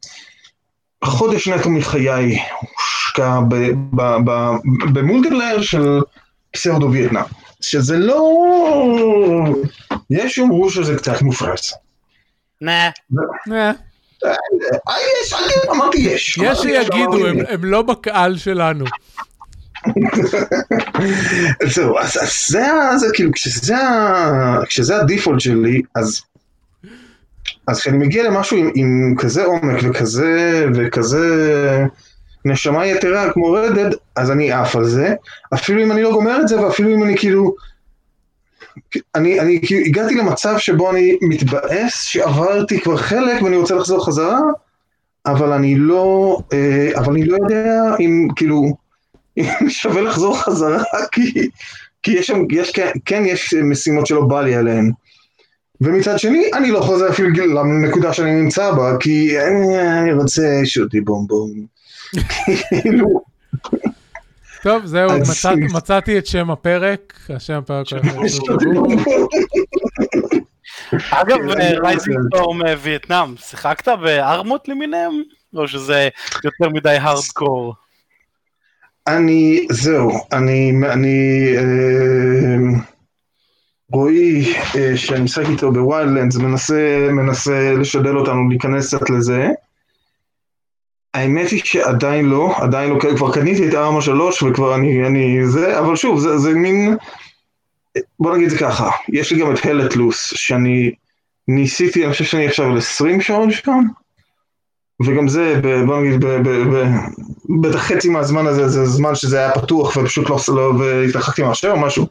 חודש 1.05 1.49
נטו 1.49 1.71
מחיי 1.71 2.39
הושקע 2.61 3.41
ב 4.93 4.99
multiplayer 4.99 5.63
של 5.63 6.01
pseudo 6.51 6.93
וייטנאם, 6.93 7.25
שזה 7.61 7.97
לא... 7.99 8.31
יש 10.11 10.35
שיאמרו 10.35 10.71
שזה 10.71 10.97
קצת 10.97 11.23
מופרז. 11.23 11.73
נה, 12.61 12.91
אה, 13.53 14.95
יש, 15.23 15.35
אמרתי 15.71 15.99
יש. 15.99 16.39
יש 16.39 16.59
שיגידו. 16.59 17.27
הם 17.49 17.65
לא 17.65 17.83
בקהל 17.83 18.37
שלנו. 18.37 18.85
זהו, 21.75 21.99
אז, 21.99 22.19
זה, 22.49 22.67
ה- 22.73 22.99
זה 22.99 23.07
כאילו, 23.13 23.33
כשזה, 23.33 23.77
ה- 23.77 24.59
כשזה 24.69 24.97
הדיפולט 24.97 25.41
שלי, 25.41 25.83
אז, 25.95 26.23
אז 27.67 27.81
כשאני 27.81 27.99
מגיע 27.99 28.23
למשהו 28.31 28.57
עם, 28.57 28.71
עם 28.75 29.15
כזה 29.19 29.45
עומק 29.45 29.81
וכזה, 29.83 30.67
וכזה 30.75 31.85
נשמה 32.45 32.87
יתרה 32.87 33.33
כמו 33.33 33.53
רדד, 33.53 33.91
אז 34.17 34.31
אני 34.31 34.53
עף 34.53 34.77
על 34.77 34.85
זה, 34.85 35.15
אפילו 35.55 35.83
אם 35.83 35.93
אני 35.93 36.03
לא 36.03 36.13
גומר 36.13 36.41
את 36.41 36.49
זה, 36.49 36.61
ואפילו 36.61 36.95
אם 36.95 37.03
אני 37.05 37.17
כאילו, 37.19 37.55
אני, 39.15 39.41
אני 39.41 39.61
כאילו 39.67 39.85
הגעתי 39.87 40.15
למצב 40.15 40.55
שבו 40.59 40.91
אני 40.91 41.17
מתבאס 41.23 42.03
שעברתי 42.03 42.81
כבר 42.81 42.97
חלק 42.97 43.43
ואני 43.43 43.57
רוצה 43.57 43.75
לחזור 43.75 44.07
חזרה, 44.07 44.41
אבל 45.27 45.53
אני 45.53 45.75
לא, 45.77 46.39
אה, 46.53 46.91
אבל 46.99 47.13
אני 47.13 47.25
לא 47.25 47.37
יודע 47.43 47.83
אם 48.01 48.29
כאילו, 48.37 48.84
אם 49.37 49.71
שווה 49.71 50.03
לחזור 50.03 50.39
חזרה, 50.43 50.83
כי, 51.13 51.49
כי 52.03 52.13
יש 52.13 52.27
שם, 52.27 52.39
יש, 52.51 52.71
כן, 52.73 52.91
כן 53.05 53.23
יש 53.27 53.55
משימות 53.55 54.07
שלא 54.07 54.21
בא 54.27 54.43
לי 54.43 54.55
עליהן. 54.55 54.91
ומצד 55.81 56.19
שני, 56.19 56.51
אני 56.55 56.71
לא 56.71 56.81
חוזר 56.81 57.09
אפילו 57.11 57.29
לנקודה 57.65 58.13
שאני 58.13 58.35
נמצא 58.41 58.71
בה, 58.71 58.97
כי 59.01 59.39
אני, 59.41 59.79
אני 60.01 60.13
רוצה 60.13 60.43
שוטי 60.65 61.01
בומבום. 61.01 61.51
כאילו, 62.69 63.23
טוב, 64.63 64.87
זהו, 64.87 65.11
מצאת- 65.11 65.75
מצאתי 65.75 66.19
את 66.19 66.27
שם 66.27 66.51
הפרק, 66.51 67.15
השם 67.29 67.55
הפרק 67.55 67.87
הולך 67.93 68.31
שוטי. 68.33 68.65
בומבום. 68.75 69.05
אגב, 71.11 71.37
כן, 71.37 71.51
אני 71.51 71.77
לא 71.77 71.87
Rising. 71.87 72.17
Storm 72.35 72.61
Vietnam, 72.83 73.35
שיחקת 73.37 73.89
ב 73.89 74.00
Armaות 74.00 74.69
למיניהם? 74.69 75.13
או 75.57 75.69
שזה 75.69 76.09
יותר 76.45 76.69
מדי 76.69 76.89
הארדקור? 76.91 77.75
אני, 79.07 79.67
זהו, 79.71 80.13
אני, 80.33 80.73
אני, 80.93 81.41
אה, 81.57 82.81
רועי, 83.93 84.55
אה, 84.77 84.97
שאני 84.97 85.21
משחק 85.21 85.45
איתו 85.51 85.73
ב 85.73 85.79
Wildlands, 85.79 86.37
מנסה, 86.37 87.09
מנסה 87.13 87.73
לשדל 87.73 88.17
אותנו 88.17 88.49
להיכנס 88.49 88.95
קצת 88.95 89.11
לזה. 89.11 89.49
האמת 91.15 91.51
היא 91.51 91.61
שעדיין 91.65 92.27
לא, 92.27 92.55
עדיין 92.57 92.91
לא, 92.91 92.99
כבר 93.17 93.33
קניתי 93.33 93.69
את 93.69 93.75
Arma 93.75 94.03
שלוש 94.03 94.43
וכבר 94.43 94.75
אני, 94.75 95.07
אני, 95.07 95.47
זה, 95.47 95.79
אבל 95.79 95.97
שוב, 95.97 96.21
זה, 96.21 96.39
זה 96.39 96.55
מין, 96.55 96.97
בוא 98.21 98.37
נגיד 98.37 98.49
זה 98.49 98.59
ככה, 98.59 98.91
יש 99.09 99.33
לי 99.33 99.41
גם 99.41 99.55
את 99.55 99.67
הלטלוס, 99.67 100.33
שאני 100.35 100.93
ניסיתי, 101.49 102.05
אני 102.05 102.13
חושב 102.13 102.25
שאני 102.25 102.47
עכשיו 102.47 102.71
על 102.71 102.79
20 102.79 103.21
שעות 103.21 103.53
שם, 103.53 103.81
וגם 105.03 105.29
זה, 105.29 105.61
בוא 105.87 106.01
נגיד, 106.01 106.25
בטח 107.63 107.79
חצי 107.79 108.09
מהזמן 108.09 108.47
הזה 108.47 108.69
זה 108.69 108.85
זמן 108.87 109.15
שזה 109.15 109.39
היה 109.39 109.53
פתוח 109.53 109.97
ופשוט 109.97 110.31
לא, 110.31 110.37
לא 110.49 110.73
והתרחקתי 110.79 111.43
מהשם 111.43 111.71
או 111.71 111.81
משהו, 111.81 112.07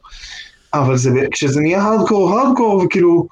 אבל 0.74 0.98
זה, 0.98 1.10
כשזה 1.32 1.60
נהיה 1.62 1.82
הארדקור, 1.82 2.40
הארדקור, 2.40 2.84
וכאילו, 2.86 3.28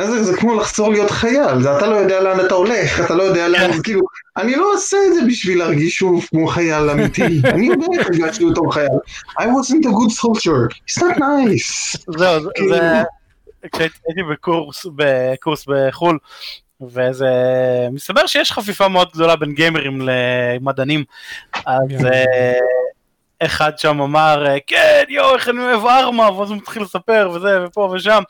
זה, 0.00 0.24
זה 0.24 0.36
כמו 0.36 0.54
לחזור 0.54 0.90
להיות 0.92 1.10
חייל, 1.10 1.62
זה 1.62 1.76
אתה 1.78 1.86
לא 1.86 1.94
יודע 1.94 2.20
לאן 2.20 2.46
אתה 2.46 2.54
הולך, 2.54 3.00
אתה 3.04 3.14
לא 3.14 3.22
יודע 3.22 3.48
לאן, 3.48 3.72
זה 3.72 3.82
כאילו, 3.82 4.00
אני 4.36 4.56
לא 4.56 4.72
עושה 4.74 4.96
את 5.08 5.14
זה 5.14 5.20
בשביל 5.28 5.58
להרגיש 5.58 5.94
שוב 5.96 6.26
כמו 6.30 6.46
חייל 6.46 6.90
אמיתי, 6.90 7.22
אני 7.54 7.66
יודע 7.66 7.86
איך 7.98 8.06
הרגשתי 8.06 8.44
בתור 8.50 8.74
חייל, 8.74 8.88
I 9.40 9.42
wasn't 9.42 9.86
a 9.86 9.90
good 9.90 10.12
soldier, 10.22 10.74
it's 10.90 11.02
not 11.02 11.16
nice. 11.18 11.98
זהו, 12.18 12.42
זה- 12.42 12.48
כאילו- 12.54 12.74
זה... 12.74 13.02
כשהייתי 13.72 14.22
בקורס, 14.32 14.86
בקורס 14.96 15.66
בחו"ל, 15.68 16.18
וזה... 16.80 17.26
מסתבר 17.92 18.26
שיש 18.26 18.52
חפיפה 18.52 18.88
מאוד 18.88 19.08
גדולה 19.12 19.36
בין 19.36 19.54
גיימרים 19.54 20.00
למדענים, 20.00 21.04
אז 21.66 21.88
כן. 21.88 22.06
אה, 22.06 22.58
אחד 23.40 23.78
שם 23.78 24.00
אמר, 24.00 24.46
אה, 24.46 24.56
כן, 24.66 25.04
יואו, 25.08 25.34
איך 25.34 25.48
אני 25.48 25.58
אוהב 25.60 25.86
ארמה, 25.86 26.30
ואז 26.30 26.50
הוא 26.50 26.56
מתחיל 26.56 26.82
לספר, 26.82 27.30
וזה, 27.34 27.64
ופה 27.64 27.92
ושם, 27.94 28.22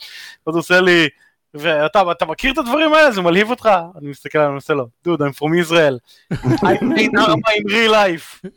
ואז 0.47 0.55
הוא 0.55 0.61
עושה 0.61 0.81
לי, 0.81 1.09
ואתה 1.55 2.03
אתה 2.11 2.25
מכיר 2.27 2.53
את 2.53 2.59
הדברים 2.59 2.93
האלה? 2.93 3.11
זה 3.11 3.21
מלהיב 3.23 3.51
אותך? 3.51 3.69
אני 3.99 4.09
מסתכל 4.09 4.39
עליו 4.39 4.53
ועושה 4.53 4.75
לו, 4.75 4.89
דוד, 5.05 5.23
I'm 5.23 5.25
from 5.25 5.67
Israel. 5.67 5.99
I 6.37 6.79
played 6.79 7.19
ארמה 7.19 7.49
in 7.57 7.71
real 7.71 7.93
life. 7.93 8.49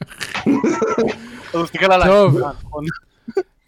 אז 1.50 1.56
הוא 1.56 1.64
מסתכל 1.64 1.92
עליי. 1.92 2.08
טוב. 2.08 2.40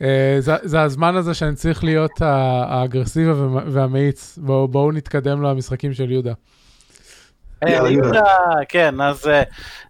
"אה, 0.02 0.08
נכון." 0.40 0.54
אה, 0.54 0.62
זה- 0.62 0.68
זה 0.70 0.82
הזמן 0.82 1.16
הזה 1.16 1.34
שאני 1.34 1.56
צריך 1.56 1.84
להיות 1.84 2.22
ה- 2.22 2.64
האגרסיבי 2.68 3.32
והמ- 3.32 3.64
והמאיץ. 3.72 4.38
בואו 4.38 4.68
בואו 4.68 4.92
נתקדם 4.92 5.42
למשחקים 5.44 5.94
של 5.94 6.12
יהודה. 6.12 6.34
אה, 7.68 7.90
יהודה, 7.90 8.24
כן, 8.70 9.02
אז 9.02 9.30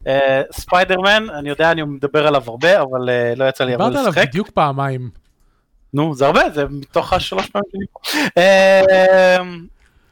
אה, 0.08 0.42
ספיידרמן, 0.52 1.28
אני 1.30 1.50
יודע, 1.50 1.72
אני 1.72 1.84
מדבר 1.84 2.28
עליו 2.28 2.44
הרבה, 2.48 2.82
אבל 2.82 3.10
לא 3.36 3.46
יצא 3.50 3.64
לי 3.64 3.72
הרבה 3.74 3.86
דיברת 3.86 4.00
עליו 4.00 4.12
לשחק. 4.12 4.28
בדיוק 4.28 4.50
פעמיים. 4.50 5.10
נו, 5.94 6.16
זה 6.16 6.26
הרבה, 6.26 6.50
זה 6.50 6.66
מתוך 6.70 7.14
השלוש 7.14 7.50
פעמים 7.50 7.88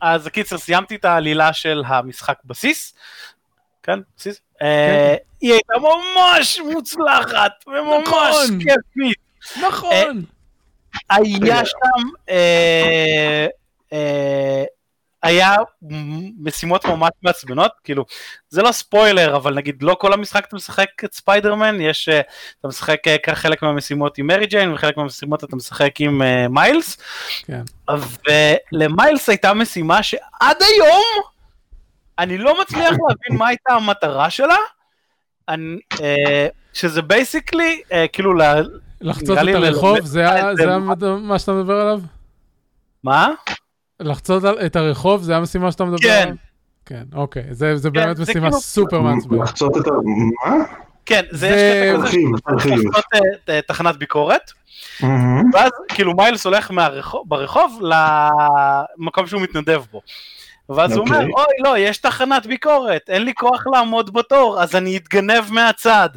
אז 0.01 0.27
קיצר, 0.27 0.57
סיימתי 0.57 0.95
את 0.95 1.05
העלילה 1.05 1.53
של 1.53 1.83
המשחק 1.87 2.35
בסיס. 2.45 2.93
כן, 3.83 3.99
בסיס. 4.17 4.41
אה, 4.61 5.15
היא 5.41 5.51
הייתה 5.53 5.73
ממש 5.79 6.59
מוצלחת, 6.73 7.51
וממש 7.67 8.07
נכון. 8.07 8.59
כיפית. 8.59 9.28
נכון. 9.61 10.23
היה 11.09 11.65
שם, 11.65 12.07
אה, 12.29 13.47
אה, 13.93 14.63
היה 15.23 15.55
משימות 16.39 16.85
ממש 16.85 17.09
מעצבנות, 17.23 17.71
כאילו, 17.83 18.05
זה 18.49 18.61
לא 18.61 18.71
ספוילר, 18.71 19.35
אבל 19.35 19.53
נגיד 19.53 19.83
לא 19.83 19.95
כל 19.99 20.13
המשחק 20.13 20.45
אתה 20.47 20.55
משחק 20.55 20.87
את 21.05 21.13
ספיידרמן, 21.13 21.81
יש, 21.81 22.09
אה, 22.09 22.21
אתה 22.59 22.67
משחק 22.67 22.97
אה, 23.07 23.35
חלק 23.35 23.63
מהמשימות 23.63 24.17
עם 24.17 24.27
מרי 24.27 24.45
ג'יין, 24.45 24.73
וחלק 24.73 24.97
מהמשימות 24.97 25.43
אתה 25.43 25.55
משחק 25.55 25.91
עם 25.99 26.21
אה, 26.21 26.47
מיילס, 26.47 26.97
כן. 27.45 27.61
ולמיילס 28.71 29.29
הייתה 29.29 29.53
משימה 29.53 30.03
שעד 30.03 30.57
היום, 30.59 31.23
אני 32.19 32.37
לא 32.37 32.61
מצליח 32.61 32.89
להבין 32.89 33.37
מה 33.37 33.47
הייתה 33.47 33.73
המטרה 33.73 34.29
שלה, 34.29 34.57
אני, 35.49 35.79
אה, 36.01 36.47
שזה 36.73 37.01
basically, 37.01 37.81
כאילו, 38.13 38.33
לחצות 39.01 39.37
את 39.37 39.55
הרחוב, 39.55 39.99
זה 40.05 40.29
ה- 40.29 40.51
את 40.51 40.57
זה 40.57 40.63
זה 40.63 40.77
מה- 41.17 41.39
שאתה 41.39 41.51
מדבר 41.53 41.75
עליו? 41.75 41.99
מה? 43.03 43.29
לחצות 43.99 44.43
את 44.65 44.75
הרחוב, 44.75 45.21
זה 45.23 45.35
המשימה 45.37 45.71
שאתה 45.71 45.85
מדבר 45.85 45.97
כן. 46.07 46.21
עליו? 46.23 46.35
כן, 46.85 47.03
אוקיי. 47.15 47.43
זה 47.51 47.77
זה 47.77 47.89
באמת 47.89 48.17
זה 48.17 48.23
משימה 48.23 48.39
כאילו- 48.47 48.61
סופר 48.61 49.01
מעצבנת. 49.01 49.39
לחצות 49.41 49.77
את 49.77 49.87
ה... 49.87 49.91
מה? 50.45 50.55
כן, 51.05 51.21
זה 51.31 51.47
יש 51.47 51.53
קטע 51.93 52.07
כזה 52.07 52.27
תרחיב. 52.43 52.79
לעשות 52.85 53.05
אה, 53.15 53.19
אה, 53.55 53.61
תחנת 53.61 53.95
ביקורת. 53.97 54.51
ואז 55.53 55.71
כאילו 55.87 56.13
מיילס 56.15 56.45
הולך 56.45 56.71
ברחוב 57.25 57.81
למקום 58.99 59.27
שהוא 59.27 59.41
מתנדב 59.41 59.81
בו. 59.91 60.01
ואז 60.69 60.91
הוא 60.91 60.99
אומר, 61.05 61.17
אוקיי. 61.17 61.31
אוי 61.33 61.53
לא, 61.63 61.77
יש 61.77 61.97
תחנת 61.97 62.45
ביקורת, 62.45 63.01
אין 63.09 63.23
לי 63.23 63.33
כוח 63.33 63.63
לעמוד 63.73 64.13
בתור, 64.13 64.61
אז 64.61 64.75
אני 64.75 64.97
אתגנב 64.97 65.43
מהצד. 65.51 66.09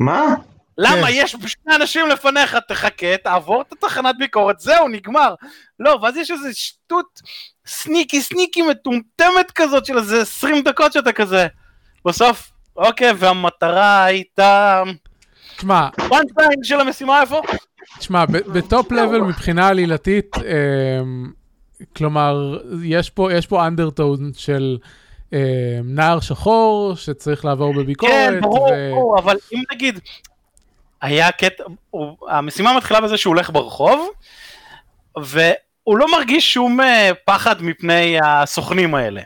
מה? 0.00 0.34
למה? 0.78 1.06
כן. 1.06 1.12
יש 1.12 1.36
שני 1.46 1.74
אנשים 1.74 2.08
לפניך, 2.08 2.56
תחכה, 2.68 3.16
תעבור 3.24 3.62
את 3.62 3.72
התחנת 3.72 4.14
ביקורת, 4.18 4.60
זהו, 4.60 4.88
נגמר. 4.88 5.34
לא, 5.80 5.98
ואז 6.02 6.16
יש 6.16 6.30
איזה 6.30 6.54
שטות 6.54 7.20
סניקי 7.66 8.20
סניקי 8.20 8.62
מטומטמת 8.62 9.50
כזאת 9.54 9.86
של 9.86 9.98
איזה 9.98 10.20
20 10.20 10.62
דקות 10.64 10.92
שאתה 10.92 11.12
כזה. 11.12 11.46
בסוף, 12.04 12.50
אוקיי, 12.76 13.12
והמטרה 13.16 14.04
הייתה... 14.04 14.82
תשמע, 15.56 15.88
punch 16.08 16.30
line 16.38 16.62
של 16.62 16.80
המשימה 16.80 17.20
איפה? 17.20 17.42
תשמע, 17.98 18.24
ב 18.26 18.42
top 18.42 18.92
level 18.92 19.20
מבחינה 19.20 19.68
עלילתית, 19.68 20.36
אמ, 20.36 21.30
כלומר, 21.96 22.58
יש 22.84 23.10
פה, 23.10 23.32
יש 23.32 23.46
פה 23.46 23.66
undertone 23.66 24.30
של 24.36 24.78
אמ, 25.32 25.38
נער 25.84 26.20
שחור 26.20 26.96
שצריך 26.96 27.44
לעבור 27.44 27.74
ביקורת. 27.74 28.12
כן, 28.12 28.40
ברור, 28.40 28.68
ו- 28.72 28.90
ברור, 28.94 29.18
אבל 29.18 29.36
אם 29.52 29.62
נגיד, 29.72 30.00
היה 31.02 31.32
קטע, 31.32 31.64
הוא- 31.90 32.16
המשימה 32.30 32.76
מתחילה 32.76 33.00
בזה 33.00 33.16
שהוא 33.16 33.34
הולך 33.34 33.50
ברחוב, 33.50 34.08
והוא 35.16 35.98
לא 35.98 36.06
מרגיש 36.12 36.54
שום 36.54 36.80
אה, 36.80 37.10
פחד 37.24 37.62
מפני 37.62 38.18
הסוכנים 38.24 38.94
האלה. 38.94 39.20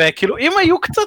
וכאילו, 0.00 0.38
אם 0.38 0.52
היו 0.58 0.80
קצת 0.80 1.02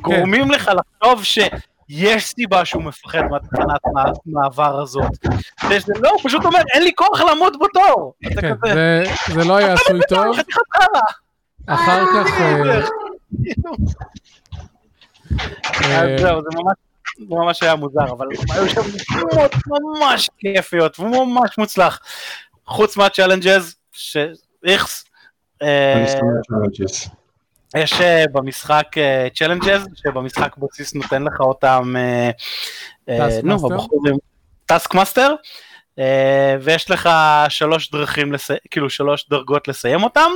גורמים 0.00 0.50
לך 0.50 0.70
לחשוב 1.02 1.24
שיש 1.24 2.24
סיבה 2.24 2.64
שהוא 2.64 2.82
מפחד 2.82 3.22
מהתחנת 3.30 3.80
מע- 3.94 4.12
מעבר 4.42 4.80
הזאת, 4.82 5.10
שזה 5.60 5.92
לא, 6.00 6.10
הוא 6.10 6.20
פשוט 6.24 6.44
אומר, 6.44 6.58
אין 6.74 6.82
לי 6.84 6.90
כוח 6.96 7.20
לעמוד 7.20 7.56
בתור. 7.60 8.14
כן, 8.40 8.52
זה- 8.64 9.04
זה 9.34 9.44
לא 9.44 9.56
היה 9.56 9.72
עשוי 9.72 10.00
טוב. 10.08 10.36
אחר 11.66 12.04
כך... 12.06 12.40
אה, 12.40 12.80
כאילו. 13.44 13.72
אה, 15.82 16.00
אז 16.14 16.20
זהו, 16.20 16.40
זה 16.42 16.48
ממש, 16.54 16.74
ממש 17.28 17.62
היה 17.62 17.74
מוזר, 17.76 18.12
אבל 18.12 18.26
היו 18.54 18.68
שם 18.68 18.80
משימות 18.80 19.52
ממש 19.66 20.30
כיפיות 20.38 21.00
וממש 21.00 21.58
מוצלח. 21.58 22.00
חוץ 22.66 22.96
מהצ'אלנג'ז, 22.96 23.76
שאיכס, 23.92 25.04
אה, 25.62 25.92
אני 25.92 26.06
שונא 26.06 26.66
challenges. 26.66 27.08
יש 27.76 28.00
אה, 28.00 28.24
במשחק 28.32 28.86
challenges, 29.34 29.86
שבמשחק 29.94 30.56
בסיס 30.56 30.94
נותן 30.94 31.22
לך 31.22 31.40
אותם, 31.40 31.94
אה, 31.96 32.30
אה? 33.08 33.28
נו, 33.42 33.54
הבחורים, 33.54 34.16
Taskmaster, 34.66 35.34
ויש 36.62 36.90
לך 36.90 37.08
שלוש 37.48 37.90
דרכים, 37.90 38.32
כאילו 38.70 38.90
שלוש 38.90 39.28
דרגות 39.28 39.68
לסיים 39.68 40.02
אותם. 40.02 40.30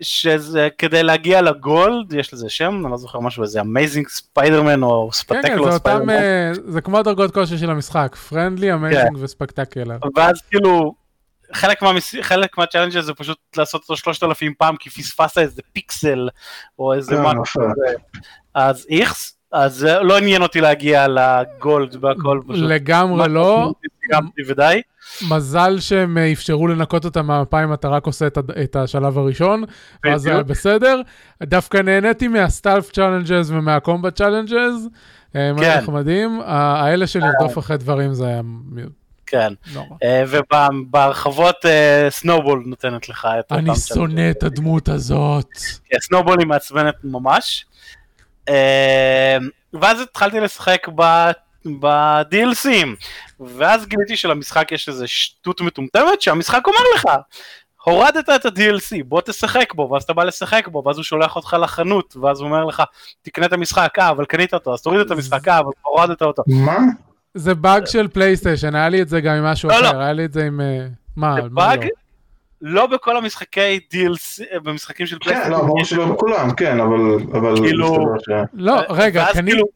אה, 0.00 0.04
שזה 0.04 0.68
כדי 0.78 1.02
להגיע 1.02 1.42
ל 1.42 1.54
gold, 1.54 2.12
יש 2.12 2.34
לזה 2.34 2.48
שם, 2.48 2.80
אני 2.84 2.90
לא 2.90 2.96
זוכר 2.96 3.20
משהו, 3.20 3.42
איזה 3.42 3.60
Amazing 3.60 4.08
Spider-Man 4.08 4.82
או 4.82 5.10
כן, 5.28 5.42
כן, 5.42 5.58
אותם, 5.58 5.78
ספיידרמן. 5.78 6.10
אה, 6.10 6.52
זה 6.66 6.80
כמו 6.80 6.98
הדרגות 6.98 7.34
כושר 7.34 7.56
של 7.56 7.70
המשחק, 7.70 8.16
friendly, 8.28 8.74
amazing 8.74 9.16
ו 9.20 9.26
spectacular. 9.26 9.98
ואז 10.16 10.40
כאילו, 10.50 10.94
חלק, 11.52 11.82
מהמס... 11.82 12.14
חלק 12.20 12.58
מה 12.58 12.66
challenge 12.66 13.02
זה 13.02 13.14
פשוט 13.14 13.38
לעשות 13.56 13.82
אותו 13.82 13.96
3,000 13.96 14.54
פעם 14.58 14.76
כי 14.76 14.90
פספסת 14.90 15.38
איזה 15.38 15.62
פיקסל 15.72 16.28
או 16.78 16.92
איזה 16.92 17.14
אה, 17.16 17.34
משהו. 17.34 17.62
כזה. 17.62 17.96
אז 18.54 18.86
איכס, 18.90 19.36
אז 19.52 19.84
לא 19.84 20.18
עניין 20.18 20.42
אותי 20.42 20.60
להגיע 20.60 21.06
ל 21.08 21.27
gold 21.27 22.04
והכל. 22.04 22.40
פשוט. 22.48 22.64
לגמרי 22.64 23.28
לא, 23.28 23.72
סיימתי 24.10 24.42
ודי. 24.46 24.80
מזל 25.30 25.80
שהם 25.80 26.18
אה, 26.18 26.32
אפשרו 26.32 26.66
לנקות 26.66 27.04
אותה 27.04 27.22
מהמפה 27.22 27.64
אם 27.64 27.72
אתה 27.72 27.88
רק 27.88 28.06
עושה 28.06 28.26
את, 28.26 28.38
את 28.62 28.76
השלב 28.76 29.18
הראשון, 29.18 29.64
ואז 30.04 30.22
זה 30.22 30.30
היה. 30.32 30.42
בסדר. 30.42 31.00
דווקא 31.42 31.78
נהניתי 31.78 32.28
מה 32.28 32.42
stealth 32.42 32.92
challenges 32.92 33.50
ומה 33.50 33.72
combat 33.72 34.16
challenges, 34.16 34.88
הם 35.34 35.58
היו 35.58 35.72
כן. 35.72 35.78
נחמדים. 35.78 36.40
האלה 36.44 37.06
של 37.06 37.20
לרדוף 37.20 37.58
אחרי 37.58 37.76
דברים 37.76 38.14
זה 38.14 38.26
היה 38.26 38.40
כן. 39.26 39.52
אה, 40.02 40.24
ובהרחבות 40.28 41.56
סנובול 42.08 42.62
נותנת 42.66 43.08
לך 43.08 43.28
את 43.40 43.52
אותם 43.52 43.70
אני 43.70 43.76
שונא 43.76 44.30
את 44.30 44.42
הדמות 44.42 44.88
הזאת. 44.88 45.50
כן, 45.90 45.98
סנובול 46.00 46.38
היא 46.38 46.46
מעצבנת 46.46 46.94
ממש. 47.04 47.66
אה, 48.48 49.36
ואז 49.80 50.00
התחלתי 50.00 50.40
לשחק 50.40 50.88
ב- 50.94 51.30
ב-DLCים, 51.80 52.88
ואז 53.40 53.86
גיליתי 53.86 54.16
שלמשחק 54.16 54.72
יש 54.72 54.88
איזה 54.88 55.06
שטות 55.06 55.60
מטומטמת 55.60 56.22
שהמשחק 56.22 56.66
אומר 56.66 56.78
לך, 56.96 57.04
הורדת 57.84 58.28
את 58.30 58.46
ה-DLC, 58.46 59.04
בוא 59.04 59.20
תשחק 59.20 59.74
בו, 59.74 59.88
ואז 59.92 60.02
אתה 60.02 60.12
בא 60.12 60.24
לשחק 60.24 60.68
בו, 60.68 60.82
ואז 60.86 60.96
הוא 60.96 61.04
שולח 61.04 61.36
אותך 61.36 61.56
לחנות, 61.60 62.16
ואז 62.22 62.40
הוא 62.40 62.46
אומר 62.46 62.64
לך, 62.64 62.82
תקנה 63.22 63.46
את 63.46 63.52
המשחק, 63.52 63.98
אה, 63.98 64.10
אבל 64.10 64.24
קנית 64.24 64.54
אותו, 64.54 64.74
אז 64.74 64.82
תוריד 64.82 65.00
את 65.00 65.10
המשחק, 65.10 65.48
אה, 65.48 65.58
אבל 65.58 65.70
הורדת 65.82 66.22
אותו. 66.22 66.42
מה? 66.46 66.78
זה 67.34 67.54
באג 67.54 67.86
של 67.86 68.08
PlayStation, 68.08 68.74
היה 68.74 68.88
לי 68.88 69.02
את 69.02 69.08
זה 69.08 69.20
גם 69.20 69.34
עם 69.34 69.44
משהו 69.44 69.68
לא, 69.68 69.80
לא. 69.82 69.88
אחר, 69.88 70.00
היה 70.00 70.12
לי 70.12 70.24
את 70.24 70.32
זה 70.32 70.44
עם... 70.46 70.60
אה, 70.60 70.86
מה, 71.16 71.34
זה 71.34 71.42
מה 71.42 71.48
באג, 71.68 71.82
לא? 71.84 71.88
לא 72.60 72.86
בכל 72.86 73.16
המשחקי 73.16 73.80
DLC, 73.92 74.58
במשחקים 74.62 75.06
של 75.06 75.16
כן, 75.20 75.30
לא, 75.30 75.34
PlayStation. 75.36 75.66
ברור 75.66 75.84
שלא 75.84 76.06
בכולם, 76.12 76.54
כן, 76.54 76.80
אבל... 76.80 76.98
אבל 77.38 77.56
כאילו- 77.56 78.06
לא, 78.54 78.80
רגע, 78.88 79.22
ואז 79.26 79.36
קנית- 79.36 79.54
כאילו- 79.54 79.66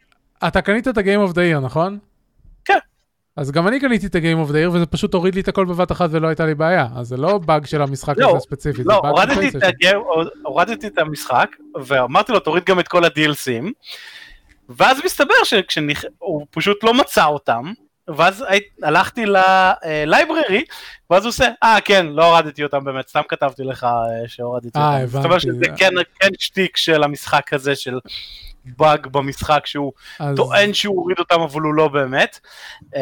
אתה 0.46 0.60
קנית 0.60 0.88
את 0.88 0.98
ה-game 0.98 1.30
of 1.30 1.34
the 1.34 1.56
year, 1.56 1.60
נכון? 1.60 1.98
אז 3.38 3.50
גם 3.50 3.68
אני 3.68 3.80
קניתי 3.80 4.06
את 4.06 4.14
ה-game 4.14 4.48
of 4.48 4.50
the 4.50 4.54
year, 4.54 4.70
וזה 4.72 4.86
פשוט 4.86 5.14
הוריד 5.14 5.34
לי 5.34 5.40
את 5.40 5.48
הכל 5.48 5.64
בבת 5.64 5.92
אחת 5.92 6.08
ולא 6.12 6.28
הייתה 6.28 6.46
לי 6.46 6.54
בעיה. 6.54 6.86
אז 6.96 7.08
זה 7.08 7.16
לא 7.16 7.38
באג 7.38 7.66
של 7.66 7.82
המשחק 7.82 8.14
לא, 8.18 8.30
הזה 8.30 8.40
ספציפית, 8.40 8.84
זה 8.84 8.92
לא, 8.92 9.00
באג 9.00 9.14
של 9.14 9.30
הורדתי 9.30 9.58
את. 9.58 9.62
הגר, 9.62 10.00
הורדתי 10.42 10.86
את 10.86 10.98
המשחק, 10.98 11.48
ואמרתי 11.84 12.32
לו, 12.32 12.40
תוריד 12.40 12.64
גם 12.64 12.80
את 12.80 12.88
כל 12.88 13.04
ה-DLCים, 13.04 13.70
ואז 14.68 14.98
מסתבר 15.04 15.34
שהוא 15.44 16.46
פשוט 16.50 16.84
לא 16.84 16.94
מצא 16.94 17.26
אותם, 17.26 17.72
ואז 18.16 18.44
הלכתי 18.82 19.24
ללייבררי, 19.26 20.64
ואז 21.10 21.22
הוא 21.24 21.28
עושה, 21.28 21.48
אה 21.62 21.78
כן, 21.84 22.06
לא 22.06 22.24
הורדתי 22.24 22.64
אותם 22.64 22.84
באמת, 22.84 23.08
סתם 23.08 23.20
כתבתי 23.28 23.64
לך 23.64 23.84
אה, 23.84 23.88
שהורדתי 24.28 24.78
אה, 24.78 24.84
אותם. 24.94 25.04
הבנתי. 25.04 25.18
מסתבר 25.18 25.38
שזה 25.38 25.64
כן, 25.76 25.90
כן 26.20 26.28
שטיק 26.38 26.76
של 26.76 27.02
המשחק 27.02 27.52
הזה, 27.52 27.76
של 27.76 27.98
באג 28.64 29.06
במשחק, 29.06 29.66
שהוא 29.66 29.92
אז- 30.20 30.36
טוען 30.36 30.72
שהוא 30.74 30.96
הוריד 30.96 31.18
אותם, 31.18 31.40
אבל 31.40 31.60
הוא 31.60 31.74
לא 31.74 31.88
באמת. 31.88 32.38
אמ, 32.96 33.00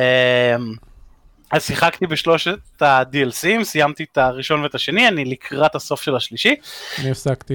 אז 1.53 1.65
שיחקתי 1.67 2.07
בשלושת 2.07 2.83
ה-DLCים, 2.83 3.65
סיימתי 3.65 4.05
את 4.13 4.19
הראשון 4.19 4.63
ואת 4.63 4.75
השני, 4.75 5.09
אני 5.09 5.25
לקראת 5.25 5.75
הסוף 5.75 6.03
של 6.03 6.17
השלישי. 6.17 6.55
אני 7.01 7.11
הפסקתי. 7.11 7.55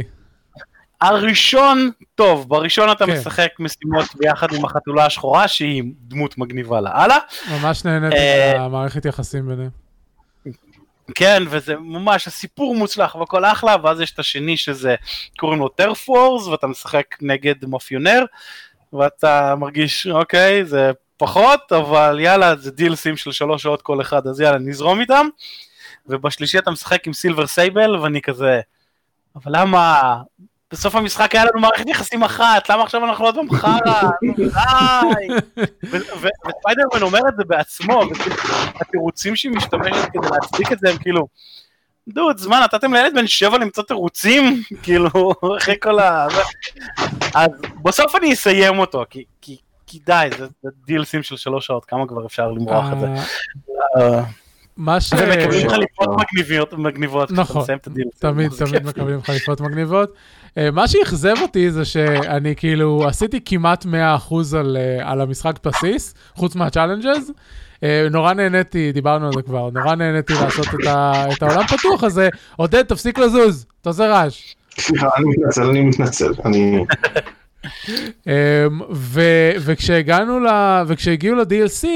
הראשון, 1.02 1.92
טוב, 2.16 2.50
בראשון 2.50 2.92
אתה 2.92 3.06
כן. 3.06 3.14
משחק 3.14 3.50
משימות 3.60 4.16
ביחד 4.16 4.54
עם 4.54 4.66
החתולה 4.66 5.06
השחורה, 5.06 5.48
שהיא 5.48 5.84
דמות 6.00 6.38
מגניבה 6.38 6.82
לאללה. 6.82 7.18
ממש 7.52 7.86
נהניתי 7.86 8.16
אה, 8.16 8.54
מהמערכת 8.58 9.06
יחסים 9.06 9.48
ביניהם. 9.48 9.70
כן, 11.16 11.44
וזה 11.50 11.76
ממש 11.78 12.28
הסיפור 12.28 12.76
מוצלח 12.76 13.16
והכל 13.16 13.46
אחלה, 13.46 13.76
ואז 13.84 14.02
יש 14.02 14.12
את 14.12 14.20
השני 14.20 14.58
שזה, 14.58 14.96
קוראים 15.38 15.60
לו 15.60 15.68
טרף 15.68 16.10
וורס, 16.10 16.48
ואתה 16.48 16.68
משחק 16.68 17.06
נגד 17.22 17.66
מאפיונר, 17.66 18.26
ואתה 18.94 19.56
מרגיש, 19.56 20.08
אוקיי, 20.08 20.66
זה 20.66 20.92
פחות, 21.18 21.72
אבל 21.72 22.20
יאללה, 22.20 22.56
זה 22.56 22.72
דילסים 22.72 23.18
של 23.18 23.32
שלוש 23.32 23.64
שעות 23.64 23.82
כל 23.82 24.02
אחד, 24.02 24.28
אז 24.28 24.42
יאללה, 24.42 24.58
נזרום 24.58 25.00
איתם. 25.00 25.28
ובשלישי 26.08 26.58
אתה 26.58 26.72
משחק 26.72 27.08
עם 27.08 27.14
סילבר 27.14 27.48
סייבל, 27.48 27.96
ואני 27.96 28.22
כזה, 28.22 28.60
אבל 29.36 29.52
למה? 29.60 30.18
בסוף 30.72 30.96
המשחק 30.96 31.36
היה 31.36 31.46
לנו 31.46 31.60
מערכת 31.60 31.88
יחסים 31.88 32.24
אחת, 32.24 32.70
למה 32.70 32.84
עכשיו 32.84 33.06
אנחנו 33.06 33.26
עוד 33.26 33.36
פעם 33.36 33.52
חרא? 33.52 34.02
די! 34.38 35.28
וספיידרמן 35.84 37.02
אומר 37.02 37.20
את 37.30 37.36
זה 37.38 37.44
בעצמו, 37.44 38.04
התירוצים 38.76 39.36
שהיא 39.36 39.52
משתמשת 39.52 40.10
כדי 40.14 40.28
להצדיק 40.32 40.72
את 40.72 40.80
זה 40.80 40.90
הם 40.90 40.98
כאילו, 40.98 41.28
דוד, 42.08 42.38
זמן, 42.38 42.60
נתתם 42.64 42.94
לילד 42.94 43.14
בן 43.16 43.28
שבע 43.28 43.58
למצוא 43.58 43.84
תירוצים? 43.84 44.62
כאילו, 44.84 45.10
אחרי 45.58 45.76
כל 45.82 46.00
ה... 46.00 46.28
אז 47.36 47.50
בסוף 47.84 48.16
אני 48.16 48.34
אסיים 48.34 48.80
אותו, 48.80 49.06
כי, 49.10 49.24
כי, 49.42 49.58
כי 49.88 50.00
די, 50.06 50.30
זה, 50.38 50.48
זה 50.64 50.70
דילסים 50.86 51.24
של 51.24 51.38
שלוש 51.38 51.66
שעות, 51.66 51.86
כמה 51.86 52.08
כבר 52.08 52.26
אפשר 52.26 52.52
למרוח 52.52 52.86
את 52.94 53.00
זה. 53.00 53.08
מה 54.78 55.02
ש... 55.02 55.14
ומקבלים 55.14 55.70
חליפות. 55.70 56.10
מגניבות, 56.20 56.74
מגניבות, 56.74 57.28
כשאתה 57.28 57.42
נכון, 57.42 57.62
מסיים 57.62 57.78
את 57.78 57.88
הדילסים. 57.88 58.12
תמיד, 58.20 58.52
תמיד. 58.52 58.86
מקבלים 58.86 59.22
חליפות 59.22 59.62
מגניבות. 59.62 60.14
אה, 60.58 60.72
מה 60.72 60.88
שאכזב 60.88 61.36
אותי 61.42 61.72
זה 61.72 61.86
שאני 61.86 62.56
כאילו 62.56 63.08
עשיתי 63.08 63.40
כמעט 63.46 63.86
100% 63.86 63.88
על, 64.60 64.78
אה, 64.78 65.12
על 65.12 65.22
המשחק 65.22 65.60
בסיס, 65.66 66.14
חוץ 66.36 66.56
מהצ'אלנג'ז. 66.56 67.32
אה, 67.84 68.08
נורא 68.12 68.34
נהניתי, 68.34 68.92
דיברנו 68.92 69.28
על 69.28 69.34
זה 69.36 69.42
כבר, 69.42 69.70
נורא 69.74 69.96
נהניתי 69.96 70.34
לעשות 70.34 70.68
את, 70.68 70.88
ה, 70.88 71.26
את 71.34 71.44
העולם 71.44 71.68
פתוח 71.68 72.04
הזה. 72.04 72.30
עודד, 72.56 72.84
תפסיק 72.84 73.20
לזוז, 73.20 73.66
אתה 73.82 73.90
עושה 73.90 74.08
רעש. 74.08 74.56
סליחה, 74.80 75.08
אני 75.18 75.26
מתנצל, 75.26 75.64
אני 75.64 75.82
מתנצל. 75.82 76.32
אמ, 78.28 78.32
ו- 78.92 79.52
וכשהגענו 79.60 80.40
ל... 80.40 80.48
וכשהגיעו 80.88 81.36
ל-DLC, 81.36 81.88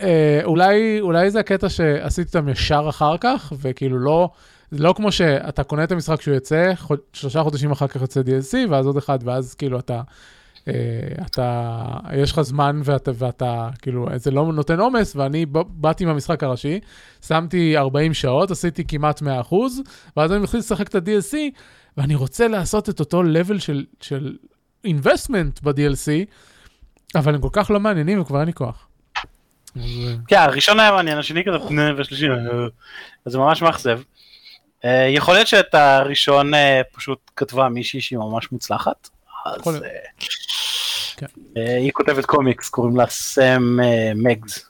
אה, 0.00 0.40
אולי, 0.44 1.00
אולי 1.00 1.30
זה 1.30 1.40
הקטע 1.40 1.68
שעשיתי 1.68 2.38
אותם 2.38 2.48
ישר 2.48 2.86
אחר 2.88 3.16
כך, 3.20 3.52
וכאילו 3.60 3.98
לא, 3.98 4.30
לא 4.72 4.94
כמו 4.96 5.12
שאתה 5.12 5.62
קונה 5.64 5.84
את 5.84 5.92
המשחק 5.92 6.18
כשהוא 6.18 6.34
יוצא, 6.34 6.72
שלושה 7.12 7.42
חודשים 7.42 7.70
אחר 7.70 7.86
כך 7.86 8.00
יוצא 8.00 8.20
DLC, 8.20 8.70
ואז 8.70 8.86
עוד 8.86 8.96
אחד, 8.96 9.18
ואז 9.24 9.54
כאילו 9.54 9.78
אתה, 9.78 10.00
אה, 10.68 10.72
אתה, 11.26 11.72
יש 12.16 12.32
לך 12.32 12.40
זמן 12.40 12.80
ואתה, 12.84 13.10
ואתה, 13.14 13.68
כאילו, 13.82 14.08
זה 14.16 14.30
לא 14.30 14.52
נותן 14.52 14.80
עומס, 14.80 15.16
ואני 15.16 15.46
באתי 15.68 16.04
מהמשחק 16.04 16.42
הראשי, 16.42 16.80
שמתי 17.26 17.76
40 17.76 18.14
שעות, 18.14 18.50
עשיתי 18.50 18.84
כמעט 18.84 19.22
100%, 19.22 19.24
ואז 20.16 20.32
אני 20.32 20.40
מתחיל 20.40 20.60
לשחק 20.60 20.88
את 20.88 20.94
ה-DLC, 20.94 21.36
ואני 21.96 22.14
רוצה 22.14 22.48
לעשות 22.48 22.88
את 22.88 23.00
אותו 23.00 23.22
level 23.22 23.58
של, 23.58 23.84
של 24.00 24.36
investment 24.86 25.60
ב-DLC, 25.62 26.08
אבל 27.14 27.34
הם 27.34 27.40
כל 27.40 27.48
כך 27.52 27.70
לא 27.70 27.80
מעניינים 27.80 28.20
וכבר 28.20 28.38
אין 28.38 28.46
לי 28.46 28.52
כוח. 28.52 28.86
אה, 29.76 29.82
כן, 30.28 30.38
הראשון 30.38 30.80
היה 30.80 30.92
מעניין, 30.92 31.18
השני 31.18 31.44
כזה, 31.44 31.58
והשלישי, 31.96 32.28
"אה", 32.28 32.34
אז 33.26 33.32
זה 33.32 33.38
ממש 33.38 33.62
מאכזב. 33.62 34.00
אה, 34.84 35.06
יכול 35.10 35.34
להיות 35.34 35.46
שאת 35.46 35.74
הראשון 35.74 36.50
פשוט 36.92 37.18
כתבה 37.36 37.68
מישהי 37.68 38.00
שהיא 38.00 38.18
ממש 38.18 38.52
מוצלחת, 38.52 39.08
אז 39.46 39.60
כן. 41.16 41.26
היא 41.54 41.92
כותבת 41.92 42.24
קומיקס, 42.24 42.68
קוראים 42.68 42.96
לה 42.96 43.06
סם 43.06 43.78
מגז. 44.14 44.64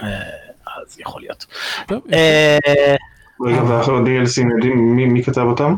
אז 0.00 0.98
יכול 0.98 1.20
להיות. 1.22 1.46
טוב, 1.88 2.02
רגע, 3.46 3.62
ואחרי 3.64 3.94
ה-DLCים 3.94 4.50
יודעים 4.56 4.96
מי 4.96 5.04
מי 5.04 5.22
כתב 5.22 5.40
אותם? 5.40 5.74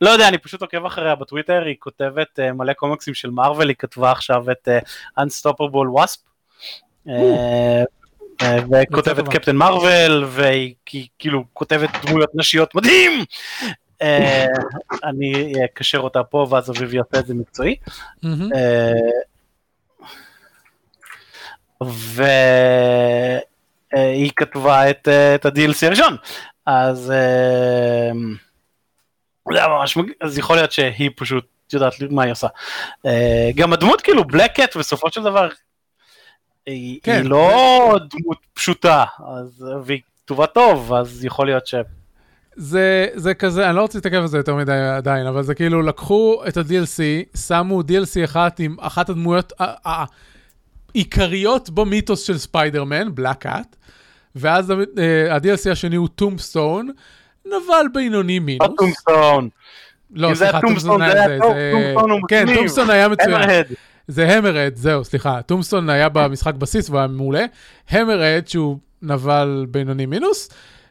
לא 0.00 0.10
יודע, 0.10 0.28
אני 0.28 0.38
פשוט 0.38 0.62
עוקב 0.62 0.86
אחריה 0.86 1.14
בטוויטר, 1.14 1.62
היא 1.66 1.74
כותבת 1.78 2.40
אה, 2.40 2.52
מלא 2.52 2.72
קומיקסים 2.72 3.14
של 3.14 3.30
מארוול, 3.30 3.68
היא 3.68 3.76
כתבה 3.78 4.12
עכשיו 4.12 4.50
את 4.50 4.68
אה, 4.68 4.78
Unstoppable 5.24 5.98
Wasp. 5.98 6.18
אה, 7.08 7.84
וכותבת. 8.42 9.28
קפטן 9.28 9.56
מארוול, 9.56 10.24
והיא 10.28 10.74
כאילו 11.18 11.44
כותבת 11.52 11.90
דמויות 12.06 12.30
נשיות 12.34 12.74
מדהים! 12.74 13.24
אני 15.04 15.52
אקשר 15.64 15.98
אותה 15.98 16.22
פה 16.22 16.46
ואז 16.50 16.70
אביב 16.70 16.94
יעשה 16.94 17.18
את 17.18 17.26
זה 17.26 17.34
מקצועי. 17.34 17.76
והיא 21.80 23.40
כתבה 24.36 24.90
את, 24.90 25.08
את 25.34 25.46
ה-DLC 25.46 25.86
הראשון, 25.86 26.16
אז 26.66 27.10
אה, 27.10 28.10
זה 29.52 29.58
היה 29.58 29.68
ממש, 29.68 29.96
מג- 29.96 30.12
אז 30.20 30.38
יכול 30.38 30.56
להיות 30.56 30.72
שהיא 30.72 31.10
פשוט 31.16 31.44
יודעת 31.72 31.92
מה 32.10 32.22
היא 32.22 32.32
עושה. 32.32 32.46
אה, 33.06 33.50
גם 33.54 33.72
הדמות 33.72 34.00
כאילו 34.00 34.24
בלקט 34.24 34.76
בסופו 34.76 35.10
של 35.10 35.22
דבר, 35.22 35.48
היא, 36.66 37.00
כן. 37.02 37.20
היא 37.22 37.30
לא 37.30 37.96
דמות 38.10 38.38
פשוטה, 38.54 39.04
אז, 39.38 39.64
והיא 39.84 40.00
כתובה 40.24 40.46
טוב, 40.46 40.92
אז 40.92 41.24
יכול 41.24 41.46
להיות 41.46 41.66
ש... 41.66 41.74
זה, 42.56 43.06
זה 43.14 43.34
כזה, 43.34 43.68
אני 43.68 43.76
לא 43.76 43.80
רוצה 43.82 43.98
להתעכב 43.98 44.16
על 44.16 44.26
זה 44.26 44.36
יותר 44.36 44.54
מדי 44.54 44.72
עדיין, 44.96 45.26
אבל 45.26 45.42
זה 45.42 45.54
כאילו 45.54 45.82
לקחו 45.82 46.42
את 46.48 46.56
ה-DLC, 46.56 47.36
שמו 47.38 47.80
DLC 47.80 48.24
אחת 48.24 48.60
עם 48.60 48.76
אחת 48.80 49.08
הדמויות 49.10 49.52
העיקריות 50.94 51.70
במיתוס 51.70 52.22
של 52.22 52.38
Spider-Man, 52.38 53.14
Black 53.14 53.36
Cat, 53.38 53.76
ואז 54.36 54.70
אה, 54.70 55.34
ה-DLC 55.34 55.70
השני 55.72 55.96
הוא 55.96 56.08
Tombstone, 56.08 56.90
נבל 57.46 57.86
בינוני 57.92 58.38
מינוס. 58.38 58.68
Tombstone, 58.76 59.48
לא, 60.10 60.28
אם 60.28 60.34
זה 60.34 60.44
היה 60.44 60.52
סליחה, 60.52 60.66
Tombstone, 60.68 61.02
היה 61.02 61.28
זה, 61.28 61.38
כן. 62.28 62.54
Tombstone 62.54 62.90
היה 62.90 63.08
מצוין. 63.08 63.50
זה 64.08 64.36
Hammerhead, 64.36 64.72
זהו, 64.74 65.04
סליחה. 65.04 65.42
Tombstone 65.42 65.90
היה 65.90 66.08
במשחק 66.08 66.54
בסיס 66.54 66.88
והוא 66.88 66.98
היה 66.98 67.08
מעולה. 67.08 67.44
Hammerhead, 67.90 68.42
שהוא 68.46 68.78
נבל 69.02 69.66
בינוני 69.70 70.06
מינוס. 70.06 70.48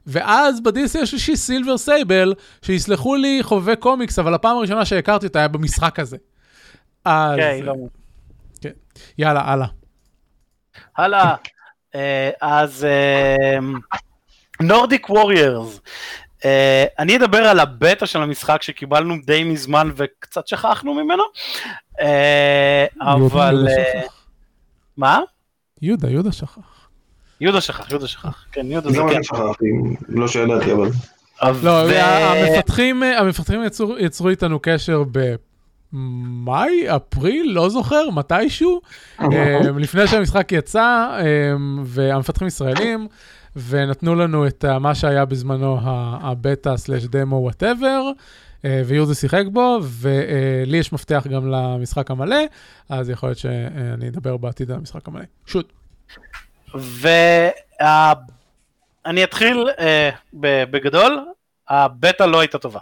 ואז 0.08 0.62
ב-DLC 0.62 0.99
השלישי 1.01 1.36
Silver 1.36 1.78
Sable, 1.78 2.34
שיסלחו 2.62 3.16
לי 3.16 3.39
חובבי 3.41 3.76
קומיקס, 3.76 4.20
אבל 4.20 4.34
הפעם 4.34 4.58
הראשונה 4.58 4.86
שהכרתי 4.86 5.26
אותה 5.28 5.39
היה 5.39 5.47
במשחק 5.47 5.99
הזה. 5.99 6.18
אז... 7.06 7.36
כן, 7.38 7.60
לא. 7.64 7.74
כן. 8.62 8.70
יאללה, 9.18 9.41
הלאה. 9.41 9.68
הלאה. 10.97 11.36
אה, 11.95 12.30
אז 12.41 12.88
נורדיק 14.62 15.08
ווריורס. 16.45 16.89
אני 16.99 17.17
אדבר 17.17 17.37
על 17.37 17.59
הבטא 17.59 18.05
של 18.05 18.21
המשחק 18.21 18.61
שקיבלנו 18.61 19.15
די 19.25 19.43
מזמן 19.43 19.89
וקצת 19.95 20.47
שכחנו 20.47 20.93
ממנו. 20.93 21.23
אה, 21.99 22.85
אבל... 23.01 23.67
יהודה 23.67 24.01
שכח. 24.01 24.25
מה? 24.97 25.19
יהודה, 25.81 26.09
יהודה 26.09 26.31
שכח. 26.31 26.87
יהודה 27.41 27.61
שכח, 27.61 27.89
יהודה 27.89 28.07
שכח. 28.07 28.45
כן, 28.51 28.71
יהודה 28.71 28.91
זה 28.91 28.97
גם 28.97 29.09
כן. 29.09 29.15
אני 29.15 29.23
שכחתי, 29.23 29.65
לא 30.07 30.27
שידעתי 30.27 30.71
אבל. 30.71 30.89
לא, 31.63 31.69
ו- 31.69 31.99
המפתחים, 32.01 33.03
המפתחים 33.03 33.63
יצרו, 33.63 33.97
יצרו 33.97 34.29
איתנו 34.29 34.59
קשר 34.61 35.03
במאי, 35.93 36.95
אפריל, 36.95 37.51
לא 37.51 37.69
זוכר, 37.69 38.09
מתישהו, 38.09 38.81
לפני 39.77 40.07
שהמשחק 40.07 40.51
יצא, 40.51 41.19
והמפתחים 41.85 42.47
ישראלים, 42.47 43.07
ונתנו 43.56 44.16
לנו 44.16 44.47
את 44.47 44.64
ה- 44.64 44.80
מה 44.80 44.95
שהיה 44.95 45.26
בזמנו 45.26 45.80
הבטא 46.22 46.78
slash 46.78 47.03
דמו 47.03 47.36
whatever, 47.36 48.01
ויהודה 48.86 49.14
שיחק 49.14 49.43
בו, 49.51 49.80
ולי 49.84 50.78
יש 50.78 50.93
מפתח 50.93 51.28
גם 51.30 51.51
למשחק 51.51 52.12
המלא, 52.12 52.38
אז 52.89 53.10
יכול 53.10 53.30
להיות 53.30 53.39
שאני 53.39 54.08
אדבר 54.08 54.38
בעתיד 54.38 54.72
על 54.72 54.78
המשחק 54.78 55.08
המלא. 55.08 55.24
shoot. 55.45 55.71
ואני 56.76 57.53
אתחיל 59.24 59.68
אה, 59.80 60.10
ב- 60.34 60.64
בגדול, 60.72 61.20
הבטא 61.70 62.24
לא 62.24 62.39
הייתה 62.39 62.58
טובה. 62.58 62.80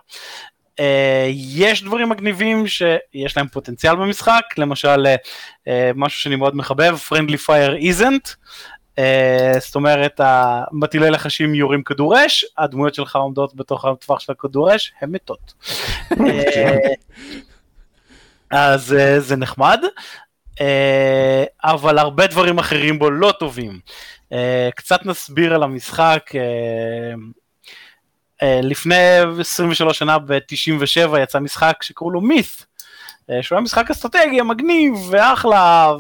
אה, 0.80 1.28
יש 1.32 1.84
דברים 1.84 2.10
מגניבים 2.10 2.68
שיש 2.68 3.38
להם 3.38 3.48
פוטנציאל 3.48 3.96
במשחק, 3.96 4.42
למשל 4.58 5.06
אה, 5.06 5.16
אה, 5.68 5.92
משהו 5.96 6.20
שאני 6.22 6.36
מאוד 6.36 6.56
מחבב, 6.56 6.98
Friendly 7.10 7.48
Fire 7.48 7.82
isn't, 8.00 8.36
אה, 9.00 9.54
זאת 9.60 9.76
אומרת 9.76 10.22
המטילי 10.24 11.12
לחשים 11.12 11.56
יורים 11.56 11.84
כדור 11.84 12.26
אש, 12.26 12.46
הדמויות 12.58 12.96
שלך 12.96 13.16
עומדות 13.16 13.56
בתוך 13.56 13.86
הטווח 13.86 14.20
של 14.20 14.32
הכדור 14.32 14.76
אש, 14.76 14.94
הן 15.02 15.12
מתות. 15.12 15.54
אה, 16.12 16.78
אז 18.50 18.94
אה, 18.94 19.20
זה 19.20 19.36
נחמד, 19.36 19.82
אה, 20.62 21.44
אבל 21.64 21.98
הרבה 21.98 22.28
דברים 22.28 22.60
אחרים 22.60 23.00
בו 23.00 23.10
לא 23.10 23.34
טובים. 23.40 23.80
אה, 24.34 24.70
קצת 24.76 25.06
נסביר 25.06 25.56
על 25.56 25.64
המשחק. 25.64 26.32
אה, 26.36 27.14
אה, 28.44 28.60
לפני 28.64 28.96
23 29.40 30.00
שנה 30.00 30.20
ב-97 30.20 31.20
יצא 31.20 31.40
משחק 31.40 31.84
שקראו 31.84 32.12
לו 32.12 32.22
מית', 32.22 32.66
אה, 33.30 33.44
שהוא 33.44 33.56
היה 33.56 33.64
משחק 33.64 33.92
אסטרטגיה 33.92 34.44
מגניב 34.44 34.94
ואחלה, 35.10 35.94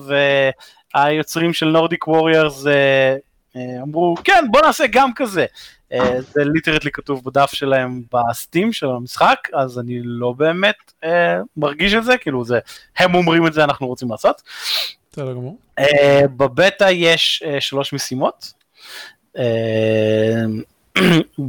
והיוצרים 0.95 1.53
של 1.53 1.65
נורדיק 1.65 2.07
ווריורס 2.07 2.65
אמרו 3.81 4.15
כן 4.23 4.45
בוא 4.51 4.61
נעשה 4.61 4.85
גם 4.91 5.13
כזה. 5.15 5.45
אה, 5.93 6.21
זה 6.21 6.43
ליטרטלי 6.43 6.91
כתוב 6.91 7.23
בדף 7.25 7.53
שלהם 7.53 8.01
בסטים 8.13 8.73
של 8.73 8.87
המשחק, 8.87 9.37
אז 9.53 9.79
אני 9.79 9.99
לא 10.03 10.31
באמת 10.31 10.75
אה, 11.03 11.37
מרגיש 11.57 11.93
את 11.93 12.03
זה, 12.03 12.17
כאילו 12.17 12.45
זה, 12.45 12.59
הם 12.97 13.15
אומרים 13.15 13.47
את 13.47 13.53
זה 13.53 13.63
אנחנו 13.63 13.87
רוצים 13.87 14.11
לעשות. 14.11 14.41
בסדר 15.11 15.33
גמור. 15.33 15.57
אה, 15.79 16.21
בבטא 16.37 16.89
יש 16.91 17.43
אה, 17.45 17.61
שלוש 17.61 17.93
משימות. 17.93 18.53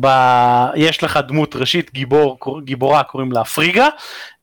ב- 0.01 0.71
יש 0.75 1.03
לך 1.03 1.19
דמות 1.29 1.57
ראשית 1.57 1.93
גיבור, 1.93 2.39
גיבורה 2.65 3.03
קוראים 3.03 3.33
לה 3.33 3.45
פריגה, 3.45 3.89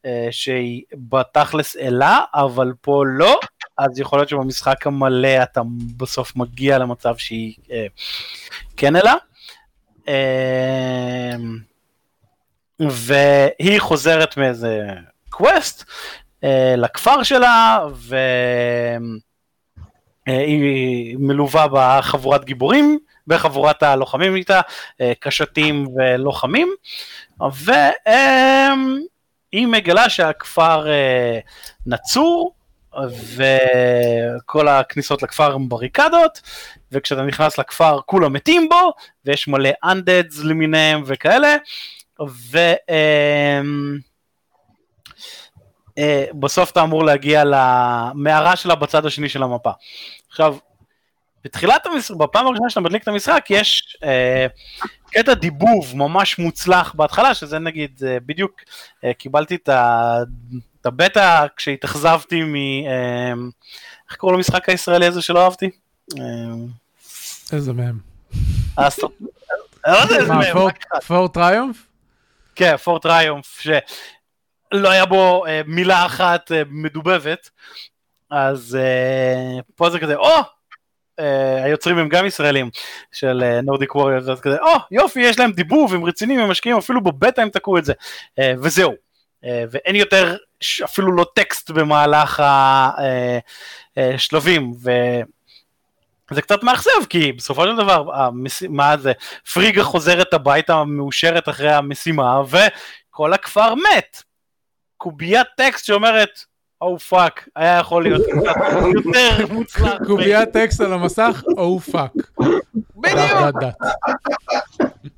אה, 0.05 0.27
שהיא 0.31 0.81
בתכלס 0.93 1.75
אלה, 1.75 2.19
אבל 2.33 2.73
פה 2.81 3.03
לא, 3.05 3.39
אז 3.77 3.99
יכול 3.99 4.19
להיות 4.19 4.29
שבמשחק 4.29 4.87
המלא 4.87 5.43
אתה 5.43 5.61
בסוף 5.97 6.35
מגיע 6.35 6.77
למצב 6.77 7.17
שהיא 7.17 7.53
אה, 7.71 7.85
כן 8.77 8.95
אלה. 8.95 9.13
אה, 10.07 11.35
והיא 12.79 13.79
חוזרת 13.79 14.37
מאיזה 14.37 14.87
קווסט 15.29 15.83
לכפר 16.77 17.23
שלה, 17.23 17.79
ו... 17.93 18.15
אה, 20.27 20.37
היא 20.37 21.17
מלווה 21.19 21.65
בחבורת 21.71 22.45
גיבורים, 22.45 22.99
בחבורת 23.27 23.83
הלוחמים 23.83 24.35
איתה, 24.35 24.61
אה, 25.01 25.13
קשתים 25.19 25.87
ולוחמים, 25.95 26.73
והיא 27.53 29.07
מגלה 29.67 30.09
שהכפר 30.09 30.91
אה, 30.91 31.39
נצור, 31.85 32.53
וכל 33.35 34.67
הכניסות 34.67 35.23
לכפר 35.23 35.55
הם 35.55 35.69
בריקדות, 35.69 36.41
וכשאתה 36.91 37.21
נכנס 37.21 37.57
לכפר 37.57 37.99
כולם 38.05 38.33
מתים 38.33 38.69
בו, 38.69 38.93
ויש 39.25 39.47
מלא 39.47 39.69
undeads 39.85 40.43
למיניהם 40.43 41.03
וכאלה, 41.05 41.55
ו... 42.27 42.57
אה, 45.97 46.25
בסוף 46.39 46.71
אתה 46.71 46.83
אמור 46.83 47.03
להגיע 47.03 47.43
למערה 47.45 48.55
שלה 48.55 48.75
בצד 48.75 49.05
השני 49.05 49.29
של 49.29 49.43
המפה. 49.43 49.71
עכשיו, 50.29 50.55
בתחילת 51.43 51.85
המשחק, 51.85 52.15
בפעם 52.15 52.47
הראשונה 52.47 52.69
שאתה 52.69 52.81
מדליק 52.81 53.03
את 53.03 53.07
המשחק, 53.07 53.45
יש 53.49 53.97
אה, 54.03 54.47
קטע 55.11 55.33
דיבוב 55.33 55.97
ממש 55.97 56.39
מוצלח 56.39 56.93
בהתחלה, 56.95 57.33
שזה 57.33 57.59
נגיד, 57.59 58.03
אה, 58.07 58.17
בדיוק 58.25 58.61
אה, 59.03 59.13
קיבלתי 59.13 59.55
את, 59.55 59.69
ה, 59.69 60.17
את 60.81 60.85
הבטא 60.85 61.45
כשהתאכזבתי 61.55 62.43
מ... 62.43 62.55
אה, 62.55 63.33
איך 64.09 64.17
קוראים 64.17 64.37
למשחק 64.37 64.69
הישראלי 64.69 65.05
הזה 65.05 65.21
שלא 65.21 65.43
אהבתי? 65.43 65.69
אה, 66.19 66.23
איזה 67.53 67.73
מהם. 67.73 67.97
אני 69.87 70.47
לא 70.47 70.53
פור-. 70.53 70.69
פור 71.07 71.27
טריומף? 71.27 71.87
כן, 72.55 72.77
פורט 72.77 73.01
טריומף, 73.03 73.59
שלא 73.59 74.89
היה 74.89 75.05
בו 75.05 75.45
אה, 75.45 75.61
מילה 75.65 76.05
אחת 76.05 76.51
אה, 76.51 76.61
מדובבת, 76.69 77.49
אז 78.29 78.77
אה, 78.81 79.59
פה 79.75 79.89
זה 79.89 79.99
כזה, 79.99 80.15
או! 80.15 80.60
אה, 81.21 81.63
היוצרים 81.63 81.97
הם 81.97 82.09
גם 82.09 82.25
ישראלים 82.25 82.69
של 83.11 83.59
נורדיק 83.63 83.95
ווריורס, 83.95 84.29
אז 84.29 84.41
כזה, 84.41 84.57
או, 84.61 84.73
יופי, 84.91 85.19
יש 85.19 85.39
להם 85.39 85.51
דיבוב, 85.51 85.93
הם 85.93 86.05
רציניים, 86.05 86.39
הם 86.39 86.49
משקיעים, 86.51 86.77
אפילו 86.77 87.03
בבטא 87.03 87.41
הם 87.41 87.49
תקעו 87.49 87.77
את 87.77 87.85
זה, 87.85 87.93
אה, 88.39 88.53
וזהו. 88.61 88.93
אה, 89.45 89.63
ואין 89.71 89.95
יותר 89.95 90.35
אפילו 90.83 91.11
לא 91.11 91.25
טקסט 91.35 91.69
במהלך 91.69 92.43
השלבים, 93.97 94.73
וזה 96.31 96.41
קצת 96.41 96.63
מאכזב, 96.63 97.05
כי 97.09 97.31
בסופו 97.31 97.63
של 97.63 97.75
דבר, 97.75 98.15
המש... 98.15 98.63
מה 98.63 98.97
זה, 98.97 99.11
פריגה 99.53 99.83
חוזרת 99.83 100.33
הביתה 100.33 100.83
מאושרת 100.83 101.49
אחרי 101.49 101.71
המשימה, 101.71 102.41
וכל 102.41 103.33
הכפר 103.33 103.75
מת. 103.75 104.23
קוביית 104.97 105.47
טקסט 105.57 105.85
שאומרת, 105.85 106.45
oh, 106.81 106.99
fuck, 106.99 107.49
היה 107.55 107.77
יכול 107.77 108.03
להיות 108.03 108.21
יותר 108.95 109.53
מוצלח. 109.53 109.93
קוביית 110.07 110.49
טקסט 110.49 110.81
על 110.81 110.93
המסך, 110.93 111.43
oh 111.57 111.79
fuck. 111.79 112.11
בדיוק, 112.95 113.73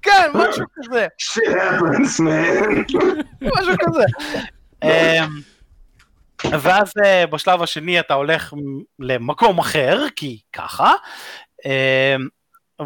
כן, 0.02 0.32
משהו 0.34 0.66
כזה, 0.76 1.08
shit 1.22 1.50
happens 1.50 2.20
man. 2.20 2.98
משהו 3.42 3.74
כזה. 3.80 4.04
אמ, 4.84 5.42
ואז 6.60 6.92
אה, 7.06 7.28
בשלב 7.28 7.62
השני 7.62 8.00
אתה 8.00 8.14
הולך 8.14 8.54
למקום 9.00 9.60
אחר, 9.60 10.06
כי 10.16 10.40
ככה, 10.54 10.94
אמ, 11.66 12.28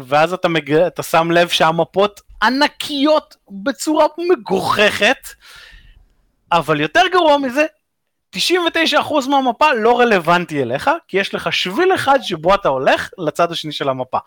ואז 0.06 0.32
אתה, 0.32 0.48
מג... 0.48 0.72
אתה 0.72 1.02
שם 1.02 1.30
לב 1.30 1.48
שהמפות 1.48 2.20
ענקיות 2.42 3.36
בצורה 3.50 4.06
מגוחכת, 4.30 5.28
אבל 6.52 6.80
יותר 6.80 7.02
גרוע 7.12 7.38
מזה, 7.38 7.66
99% 8.36 8.38
מהמפה 9.28 9.72
לא 9.72 10.00
רלוונטי 10.00 10.62
אליך, 10.62 10.90
כי 11.08 11.18
יש 11.20 11.34
לך 11.34 11.52
שביל 11.52 11.94
אחד 11.94 12.18
שבו 12.22 12.54
אתה 12.54 12.68
הולך 12.68 13.10
לצד 13.18 13.52
השני 13.52 13.72
של 13.72 13.88
המפה. 13.88 14.18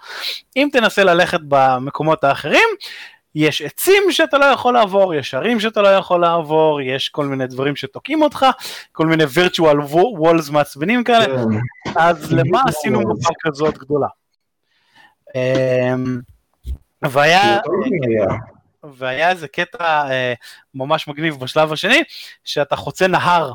אם 0.55 0.69
תנסה 0.71 1.03
ללכת 1.03 1.39
במקומות 1.47 2.23
האחרים, 2.23 2.67
יש 3.35 3.61
עצים 3.61 4.03
שאתה 4.11 4.37
לא 4.37 4.45
יכול 4.45 4.73
לעבור, 4.73 5.13
יש 5.13 5.33
ערים 5.33 5.59
שאתה 5.59 5.81
לא 5.81 5.87
יכול 5.87 6.21
לעבור, 6.21 6.81
יש 6.81 7.09
כל 7.09 7.25
מיני 7.25 7.47
דברים 7.47 7.75
שתוקעים 7.75 8.21
אותך, 8.21 8.45
כל 8.91 9.07
מיני 9.07 9.23
virtual 9.23 9.93
walls 9.93 10.51
מעצבנים 10.51 11.03
כאלה, 11.03 11.25
כן. 11.25 11.91
אז 11.95 12.31
למה 12.33 12.61
עשינו 12.67 12.99
מפה 12.99 13.29
כזאת 13.41 13.77
גדולה? 13.77 14.07
אמ, 15.35 16.19
והיה, 17.01 17.59
היה. 18.03 18.27
והיה 18.83 19.29
איזה 19.29 19.47
קטע 19.47 20.09
אה, 20.09 20.33
ממש 20.75 21.07
מגניב 21.07 21.39
בשלב 21.39 21.73
השני, 21.73 22.03
שאתה 22.43 22.75
חוצה 22.75 23.07
נהר, 23.07 23.51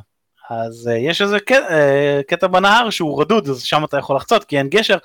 אז 0.50 0.90
uh, 0.92 0.96
יש 0.98 1.22
איזה 1.22 1.40
קטע, 1.40 1.68
uh, 1.68 2.22
קטע 2.28 2.46
בנהר 2.46 2.90
שהוא 2.90 3.20
רדוד, 3.20 3.48
אז 3.48 3.62
שם 3.62 3.84
אתה 3.84 3.98
יכול 3.98 4.16
לחצות 4.16 4.44
כי 4.44 4.58
אין 4.58 4.68
גשר, 4.68 4.96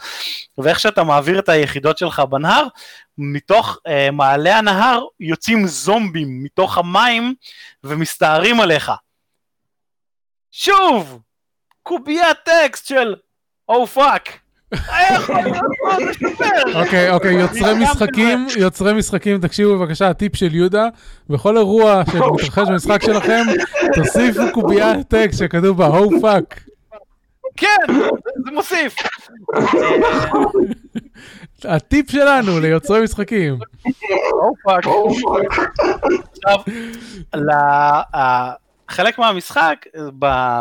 ואיך 0.58 0.80
שאתה 0.80 1.04
מעביר 1.04 1.40
את 1.40 1.50
היחידות 1.50 1.98
שלך 1.98 2.20
בנהר, 2.20 2.68
מתוך 3.18 3.78
uh, 3.78 4.12
מעלה 4.12 4.58
הנהר 4.58 5.06
יוצאים 5.20 5.68
זומבים 5.68 6.44
מתוך 6.44 6.78
המים 6.78 7.34
ומסתערים 7.84 8.60
עליך. 8.60 8.92
שוב, 10.52 11.20
קוביית 11.84 12.38
טקסט 12.46 12.86
של 12.86 13.16
oh, 13.70 13.88
fuck. 13.88 14.41
אוקיי, 16.76 17.10
אוקיי, 17.12 17.34
יוצרי 17.34 17.74
משחקים, 17.84 18.48
יוצרי 18.58 18.94
משחקים, 18.94 19.38
תקשיבו 19.42 19.80
בבקשה, 19.80 20.10
הטיפ 20.10 20.36
של 20.36 20.56
יהודה, 20.56 20.88
בכל 21.30 21.58
אירוע 21.58 22.04
שמתרחש 22.12 22.68
במשחק 22.70 23.02
שלכם, 23.04 23.42
תוסיפו 23.96 24.42
קוביית 24.54 25.08
טקסט 25.08 25.40
שכתוב 25.40 25.78
בה, 25.78 25.86
oh 25.86 26.22
fuck. 26.22 26.64
כן, 27.58 27.94
זה 28.46 28.52
מוסיף. 28.54 28.96
הטיפ 31.66 32.12
שלנו 32.12 32.60
ליוצרי 32.60 33.04
משחקים. 33.04 33.58
oh 34.32 34.54
fuck. 34.64 34.86
עכשיו, 36.32 36.60
חלק 38.92 39.20
מהמשחק, 39.20 39.86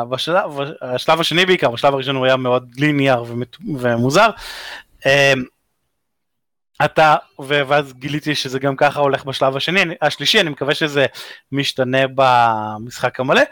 בשלב, 0.09 0.51
בשלב 0.95 1.21
השני 1.21 1.47
בעיקר, 1.47 1.71
בשלב 1.71 1.95
הראשון 1.95 2.17
הוא 2.17 2.27
היה 2.27 2.37
מאוד 2.37 2.71
linear 2.77 3.25
ומוזר. 3.81 4.31
אמ, 5.07 5.45
אתה, 6.85 7.17
ואז 7.47 7.93
גיליתי 7.93 8.35
שזה 8.35 8.59
גם 8.59 8.77
ככה 8.77 9.01
הולך 9.01 9.25
בשלב 9.25 9.57
השני, 9.57 9.81
השלישי, 10.03 10.41
אני 10.41 10.51
מקווה 10.51 10.75
שזה 10.75 11.07
משתנה 11.53 11.99
במשחק 12.15 13.21
המלא, 13.21 13.43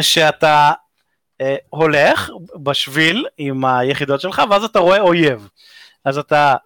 שאתה 0.00 0.72
אה, 1.40 1.56
הולך 1.70 2.30
בשביל 2.62 3.26
עם 3.38 3.64
היחידות 3.64 4.20
שלך, 4.20 4.42
ואז 4.50 4.64
אתה 4.64 4.78
רואה 4.78 5.00
אויב. 5.00 5.48
אז 6.04 6.18
אתה 6.18 6.56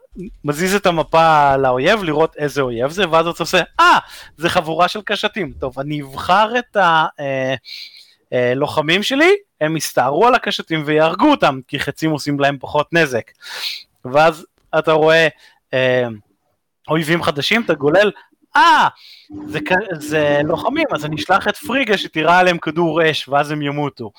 מזיז 0.45 0.75
את 0.75 0.87
המפה 0.87 1.57
לאויב, 1.57 2.03
לראות 2.03 2.37
איזה 2.37 2.61
אויב 2.61 2.91
זה, 2.91 3.09
ואז 3.11 3.27
אתה 3.27 3.43
עושה, 3.43 3.63
אה, 3.81 3.99
זה 4.37 4.49
חבורה 4.51 4.89
של 4.89 5.01
קשתים. 5.05 5.53
טוב, 5.61 5.79
אני 5.79 6.03
אבחר 6.03 6.53
את 6.59 6.77
הלוחמים 8.33 8.95
אה, 8.97 9.01
אה, 9.01 9.03
שלי, 9.03 9.33
הם 9.61 9.77
יסתערו 9.77 10.27
על 10.27 10.35
הקשתים 10.35 10.83
ויהרגו 10.87 11.31
אותם, 11.31 11.61
כי 11.69 11.81
חצים 11.81 12.11
עושים 12.11 12.41
להם 12.41 12.57
פחות 12.61 12.93
נזק. 12.93 13.31
ואז 14.05 14.47
אתה 14.79 14.93
רואה 14.93 15.29
אה, 15.75 16.07
אויבים 16.89 17.23
חדשים, 17.23 17.63
אתה 17.63 17.75
גולל, 17.75 18.11
אה, 18.57 18.89
זה, 19.47 19.59
זה 19.93 20.41
לוחמים, 20.45 20.87
אז 20.93 21.05
אני 21.05 21.17
אשלח 21.17 21.49
את 21.49 21.57
פריגה 21.57 21.99
שתירה 21.99 22.39
עליהם 22.39 22.59
כדור 22.59 23.11
אש, 23.11 23.29
ואז 23.29 23.51
הם 23.51 23.63
ימותו. 23.63 24.11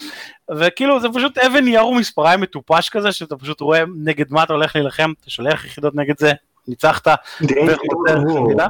וכאילו, 0.56 1.00
זה 1.00 1.08
פשוט 1.14 1.38
אבן 1.38 1.64
נייר 1.64 1.88
ומספריים 1.88 2.42
מטופש 2.42 2.90
כזה, 2.90 3.12
שאתה 3.12 3.38
פשוט 3.38 3.62
רואה 3.62 3.84
נגד 4.04 4.26
מה 4.30 4.44
אתה 4.44 4.54
הולך 4.54 4.76
להילחם, 4.76 5.12
אתה 5.22 5.30
שולח 5.30 5.66
יחידות 5.66 5.96
נגד 5.96 6.20
זה, 6.20 6.32
ניצחת, 6.68 7.08
וחוזר 7.42 8.22
חבילה. 8.34 8.68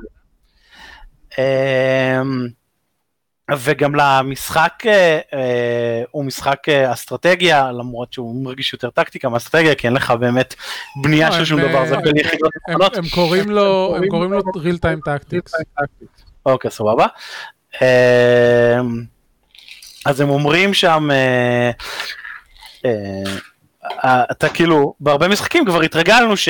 אמ, 3.52 3.56
וגם 3.60 3.96
למשחק 3.96 4.74
אה, 4.86 5.20
אה, 5.34 6.04
הוא 6.12 6.26
משחק 6.26 6.70
אה, 6.70 6.94
אסטרטגיה 6.94 7.72
למרות 7.72 8.14
שהוא 8.14 8.44
מרגיש 8.44 8.74
יותר 8.74 8.90
טקטיקה 8.90 9.30
מאסטרטגיה 9.30 9.76
כי 9.76 9.88
אין 9.88 9.94
לך 9.94 10.12
באמת 10.12 10.56
בנייה 11.02 11.30
לא, 11.30 11.36
של 11.36 11.46
שום 11.46 11.62
דבר 11.62 11.86
זה 11.86 11.98
בין 11.98 12.18
יחידות 12.18 12.52
נכונות. 12.70 12.98
הם 12.98 13.04
קוראים 13.14 13.50
לו 13.50 13.96
הם 13.98 14.08
קוראים 14.08 14.34
לו 14.34 14.40
real 14.40 14.78
time 14.82 15.10
tactics. 15.10 15.52
אוקיי 16.46 16.72
סבבה. 16.72 17.06
אז 20.06 20.22
הם 20.22 20.30
אומרים 20.30 20.74
שם 20.74 21.10
אתה 24.06 24.50
כאילו 24.50 24.94
בהרבה 25.00 25.28
משחקים 25.28 25.66
כבר 25.66 25.82
התרגלנו 25.82 26.38
ש... 26.38 26.50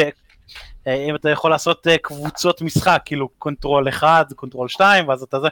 אה, 0.88 0.95
אם 1.09 1.15
אתה 1.15 1.29
יכול 1.29 1.51
לעשות 1.51 1.88
אה, 1.88 1.97
קבוצות 1.97 2.61
משחק, 2.61 3.01
כאילו 3.05 3.29
control 3.30 3.89
1, 3.89 4.34
control 4.34 4.67
2, 4.67 5.07
ואז 5.07 5.23
אתה 5.23 5.39
זה, 5.39 5.47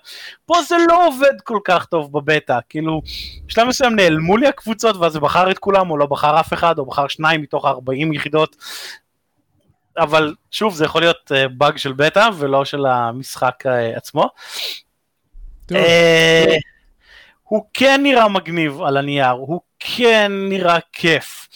פה 0.45 0.61
זה 0.67 0.75
לא 0.87 1.07
עובד 1.07 1.41
כל 1.43 1.59
כך 1.63 1.85
טוב 1.85 2.11
בבטא, 2.11 2.59
כאילו, 2.69 3.01
בשלב 3.45 3.67
מסוים 3.67 3.95
נעלמו 3.95 4.37
לי 4.37 4.47
הקבוצות, 4.47 4.95
ואז 4.95 5.13
זה 5.13 5.19
בחר 5.19 5.51
את 5.51 5.59
כולם, 5.59 5.91
או 5.91 5.97
לא 5.97 6.05
בחר 6.05 6.39
אף 6.39 6.53
אחד, 6.53 6.79
או 6.79 6.85
בחר 6.85 7.07
שניים 7.07 7.41
מתוך 7.41 7.65
40 7.65 8.13
יחידות, 8.13 8.55
אבל 9.97 10.33
שוב, 10.51 10.75
זה 10.75 10.85
יכול 10.85 11.01
להיות 11.01 11.31
באג 11.57 11.77
של 11.77 11.93
בטא, 11.93 12.29
ולא 12.37 12.65
של 12.65 12.85
המשחק 12.85 13.63
אה, 13.65 13.97
עצמו. 13.97 14.29
הוא 17.43 17.65
כן 17.73 17.99
נראה 18.03 18.27
מגניב 18.29 18.81
על 18.81 18.97
הנייר, 18.97 19.29
הוא 19.29 19.61
כן 19.79 20.31
נראה 20.49 20.77
כיף. 20.93 21.47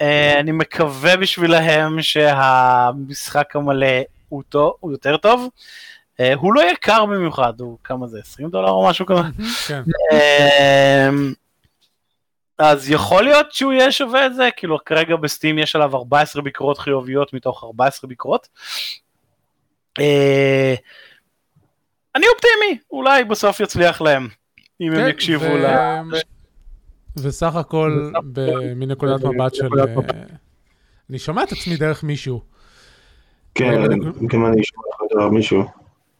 אה, 0.00 0.40
אני 0.40 0.52
מקווה 0.52 1.16
בשבילהם 1.16 2.02
שהמשחק 2.02 3.56
המלא 3.56 3.86
הוא, 4.28 4.42
טוב, 4.48 4.72
הוא 4.80 4.92
יותר 4.92 5.16
טוב. 5.16 5.48
אה, 6.20 6.34
הוא 6.34 6.54
לא 6.54 6.70
יקר 6.70 7.06
במיוחד, 7.06 7.60
הוא 7.60 7.78
כמה 7.84 8.06
זה 8.06 8.18
20 8.20 8.50
דולר 8.50 8.70
או 8.70 8.88
משהו 8.88 9.06
כזה. 9.06 9.20
כן. 9.66 9.82
אה, 10.12 11.08
אז 12.58 12.90
יכול 12.90 13.24
להיות 13.24 13.52
שהוא 13.52 13.72
יהיה 13.72 13.92
שווה 13.92 14.26
את 14.26 14.34
זה, 14.34 14.48
כאילו 14.56 14.84
כרגע 14.84 15.16
בסטים 15.16 15.58
יש 15.58 15.76
עליו 15.76 15.96
14 15.96 16.42
ביקורות 16.42 16.78
חיוביות 16.78 17.32
מתוך 17.32 17.64
14 17.64 18.08
ביקורות. 18.08 18.48
אני 22.16 22.26
אופטימי, 22.34 22.78
אולי 22.90 23.24
בסוף 23.24 23.60
יצליח 23.60 24.00
להם, 24.00 24.28
אם 24.80 24.92
הם 24.92 24.96
כן, 24.96 25.08
יקשיבו 25.08 25.56
ל... 25.56 25.66
וסך 27.18 27.56
הכל 27.56 28.10
מנקודת 28.76 29.24
מבט 29.24 29.54
של... 29.54 29.68
אה, 29.80 29.94
אני 31.10 31.18
שומע 31.18 31.42
את 31.42 31.52
עצמי 31.52 31.76
דרך 31.76 32.04
מישהו. 32.04 32.40
כן, 33.54 33.82
גם 34.26 34.46
אני 34.46 34.64
שומע 34.64 34.84
את 35.06 35.16
דרך 35.16 35.32
מישהו. 35.32 35.64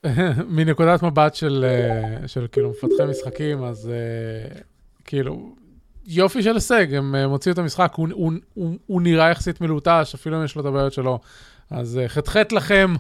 מנקודת 0.56 1.02
מבט 1.02 1.34
של, 1.34 1.64
אה, 1.68 2.28
של 2.28 2.46
כאילו 2.52 2.70
מפתחי 2.70 3.10
משחקים, 3.10 3.64
אז 3.64 3.90
אה, 3.90 4.60
כאילו, 5.04 5.54
יופי 6.06 6.42
של 6.42 6.54
הישג, 6.54 6.94
הם 6.94 7.16
מוציאו 7.16 7.52
את 7.52 7.58
המשחק, 7.58 7.92
הוא, 7.96 8.08
הוא, 8.12 8.32
הוא, 8.54 8.76
הוא 8.86 9.02
נראה 9.02 9.30
יחסית 9.30 9.60
מלוטש, 9.60 10.14
אפילו 10.14 10.38
אם 10.38 10.44
יש 10.44 10.56
לו 10.56 10.62
את 10.62 10.66
הבעיות 10.66 10.92
שלו. 10.92 11.18
אז 11.70 12.00
ח"ח 12.06 12.36
לכם. 12.52 12.94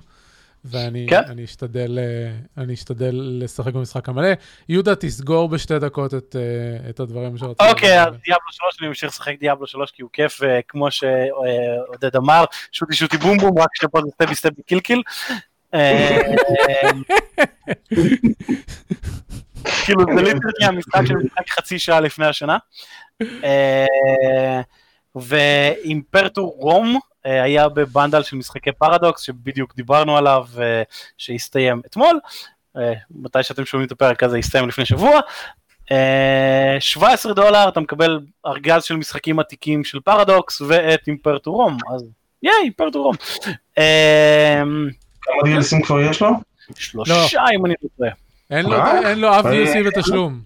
ואני 0.64 1.06
כן? 1.10 1.22
אני 1.26 1.44
אשתדל, 1.44 1.98
אה, 1.98 2.62
אני 2.62 2.74
אשתדל 2.74 3.10
לשחק 3.12 3.72
במשחק 3.72 4.08
המלא. 4.08 4.28
יהודה, 4.68 4.94
תסגור 4.94 5.48
בשתי 5.48 5.78
דקות 5.78 6.14
את, 6.14 6.36
אה, 6.38 6.90
את 6.90 7.00
הדברים 7.00 7.38
שרציתי. 7.38 7.70
אוקיי, 7.70 8.02
אז 8.02 8.14
Diablo 8.24 8.52
3, 8.52 8.76
אני 8.80 8.88
ממשיך 8.88 9.10
לשחק 9.10 9.34
Diablo 9.40 9.66
3 9.66 9.90
כי 9.90 10.02
הוא 10.02 10.10
כיף, 10.12 10.40
וכמו 10.42 10.90
שעודד 10.90 12.16
אמר, 12.16 12.44
shooty 12.72 12.94
shooty 12.94 13.16
boom 13.16 13.38
boom, 13.38 13.58
רק 13.58 13.68
שפה 13.74 14.00
זה 14.02 14.10
stabby 14.10 14.34
stabby 14.34 14.62
kill 14.62 14.80
kill. 14.80 15.02
אה, 15.74 16.20
כאילו 19.84 20.04
זה 20.16 20.22
literally 20.22 20.64
המשחק 20.64 21.00
של 21.06 21.14
משחק 21.14 21.48
חצי 21.50 21.78
שעה 21.78 22.00
לפני 22.00 22.26
השנה. 22.26 22.56
ואימפרטור 25.16 26.54
רום 26.58 26.94
אה, 26.94 27.00
היה 27.30 27.68
בבנדל 27.68 28.22
של 28.22 28.36
משחקי 28.36 28.72
פרדוקס 28.72 29.20
שבדיוק 29.22 29.76
דיברנו 29.76 30.16
עליו 30.16 30.46
אה, 30.58 30.82
שהסתיים 31.18 31.82
אתמול, 31.86 32.20
אה, 32.76 32.92
מתי 33.10 33.42
שאתם 33.42 33.64
שומעים 33.64 33.86
את 33.86 33.92
הפרק 33.92 34.22
הזה 34.22 34.36
הסתיים 34.36 34.68
לפני 34.68 34.84
שבוע. 34.84 35.20
17 36.80 37.34
דולר 37.34 37.68
אתה 37.68 37.80
מקבל 37.80 38.20
ארגז 38.46 38.84
של 38.84 38.96
משחקים 38.96 39.38
עתיקים 39.38 39.84
של 39.84 40.00
פרדוקס 40.00 40.60
ואת 40.60 41.00
אימפרטור 41.06 41.56
רום, 41.56 41.78
אז 41.94 42.04
ייי 42.42 42.54
אימפרטור 42.64 43.04
רום. 43.04 43.16
כמה 45.22 45.42
דילסים 45.44 45.82
כבר 45.82 46.00
יש 46.00 46.22
לו? 46.22 46.30
שלושה 46.74 47.42
אם 47.54 47.66
אני 47.66 47.74
לא 47.82 47.88
טועה. 47.96 48.10
אין 48.50 49.18
לו 49.18 49.40
אף 49.40 49.44
DLC 49.44 49.86
בתשלום. 49.86 50.40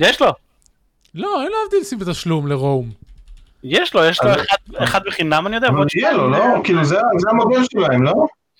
יש 0.00 0.20
לו. 0.20 0.32
לא, 1.14 1.42
אין 1.42 1.50
לו 1.52 1.56
אף 1.68 1.72
DLC 1.72 1.98
בתשלום 1.98 2.46
לרום. 2.46 3.05
יש 3.66 3.94
לו, 3.94 4.04
יש 4.04 4.22
לו 4.22 4.30
אחד 4.78 5.00
בחינם 5.06 5.46
אני 5.46 5.56
יודע. 5.56 5.68
אבל 5.68 5.86
יהיה 5.96 6.12
לו, 6.12 6.30
לא? 6.30 6.44
כאילו 6.64 6.84
זה 6.84 6.98
המודל 7.30 7.64
שלהם, 7.72 8.02
לא? 8.02 8.12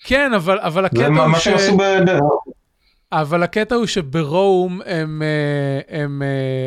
כן, 0.05 0.35
אבל, 0.35 0.59
אבל 0.59 0.85
הקטע 0.85 1.23
הוא 1.25 1.39
ש... 1.39 1.49
אבל 3.13 3.43
הקטע 3.43 3.75
הוא 3.75 3.87
שברום 3.87 4.81
הם, 4.87 5.23
אה, 5.23 6.03
הם, 6.03 6.23
הם 6.23 6.23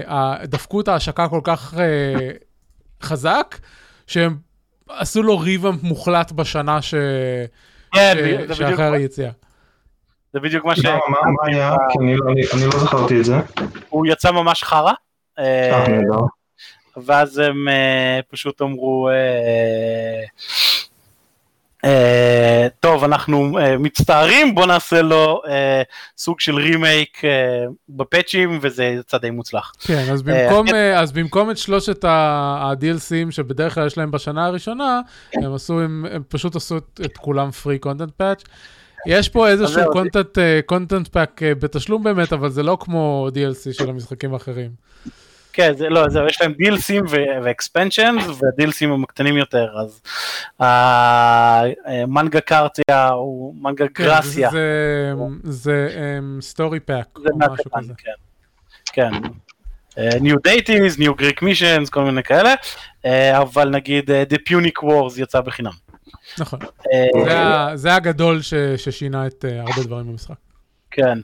אה, 0.10 0.46
דפקו 0.46 0.82
את 0.82 0.88
ההשקה 0.88 1.28
כל 1.28 1.42
כך 1.44 1.74
אה, 1.80 2.30
חזק, 3.04 3.58
שהם 4.08 4.36
עשו 4.90 5.24
לו 5.24 5.40
ריבאמפ 5.40 5.84
מוחלט 5.84 6.32
בשנה 6.32 6.82
ש... 6.82 6.94
כן, 7.94 8.18
ש... 8.54 8.58
שאחרי 8.58 8.98
היציאה. 8.98 9.32
זה 10.34 10.40
בדיוק 10.40 10.66
מה 10.66 10.76
ש... 10.76 10.86
מה 10.86 11.48
היה? 11.48 11.76
כי 11.92 12.00
אני 12.54 12.66
לא 12.66 12.80
זכרתי 12.80 13.20
את 13.20 13.26
זה. 13.26 13.36
הוא 13.90 14.08
יצא 14.08 14.32
ממש 14.32 14.64
חרא. 14.64 14.94
ואז 17.06 17.38
הם 17.38 17.68
uh, 17.68 17.72
פשוט 18.32 18.62
אמרו, 18.62 19.10
uh, 19.10 20.30
uh, 21.86 21.90
טוב, 22.80 23.04
אנחנו 23.04 23.52
מצטערים, 23.80 24.56
בוא 24.56 24.66
נעשה 24.66 25.02
לו 25.02 25.42
סוג 26.18 26.40
של 26.40 26.56
רימייק 26.56 27.22
בפאצ'ים, 27.90 28.60
וזה 28.62 28.84
יצא 28.84 29.18
די 29.18 29.30
מוצלח. 29.30 29.74
כן, 29.80 30.06
אז 30.12 30.22
במקום, 30.22 30.68
אז 30.96 31.12
במקום 31.12 31.52
את 31.52 31.58
שלושת 31.58 32.04
ה-DLCים 32.04 33.32
שבדרך 33.32 33.74
כלל 33.74 33.88
יש 33.88 33.98
להם 33.98 34.12
בשנה 34.12 34.46
הראשונה, 34.46 35.02
הם 35.34 35.54
עשו, 35.54 35.80
הם, 35.80 36.06
הם 36.12 36.24
פשוט 36.28 36.56
עשו 36.56 36.78
את, 36.78 37.02
את 37.06 37.18
כולם 37.18 37.52
free 37.52 37.80
content 37.80 38.12
patch. 38.18 38.44
יש 39.08 39.30
פה 39.30 39.50
איזשהו 39.50 39.82
content 40.66 41.08
pack 41.08 41.42
בתשלום 41.44 42.04
באמת, 42.04 42.34
אבל 42.34 42.50
זה 42.50 42.64
לא 42.64 42.78
כמו 42.80 43.28
DLC 43.34 43.74
של 43.74 43.90
המשחקים 43.90 44.34
האחרים. 44.34 44.72
כן, 45.54 45.74
זה 45.78 45.90
לא, 45.90 46.10
זהו, 46.10 46.28
יש 46.28 46.42
להם 46.42 46.54
דילסים 46.54 47.04
ואקספנשנס, 47.44 48.24
והדילסים 48.42 48.92
הם 48.92 49.06
קטנים 49.06 49.38
יותר, 49.38 49.68
אז 49.80 50.02
Magna 52.08 52.42
Graecia 52.42 53.10
הוא 53.10 53.56
Magna 53.62 53.86
Graecia. 53.94 54.50
זה 55.44 55.90
story 56.42 56.80
pack, 56.80 57.08
או 57.18 57.38
משהו 57.38 57.72
כזה. 57.78 57.94
כן. 58.94 59.12
New 59.98 60.36
Deities, 60.48 60.98
New 60.98 61.22
Greek 61.22 61.40
Missions, 61.42 61.90
כל 61.90 62.04
מיני 62.04 62.24
כאלה, 62.24 62.54
אבל 63.38 63.70
נגיד 63.70 64.10
The 64.10 64.38
Punic 64.50 64.84
Wars 64.84 65.14
יצא 65.18 65.42
בחינם. 65.42 65.72
נכון, 66.38 66.60
זה 67.76 67.96
הגדול 67.96 68.40
ששינה 68.78 69.28
את 69.28 69.46
הרבה 69.60 69.84
דברים 69.84 70.08
במשחק. 70.08 70.36
כן. 70.92 71.20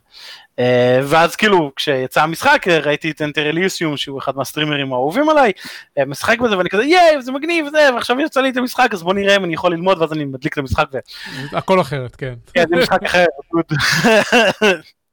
Uh, 0.56 0.58
ואז 1.04 1.36
כאילו 1.36 1.72
כשיצא 1.76 2.22
המשחק 2.22 2.66
ראיתי 2.68 3.12
את 3.12 3.22
אנטרליוסיום 3.22 3.98
שהוא 3.98 4.20
אחד 4.20 4.36
מהסטרימרים 4.36 4.94
האהובים 4.94 5.30
עליי 5.30 5.52
uh, 6.00 6.06
משחק 6.06 6.40
בזה 6.40 6.58
ואני 6.58 6.70
כזה 6.70 6.84
ייי 6.84 7.22
זה 7.22 7.32
מגניב 7.32 7.70
זה 7.70 7.90
ועכשיו 7.96 8.20
יצא 8.20 8.42
לי 8.42 8.50
את 8.50 8.58
המשחק 8.58 8.90
אז 8.94 9.04
בוא 9.04 9.14
נראה 9.14 9.36
אם 9.36 9.44
אני 9.44 9.54
יכול 9.54 9.72
ללמוד 9.74 10.02
ואז 10.02 10.14
אני 10.14 10.26
מדליק 10.26 10.54
את 10.54 10.58
המשחק. 10.58 10.86
הכל 11.52 11.82
אחרת 11.82 12.16
כן. 12.16 12.34
כן 12.54 12.66
זה 12.70 12.76
משחק 12.76 13.04
אחר. 13.04 13.26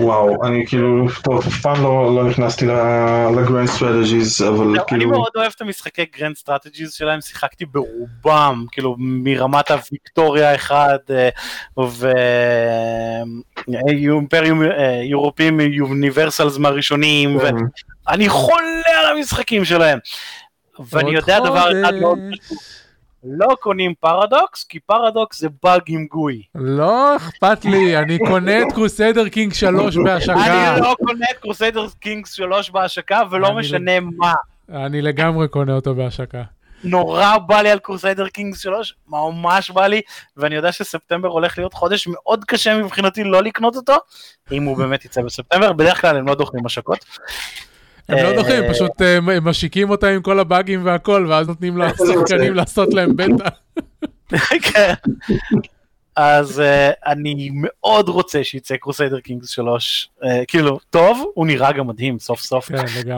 וואו, 0.00 0.46
אני 0.46 0.66
כאילו, 0.66 1.06
טוב, 1.22 1.46
אף 1.46 1.60
פעם 1.62 1.82
לא, 1.82 2.16
לא 2.16 2.24
נכנסתי 2.30 2.66
ל 3.36 3.41
grand 3.41 3.68
strategies, 3.68 4.42
אבל 4.42 4.66
לא, 4.66 4.82
כאילו... 4.86 5.02
אני 5.02 5.04
מאוד 5.04 5.30
אוהב 5.36 5.52
את 5.56 5.60
המשחקי 5.60 6.04
grand 6.18 6.36
strategies 6.36 6.92
שלהם, 6.92 7.20
שיחקתי 7.20 7.64
ברובם, 7.64 8.64
כאילו 8.72 8.96
מרמת 8.98 9.70
הוויקטוריה 9.70 10.54
אחד, 10.54 10.98
ואימפריום 13.68 14.62
Europa 15.02 15.60
Universalis 15.60 16.58
מהראשונים, 16.58 17.38
ואני 18.06 18.28
חולה 18.28 19.00
על 19.00 19.16
המשחקים 19.16 19.64
שלהם. 19.64 19.98
ואני 20.92 21.10
יודע 21.10 21.40
דבר 21.40 21.82
אחד 21.82 21.94
מאוד 21.94 22.18
חשוב. 22.42 22.58
לא 23.24 23.56
קונים 23.60 23.94
פרדוקס, 24.00 24.64
כי 24.64 24.80
פרדוקס 24.80 25.40
זה 25.40 25.48
באג 25.62 25.80
עם 25.86 26.06
GUI. 26.06 26.42
לא 26.54 27.16
אכפת 27.16 27.64
לי, 27.64 27.98
אני 27.98 28.18
קונה 28.18 28.62
את 28.62 28.72
Crusader 28.74 29.28
King 29.28 29.52
3 29.52 29.96
בהשקה. 29.96 30.74
אני 30.74 30.80
לא 30.80 30.96
קונה 31.06 31.26
את 31.30 31.38
Crusader 31.38 31.86
King 32.00 32.26
3 32.26 32.70
בהשקה, 32.70 33.22
ולא 33.30 33.54
משנה 33.54 34.00
מה. 34.00 34.32
אני 34.68 35.02
לגמרי 35.02 35.48
קונה 35.48 35.72
אותו 35.72 35.94
בהשקה. 35.94 36.42
נורא 36.84 37.38
בא 37.38 37.62
לי 37.62 37.70
על 37.70 37.78
Crusader 37.78 38.28
King 38.28 38.54
3, 38.54 38.94
ממש 39.08 39.70
בא 39.70 39.86
לי, 39.86 40.00
ואני 40.36 40.54
יודע 40.54 40.72
שספטמבר 40.72 41.28
הולך 41.28 41.58
להיות 41.58 41.74
חודש 41.74 42.06
מאוד 42.06 42.44
קשה 42.44 42.78
מבחינתי 42.82 43.24
לא 43.24 43.42
לקנות 43.42 43.76
אותו, 43.76 43.96
אם 44.52 44.62
הוא 44.62 44.76
באמת 44.76 45.04
יצא 45.04 45.22
בספטמבר, 45.22 45.72
בדרך 45.72 46.00
כלל 46.00 46.16
הם 46.16 46.28
לא 46.28 46.34
דוחים 46.34 46.66
השקות. 46.66 47.04
הם 48.08 48.24
לא 48.24 48.32
דוחים, 48.42 48.64
פשוט 48.70 49.00
הם 49.00 49.48
משיקים 49.48 49.90
אותה 49.90 50.08
עם 50.08 50.22
כל 50.22 50.40
הבאגים 50.40 50.84
והכל, 50.84 51.26
ואז 51.28 51.48
נותנים 51.48 51.78
לשחקנים 51.78 52.54
לעשות 52.60 52.94
להם 52.94 53.16
בטא. 53.16 53.48
כן. 54.62 54.94
אז 56.16 56.62
אני 57.06 57.50
מאוד 57.54 58.08
רוצה 58.08 58.44
שיצא 58.44 58.76
Crusader 58.76 59.20
Kings 59.20 59.48
3, 59.48 60.10
כאילו, 60.48 60.78
טוב, 60.90 61.24
הוא 61.34 61.46
נראה 61.46 61.72
גם 61.72 61.86
מדהים 61.86 62.18
סוף 62.18 62.40
סוף, 62.40 62.70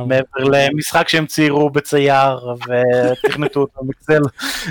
מעבר 0.07 0.45
למשחק 0.45 1.09
שהם 1.09 1.27
ציירו 1.27 1.71
בצייר 1.71 2.39
ותכנתו 2.69 3.61
אותו 3.61 3.81
מ 3.85 3.90
Excel. 3.90 4.21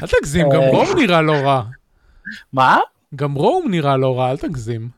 אל 0.04 0.08
תגזים, 0.08 0.50
גם 0.50 0.62
רום 0.62 0.88
נראה 0.98 1.22
לא 1.22 1.34
רע. 1.34 1.64
מה? 2.54 2.80
גם 3.16 3.34
Rome 3.34 3.72
נראה 3.72 3.98
לא 3.98 4.20
רע, 4.20 4.32
אל 4.32 4.38
תגזים. 4.38 4.90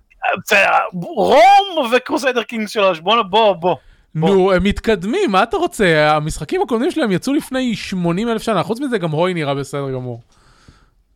Rome 0.94 1.92
ו 1.96 2.01
Crusader 2.01 2.44
Kings 2.44 2.70
3, 2.70 3.00
בוא, 3.00 3.22
בוא, 3.22 3.54
בוא. 3.54 3.76
נו, 4.16 4.52
הם 4.52 4.64
מתקדמים, 4.64 5.32
מה 5.32 5.44
אתה 5.44 5.58
רוצה? 5.58 6.16
המשחקים 6.16 6.62
הקודמים 6.62 6.92
שלהם 6.92 7.12
יצאו 7.12 7.34
לפני 7.34 7.76
80 7.76 8.30
אלף 8.30 8.42
שנה, 8.42 8.64
חוץ 8.64 8.80
מזה 8.80 8.98
גם 8.98 9.12
HOI 9.12 9.34
נראה 9.34 9.56
בסדר 9.56 9.92
גמור. 9.92 10.22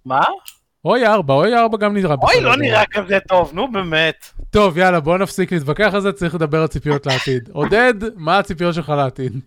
מה? 0.05 0.21
אוי 0.85 1.07
4, 1.07 1.33
אוי 1.33 1.57
4 1.57 1.77
גם 1.77 1.93
נראה 1.93 2.15
בסדר 2.15 2.15
גמור. 2.15 2.33
אוי, 2.33 2.41
לא 2.41 2.57
נראה 2.57 2.83
כזה 2.91 3.17
טוב, 3.27 3.51
נו 3.53 3.71
באמת. 3.71 4.25
טוב, 4.49 4.77
יאללה, 4.77 4.99
בוא 4.99 5.17
נפסיק 5.17 5.51
להתווכח 5.51 5.91
על 5.93 6.01
זה, 6.01 6.11
צריך 6.11 6.35
לדבר 6.35 6.61
על 6.61 6.67
ציפיות 6.67 7.05
לעתיד. 7.05 7.49
עודד, 7.53 7.93
מה 8.15 8.39
הציפיות 8.39 8.75
שלך 8.75 8.89
לעתיד? 8.89 9.39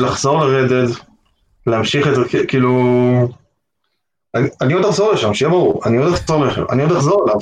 לחזור 0.00 0.44
לרדד, 0.44 0.92
להמשיך 1.66 2.08
את 2.08 2.14
זה, 2.14 2.22
כאילו... 2.48 2.72
אני 4.60 4.72
עוד 4.72 4.84
אחזור 4.84 5.12
לשם, 5.12 5.34
שיהיה 5.34 5.50
ברור, 5.50 5.82
אני 5.86 5.96
עוד 5.96 6.12
אחזור 6.12 6.46
לשם, 6.46 6.64
אני 6.70 6.82
עוד 6.82 6.92
אחזור 6.92 7.24
אליו. 7.26 7.40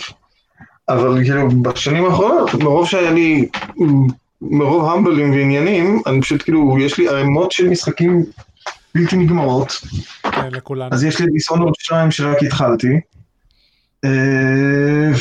אבל 0.88 1.24
כאילו 1.24 1.50
בשנים 1.62 2.04
האחרונות, 2.04 2.54
מרוב 2.54 2.88
לי, 2.94 3.48
מרוב 4.42 4.84
המבלים 4.84 5.30
ועניינים, 5.30 6.02
אני 6.06 6.20
פשוט 6.20 6.42
כאילו, 6.42 6.78
יש 6.80 6.98
לי 6.98 7.08
ערימות 7.08 7.52
של 7.52 7.68
משחקים 7.68 8.24
בלתי 8.94 9.16
נגמרות. 9.16 9.72
כן, 10.22 10.48
לכולנו. 10.50 10.90
אז 10.92 11.04
יש 11.04 11.20
לי 11.20 11.26
דיסונורד 11.26 11.74
2 11.78 12.10
שרק 12.10 12.42
התחלתי. 12.42 13.00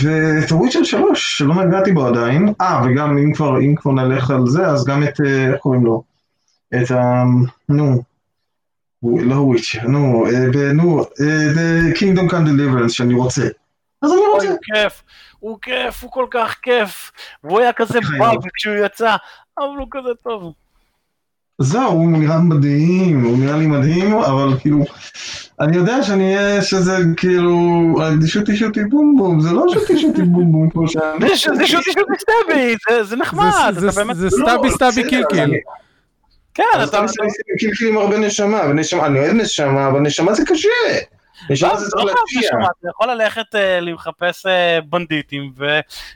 ואת 0.04 0.52
הוויצ'ר 0.52 0.84
3 0.84 1.38
שלא 1.38 1.66
נגעתי 1.66 1.92
בו 1.92 2.06
עדיין, 2.06 2.54
אה 2.62 2.82
וגם 2.86 3.18
אם 3.18 3.34
כבר, 3.34 3.60
אם 3.60 3.76
כבר 3.76 3.92
נלך 3.92 4.32
על 4.32 4.48
זה, 4.48 4.68
אז 4.68 4.86
גם 4.86 5.04
את, 5.04 5.22
איך 5.22 5.60
קוראים 5.60 5.86
לו? 5.86 6.04
את 6.76 6.92
ה... 6.92 7.24
נו, 7.70 8.02
לא 9.04 9.36
וויצ'ר, 9.36 9.88
נו, 9.88 10.26
נו, 10.74 11.04
The 11.04 11.98
Kingdom 11.98 12.32
Come 12.32 12.48
Deliverance 12.48 12.90
שאני 12.90 13.14
רוצה. 13.14 13.48
אז 14.06 14.14
אני 14.14 14.22
רוצה. 14.34 14.48
אוי, 14.48 14.58
כיף, 14.64 15.04
הוא 15.40 15.58
כיף, 15.62 16.04
הוא 16.04 16.12
כל 16.12 16.26
כך 16.32 16.56
כיף, 16.62 17.12
והוא 17.44 17.60
היה 17.60 17.74
כזה 17.74 18.00
באג 18.20 18.38
כשהוא 18.54 18.76
יצא, 18.86 19.16
אבל 19.58 19.78
הוא 19.78 19.88
כזה 19.92 20.10
טוב. 20.24 20.54
זהו, 21.60 21.92
הוא 21.92 22.12
נראה 22.12 22.40
מדהים, 22.40 23.26
הוא 23.26 23.38
נראה 23.38 23.58
לי 23.58 23.68
מדהים, 23.68 24.14
אבל 24.14 24.60
כאילו, 24.60 24.86
אני 25.60 25.78
יודע 25.78 26.04
שאני 26.04 26.38
אהיה 26.38 26.62
שזה 26.62 26.98
כאילו, 27.18 27.58
shooty 28.26 28.56
shooty 28.56 28.84
boom 28.84 29.16
boom, 29.18 29.42
זה 29.42 29.52
לא 29.52 29.66
shooty 29.74 30.00
shooty 30.00 30.22
boom 30.34 30.52
boom 30.52 30.70
כמו 30.70 30.88
שאני. 30.88 31.30
זה 31.30 31.38
shooty 31.38 31.68
shooty 31.68 31.92
stabby, 32.20 32.76
זה 33.02 33.16
נחמד, 33.16 33.74
זה 34.14 34.30
stabby 34.30 34.72
stabby 34.72 35.10
kill 35.10 35.29
kill. 35.29 35.54
כן, 36.54 36.64
אתה... 36.84 37.06
kill 37.60 37.74
kill 37.74 37.88
עם 37.88 37.98
הרבה 37.98 38.18
נשמה, 38.18 38.64
אני 39.06 39.20
אוהב 39.20 39.34
נשמה, 39.34 39.88
אבל 39.88 40.00
נשמה 40.00 40.34
זה 40.34 40.44
קשה. 40.46 40.70
זה 41.50 41.90
צריך 41.90 42.06
להציע. 42.06 42.50
אתה 42.80 42.90
יכול 42.90 43.12
ללכת 43.12 43.46
לחפש 43.82 44.46
בנדיטים 44.90 45.52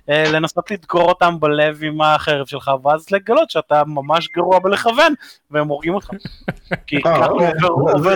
ולנסות 0.08 0.72
לדקור 0.72 1.02
אותם 1.02 1.40
בלב 1.40 1.80
עם 1.84 2.02
החרב 2.02 2.46
שלך, 2.46 2.72
ואז 2.84 3.06
לגלות 3.12 3.50
שאתה 3.50 3.84
ממש 3.88 4.30
גרוע 4.36 4.60
בלכוון, 4.60 5.14
והם 5.52 5.68
הורגים 5.68 5.94
אותך. 5.94 6.10
כי 6.88 7.02
ככה 7.02 7.26
עובר 7.70 8.16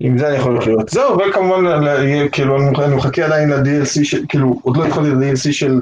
עם 0.00 0.18
זה 0.18 0.28
אני 0.28 0.36
יכול 0.36 0.58
לחיות. 0.58 0.88
זהו, 0.88 1.18
וכמובן, 1.18 1.64
כאילו, 2.32 2.56
אני 2.84 2.96
מחכה 2.96 3.24
עדיין 3.24 3.50
ל-DLC, 3.50 4.26
כאילו, 4.28 4.60
עוד 4.62 4.76
לא 4.76 4.84
התחלתי 4.84 5.10
ל-DLC 5.10 5.52
של... 5.52 5.80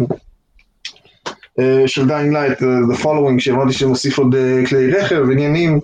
של 1.86 2.06
Dying 2.06 2.32
Light, 2.32 2.58
The 2.58 3.02
Following, 3.02 3.38
שאמרתי 3.38 3.72
שהם 3.72 3.88
הוסיף 3.88 4.18
עוד 4.18 4.34
כלי 4.68 4.92
רכב, 4.92 5.22
עניינים, 5.32 5.80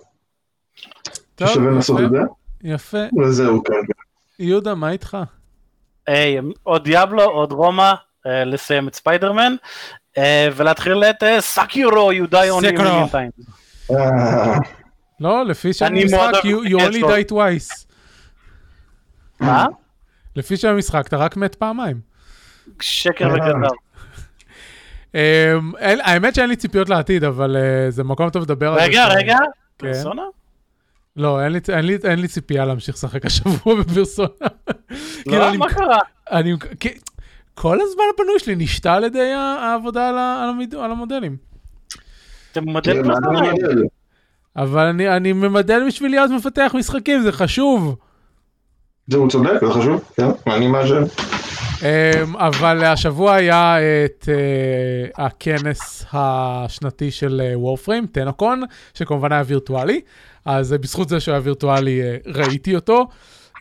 ששווה 1.41 1.71
לעשות 1.71 2.01
את 2.01 2.11
זה. 2.11 2.19
יפה. 2.63 3.05
וזהו, 3.23 3.65
כן. 3.65 3.73
יהודה, 4.39 4.75
מה 4.75 4.91
איתך? 4.91 5.17
היי, 6.07 6.39
עוד 6.63 6.85
דיאבלו, 6.85 7.23
עוד 7.23 7.53
רומא, 7.53 7.93
לסיים 8.27 8.89
את 8.89 8.95
ספיידרמן, 8.95 9.55
ולהתחיל 10.57 11.05
את 11.05 11.23
סאקיורו, 11.41 12.13
you 12.13 12.31
die 12.31 12.61
only 12.61 12.79
million 12.79 13.13
times. 13.13 13.53
לא, 15.21 15.45
לפי 15.45 15.73
שם 15.73 15.85
המשחק, 15.85 16.33
you 16.45 16.79
only 16.79 17.03
die 17.03 17.33
twice. 17.33 17.87
מה? 19.41 19.67
לפי 20.37 20.57
שם 20.57 20.69
המשחק, 20.69 21.07
אתה 21.07 21.17
רק 21.17 21.37
מת 21.37 21.55
פעמיים. 21.55 22.01
שקר 22.81 23.29
וכזב. 23.35 23.75
האמת 25.81 26.35
שאין 26.35 26.49
לי 26.49 26.57
ציפיות 26.57 26.89
לעתיד, 26.89 27.25
אבל 27.25 27.57
זה 27.89 28.05
מקום 28.05 28.31
טוב 28.31 28.43
לדבר 28.43 28.69
על 28.73 28.75
זה. 28.75 28.85
רגע, 28.85 29.07
רגע, 29.09 29.37
פרסונה? 29.77 30.23
לא, 31.17 31.45
אין 31.45 31.53
לי, 31.53 31.61
אין, 31.69 31.85
לי, 31.85 31.99
אין 32.05 32.19
לי 32.19 32.29
ציפייה 32.29 32.65
להמשיך 32.65 32.95
לשחק 32.95 33.27
השבוע 33.27 33.75
בפרסונה. 33.81 34.29
לא, 35.27 35.57
מה 35.57 35.69
קרה? 35.69 35.99
אני, 36.31 36.53
כל 37.55 37.79
הזמן 37.81 38.05
הפנוי 38.15 38.39
שלי 38.39 38.57
נשתה 38.57 38.95
על 38.95 39.05
ידי 39.05 39.33
העבודה 39.33 40.09
על, 40.09 40.15
על, 40.19 40.49
המד, 40.49 40.75
על 40.75 40.91
המודלים. 40.91 41.37
אתם 42.53 42.65
מודל 42.65 43.03
פרסונה? 43.03 43.41
אבל 44.57 44.87
אני, 44.87 45.17
אני 45.17 45.33
ממדל 45.33 45.87
בשביל 45.87 46.11
להיות 46.11 46.31
מפתח 46.31 46.73
משחקים, 46.79 47.23
זה 47.23 47.33
חשוב. 47.33 47.97
זה 49.07 49.17
הוא 49.17 49.31
צודק, 49.31 49.61
זה 49.61 49.73
חשוב, 49.73 50.05
כן, 50.17 50.27
אני 50.47 50.67
מאשר. 50.67 51.05
אמ, 51.83 52.37
אבל 52.37 52.85
השבוע 52.85 53.35
היה 53.35 53.77
את 54.05 54.29
uh, 54.29 55.23
הכנס 55.23 56.05
השנתי 56.13 57.11
של 57.11 57.43
וורפריים, 57.55 58.07
טנקון, 58.07 58.63
שכמובן 58.95 59.33
היה 59.33 59.43
וירטואלי, 59.47 60.01
אז 60.45 60.73
בזכות 60.73 61.09
זה 61.09 61.21
שהוא 61.21 61.33
היה 61.33 61.41
וירטואלי 61.45 62.01
ראיתי 62.27 62.75
אותו. 62.75 63.07
Um, 63.57 63.59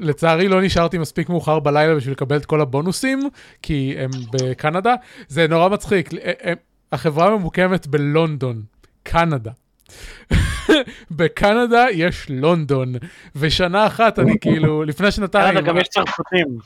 לצערי 0.00 0.48
לא 0.48 0.62
נשארתי 0.62 0.98
מספיק 0.98 1.28
מאוחר 1.28 1.58
בלילה 1.58 1.94
בשביל 1.94 2.12
לקבל 2.12 2.36
את 2.36 2.46
כל 2.46 2.60
הבונוסים, 2.60 3.28
כי 3.62 3.94
הם 3.98 4.10
בקנדה. 4.32 4.94
זה 5.28 5.48
נורא 5.48 5.68
מצחיק, 5.68 6.10
החברה 6.92 7.36
ממוקמת 7.36 7.86
בלונדון, 7.86 8.62
קנדה. 9.02 9.50
בקנדה 11.10 11.84
יש 11.92 12.26
לונדון, 12.30 12.92
ושנה 13.36 13.86
אחת 13.86 14.18
אני 14.18 14.38
כאילו, 14.40 14.84
לפני 14.84 15.10
שנתיים... 15.10 15.54
קנדה 15.54 15.60
גם 15.60 15.78
יש 15.78 15.88
צרפתים. 15.88 16.58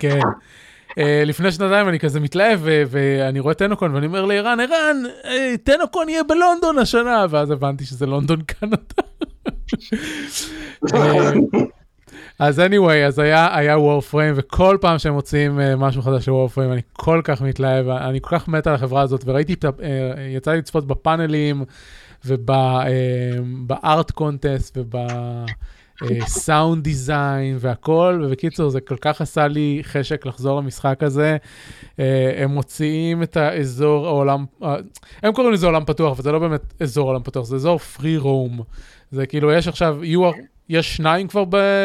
כן. 0.00 0.20
Uh, 0.90 0.94
לפני 1.26 1.52
שנתיים 1.52 1.88
אני 1.88 1.98
כזה 1.98 2.20
מתלהב, 2.20 2.60
ואני 2.62 3.40
רואה 3.40 3.54
טנוקון, 3.54 3.94
ואני 3.94 4.06
אומר 4.06 4.24
לערן, 4.24 4.60
ערן, 4.60 4.96
uh, 5.22 5.28
טנוקון 5.64 6.08
יהיה 6.08 6.22
בלונדון 6.24 6.78
השנה, 6.78 7.26
ואז 7.30 7.50
הבנתי 7.50 7.84
שזה 7.84 8.06
לונדון 8.06 8.42
קנדה. 8.42 8.76
אה, 10.94 11.30
אז 12.38 12.58
anyway, 12.58 13.06
אז 13.06 13.18
היה, 13.18 13.56
היה 13.56 13.78
וורפריים, 13.78 14.34
וכל 14.36 14.78
פעם 14.80 14.98
שהם 14.98 15.12
מוצאים 15.12 15.58
uh, 15.58 15.62
משהו 15.76 16.02
חדש 16.02 16.28
לוורפריים, 16.28 16.72
אני 16.72 16.80
כל 16.92 17.20
כך 17.24 17.42
מתלהב, 17.42 17.88
אני 17.88 18.18
כל 18.22 18.38
כך 18.38 18.48
מת 18.48 18.66
על 18.66 18.74
החברה 18.74 19.02
הזאת, 19.02 19.22
וראיתי, 19.26 19.52
uh, 19.52 19.82
יצא 20.36 20.50
לי 20.50 20.58
לצפות 20.58 20.86
בפאנלים, 20.86 21.64
ובארט 22.24 24.10
קונטסט, 24.10 24.78
וב... 24.78 24.94
סאונד 26.26 26.84
דיזיין 26.84 27.56
והכל, 27.60 28.22
ובקיצור 28.24 28.70
זה 28.70 28.80
כל 28.80 28.96
כך 29.00 29.20
עשה 29.20 29.48
לי 29.48 29.80
חשק 29.82 30.26
לחזור 30.26 30.60
למשחק 30.60 31.02
הזה. 31.02 31.36
Uh, 31.82 32.00
הם 32.36 32.50
מוציאים 32.50 33.22
את 33.22 33.36
האזור 33.36 34.06
העולם, 34.06 34.44
uh, 34.62 34.66
הם 35.22 35.32
קוראים 35.32 35.52
לזה 35.52 35.66
עולם 35.66 35.84
פתוח, 35.84 36.12
אבל 36.12 36.22
זה 36.22 36.32
לא 36.32 36.38
באמת 36.38 36.74
אזור 36.80 37.08
עולם 37.08 37.22
פתוח, 37.22 37.44
זה 37.44 37.56
אזור 37.56 37.78
פרי 37.78 38.16
רום. 38.16 38.60
זה 39.10 39.26
כאילו, 39.26 39.52
יש 39.52 39.68
עכשיו, 39.68 40.04
יהיו, 40.04 40.30
יש 40.68 40.96
שניים 40.96 41.28
כבר 41.28 41.44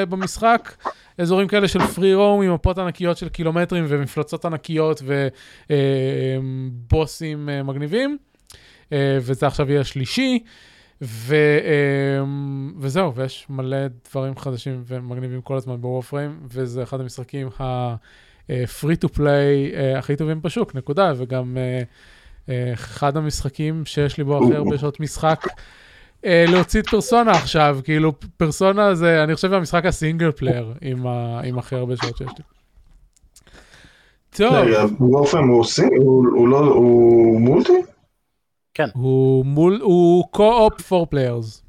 במשחק, 0.09 0.73
אזורים 1.17 1.47
כאלה 1.47 1.67
של 1.67 1.79
פרי 1.79 2.15
רום 2.15 2.41
עם 2.41 2.53
מפות 2.53 2.77
ענקיות 2.77 3.17
של 3.17 3.29
קילומטרים 3.29 3.85
ומפלצות 3.87 4.45
ענקיות 4.45 5.01
ובוסים 6.79 7.49
מגניבים, 7.63 8.17
וזה 8.91 9.47
עכשיו 9.47 9.69
יהיה 9.69 9.81
השלישי. 9.81 10.39
ו, 11.01 11.35
אמ, 12.21 12.73
וזהו, 12.77 13.15
ויש 13.15 13.45
מלא 13.49 13.77
דברים 14.09 14.37
חדשים 14.37 14.83
ומגניבים 14.87 15.41
כל 15.41 15.55
הזמן 15.55 15.81
ב 15.81 15.87
Warframe, 15.87 16.39
וזה 16.47 16.83
אחד 16.83 16.99
המשחקים 16.99 17.47
ה-free 17.59 19.05
to 19.05 19.17
play 19.17 19.75
אה, 19.75 19.99
הכי 19.99 20.15
טובים 20.15 20.41
בשוק, 20.41 20.75
נקודה, 20.75 21.13
וגם 21.17 21.57
אה, 21.57 21.81
אה, 22.49 22.73
אחד 22.73 23.17
המשחקים 23.17 23.85
שיש 23.85 24.17
לי 24.17 24.23
בו 24.23 24.37
הכי 24.37 24.55
הרבה 24.55 24.77
שעות 24.77 24.99
משחק. 24.99 25.45
להוציא 26.27 26.81
את 26.81 26.89
פרסונה 26.89 27.31
עכשיו, 27.31 27.79
כאילו 27.83 28.13
פרסונה 28.37 28.95
זה, 28.95 29.23
אני 29.23 29.35
חושב 29.35 29.53
המשחק 29.53 29.85
ה 29.85 29.92
single 29.92 30.31
player 30.31 30.73
עם, 30.81 31.57
הכי 31.57 31.75
הרבה 31.75 31.97
שעות 31.97 32.17
שיש 32.17 32.27
לי. 32.37 32.43
טוב. 34.35 34.53
וורפריים 34.99 35.47
הוא 35.47 36.47
לא, 36.47 36.59
הוא 36.59 37.41
מולטי? 37.41 37.81
כן. 38.75 38.87
הוא 38.93 39.45
מול, 39.45 39.79
הוא 39.81 40.23
co-op 40.35 40.81
for 40.81 41.13
players. 41.13 41.61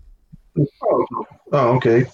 אה, 1.54 1.64
אוקיי. 1.64 2.04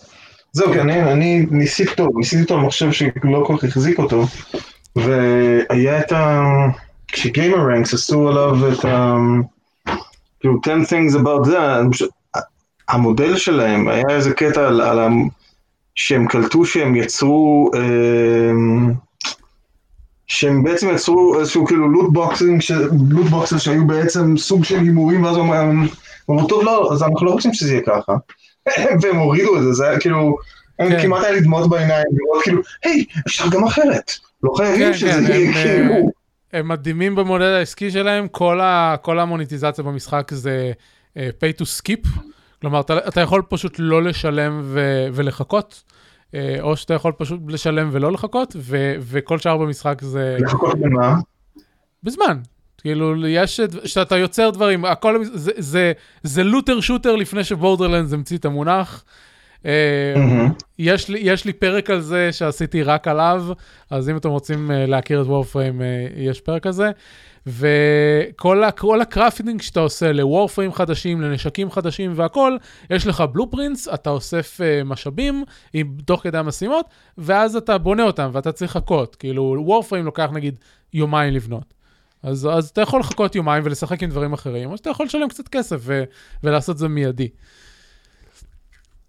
זהו, 0.52 0.72
כי 0.72 0.80
אני, 0.80 1.12
אני 1.12 1.46
ניסיתי 1.50 1.90
אותו, 1.90 2.18
ניסיתי 2.18 2.42
אותו 2.42 2.58
במחשב 2.58 2.92
שלא 2.92 3.44
כל 3.46 3.56
כך 3.56 3.64
החזיק 3.64 3.98
אותו, 3.98 4.22
והיה 4.96 6.00
את 6.00 6.12
ה... 6.12 6.42
כשגיימר 7.08 7.58
רנקס 7.58 7.94
עשו 7.94 8.28
עליו 8.28 8.72
את 8.72 8.84
ה... 8.84 9.16
כאילו 10.40 10.60
10 10.64 10.74
things 10.74 11.20
about 11.20 11.46
that, 11.46 12.06
המודל 12.88 13.36
שלהם, 13.36 13.88
היה 13.88 14.04
איזה 14.10 14.34
קטע 14.34 14.66
על, 14.66 14.80
על 14.80 14.98
ה... 14.98 15.08
שהם 15.94 16.26
קלטו 16.26 16.64
שהם 16.64 16.96
יצרו... 16.96 17.70
אה, 17.74 18.50
שהם 20.32 20.62
בעצם 20.62 20.94
יצרו 20.94 21.40
איזשהו 21.40 21.66
כאילו 21.66 21.88
לוט 21.88 22.12
בוקסים, 22.12 22.58
לוט 23.10 23.26
בוקסים 23.26 23.58
שהיו 23.58 23.86
בעצם 23.86 24.36
סוג 24.36 24.64
של 24.64 24.78
הימורים, 24.78 25.24
ואז 25.24 25.36
הם 25.36 25.86
אמרו, 26.30 26.48
טוב, 26.48 26.64
לא, 26.64 26.92
אז 26.92 27.02
אנחנו 27.02 27.26
לא 27.26 27.30
רוצים 27.30 27.54
שזה 27.54 27.72
יהיה 27.72 27.82
ככה. 27.86 28.12
והם 29.02 29.16
הורידו 29.16 29.56
את 29.56 29.62
זה, 29.62 29.72
זה 29.72 29.88
היה 29.88 30.00
כאילו, 30.00 30.36
כן. 30.78 31.02
כמעט 31.02 31.24
היה 31.24 31.32
לי 31.32 31.40
דמעות 31.40 31.70
בעיניים, 31.70 32.06
לראות 32.12 32.42
כאילו, 32.42 32.62
היי, 32.84 33.04
אפשר 33.26 33.44
גם 33.50 33.64
אחרת, 33.64 34.12
לא 34.42 34.52
חייבים 34.56 34.92
כן, 34.92 34.94
שזה 34.94 35.10
כן, 35.12 35.32
יהיה 35.32 35.46
הם, 35.46 35.52
כאילו. 35.52 35.94
אה, 35.94 36.58
הם 36.60 36.68
מדהימים 36.68 37.14
במודל 37.14 37.44
העסקי 37.44 37.90
שלהם, 37.90 38.28
כל, 38.28 38.60
ה, 38.60 38.96
כל 39.02 39.18
המוניטיזציה 39.18 39.84
במשחק 39.84 40.30
זה 40.34 40.72
uh, 41.16 41.20
pay 41.20 41.60
to 41.60 41.64
skip, 41.64 42.08
כלומר, 42.60 42.80
אתה, 42.80 42.98
אתה 43.08 43.20
יכול 43.20 43.42
פשוט 43.48 43.74
לא 43.78 44.02
לשלם 44.02 44.60
ו, 44.64 45.06
ולחכות. 45.12 45.82
אה, 46.34 46.56
או 46.60 46.76
שאתה 46.76 46.94
יכול 46.94 47.12
פשוט 47.12 47.40
לשלם 47.48 47.88
ולא 47.92 48.12
לחכות, 48.12 48.56
ו- 48.56 48.94
וכל 49.00 49.38
שאר 49.38 49.56
במשחק 49.56 50.02
זה... 50.02 50.36
לחכות 50.40 50.78
במה? 50.78 51.16
בזמן. 52.02 52.38
כאילו, 52.78 53.26
יש, 53.26 53.60
שאתה 53.84 54.16
יוצר 54.16 54.50
דברים, 54.50 54.84
הכל, 54.84 55.24
זה, 55.24 55.52
זה, 55.58 55.92
זה 56.22 56.44
לוטר 56.44 56.80
שוטר 56.80 57.16
לפני 57.16 57.44
שבורדרלנדס 57.44 58.12
המציא 58.12 58.38
את 58.38 58.44
המונח. 58.44 59.04
Mm-hmm. 59.62 59.66
יש, 60.78 61.08
לי, 61.08 61.18
יש 61.22 61.44
לי 61.44 61.52
פרק 61.52 61.90
על 61.90 62.00
זה 62.00 62.32
שעשיתי 62.32 62.82
רק 62.82 63.08
עליו, 63.08 63.44
אז 63.90 64.10
אם 64.10 64.16
אתם 64.16 64.28
רוצים 64.28 64.70
אה, 64.70 64.86
להכיר 64.86 65.22
את 65.22 65.26
וורפריים, 65.26 65.82
יש 66.16 66.40
פרק 66.40 66.66
על 66.66 66.72
זה. 66.72 66.90
וכל 67.46 69.00
ה 69.00 69.07
crafting 69.07 69.62
שאתה 69.62 69.80
עושה 69.80 70.12
ל 70.12 70.18
Warframe 70.18 70.62
ים 70.62 70.72
חדשים, 70.72 71.20
לנשקים 71.20 71.70
חדשים 71.70 72.12
והכל, 72.16 72.56
יש 72.90 73.06
לך 73.06 73.20
blueprints, 73.20 73.88
אתה 73.88 74.10
אוסף 74.10 74.60
uh, 74.60 74.84
משאבים 74.84 75.44
עם, 75.72 75.96
תוך 76.04 76.22
כדי 76.22 76.38
המשימות, 76.38 76.86
ואז 77.18 77.56
אתה 77.56 77.78
בונה 77.78 78.02
אותם 78.02 78.30
ואתה 78.32 78.52
צריך 78.52 78.76
לחכות. 78.76 79.16
כאילו, 79.16 79.56
Warframe 79.58 80.04
לוקח 80.04 80.28
נגיד 80.32 80.54
יומיים 80.92 81.34
לבנות. 81.34 81.74
אז, 82.22 82.48
אז 82.52 82.68
אתה 82.68 82.80
יכול 82.80 83.00
לחכות 83.00 83.34
יומיים 83.34 83.62
ולשחק 83.66 84.02
עם 84.02 84.10
דברים 84.10 84.32
אחרים, 84.32 84.70
או 84.70 84.76
שאתה 84.76 84.90
יכול 84.90 85.06
לשלם 85.06 85.28
קצת 85.28 85.48
כסף 85.48 85.76
ו, 85.80 86.04
ולעשות 86.42 86.78
זה 86.78 86.88
מיידי. 86.88 87.28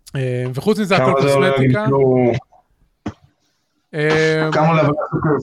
Uh, 0.08 0.16
וחוץ 0.54 0.80
מזה 0.80 0.96
הכל 0.96 1.14
קוסמטיקה. 1.22 1.86
כמה 4.52 4.68
עולה 4.68 4.84
כמה 5.22 5.38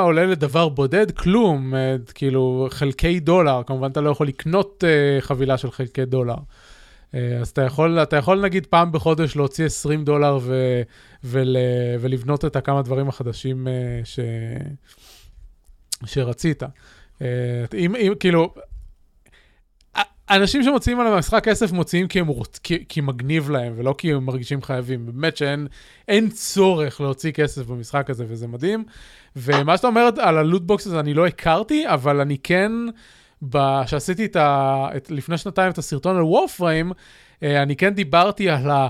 עולה 0.00 0.26
לדבר 0.26 0.68
בודד? 0.68 1.10
כלום, 1.10 1.74
אה, 1.74 1.96
כאילו 2.14 2.68
חלקי 2.70 3.20
דולר, 3.20 3.62
כמובן 3.66 3.90
אתה 3.90 4.00
לא 4.00 4.10
יכול 4.10 4.28
לקנות 4.28 4.84
uh, 4.84 5.22
חבילה 5.22 5.58
של 5.58 5.70
חלקי 5.70 6.04
דולר. 6.04 6.34
Uh, 6.34 7.16
אז 7.40 7.48
אתה 7.48 7.62
יכול, 7.62 8.02
אתה 8.02 8.16
יכול 8.16 8.40
נגיד 8.40 8.66
פעם 8.66 8.92
בחודש 8.92 9.36
להוציא 9.36 9.66
20 9.66 10.04
דולר 10.04 10.38
ו, 10.42 10.82
ול, 11.24 11.56
ולבנות 12.00 12.44
את 12.44 12.56
הכמה 12.56 12.82
דברים 12.82 13.08
החדשים 13.08 13.66
ש, 14.04 14.20
שרצית. 16.04 16.62
אם, 17.74 17.96
אם, 17.96 18.12
כאילו, 18.20 18.54
אנשים 20.30 20.62
שמוציאים 20.62 21.00
על 21.00 21.06
המשחק 21.06 21.44
כסף 21.44 21.72
מוציאים 21.72 22.08
כי, 22.08 22.20
הם 22.20 22.26
רוצ... 22.26 22.58
כי, 22.58 22.84
כי 22.88 23.00
מגניב 23.00 23.50
להם 23.50 23.72
ולא 23.76 23.94
כי 23.98 24.12
הם 24.12 24.24
מרגישים 24.24 24.62
חייבים. 24.62 25.06
באמת 25.06 25.36
שאין 25.36 26.28
צורך 26.30 27.00
להוציא 27.00 27.32
כסף 27.32 27.66
במשחק 27.66 28.10
הזה 28.10 28.24
וזה 28.28 28.46
מדהים. 28.46 28.84
ומה 29.36 29.76
שאתה 29.76 29.86
אומר 29.86 30.08
על 30.18 30.38
ה 30.38 30.44
loot 30.44 30.68
box 30.68 30.86
הזה 30.86 31.00
אני 31.00 31.14
לא 31.14 31.26
הכרתי, 31.26 31.88
אבל 31.88 32.20
אני 32.20 32.38
כן, 32.38 32.72
כשעשיתי 33.84 34.24
את 34.24 34.36
ה... 34.36 34.88
את... 34.96 35.10
לפני 35.10 35.38
שנתיים 35.38 35.72
את 35.72 35.78
הסרטון 35.78 36.16
על 36.16 36.22
Warframe, 36.22 36.92
אה, 37.42 37.62
אני 37.62 37.76
כן 37.76 37.94
דיברתי 37.94 38.50
על 38.50 38.70
ה... 38.70 38.88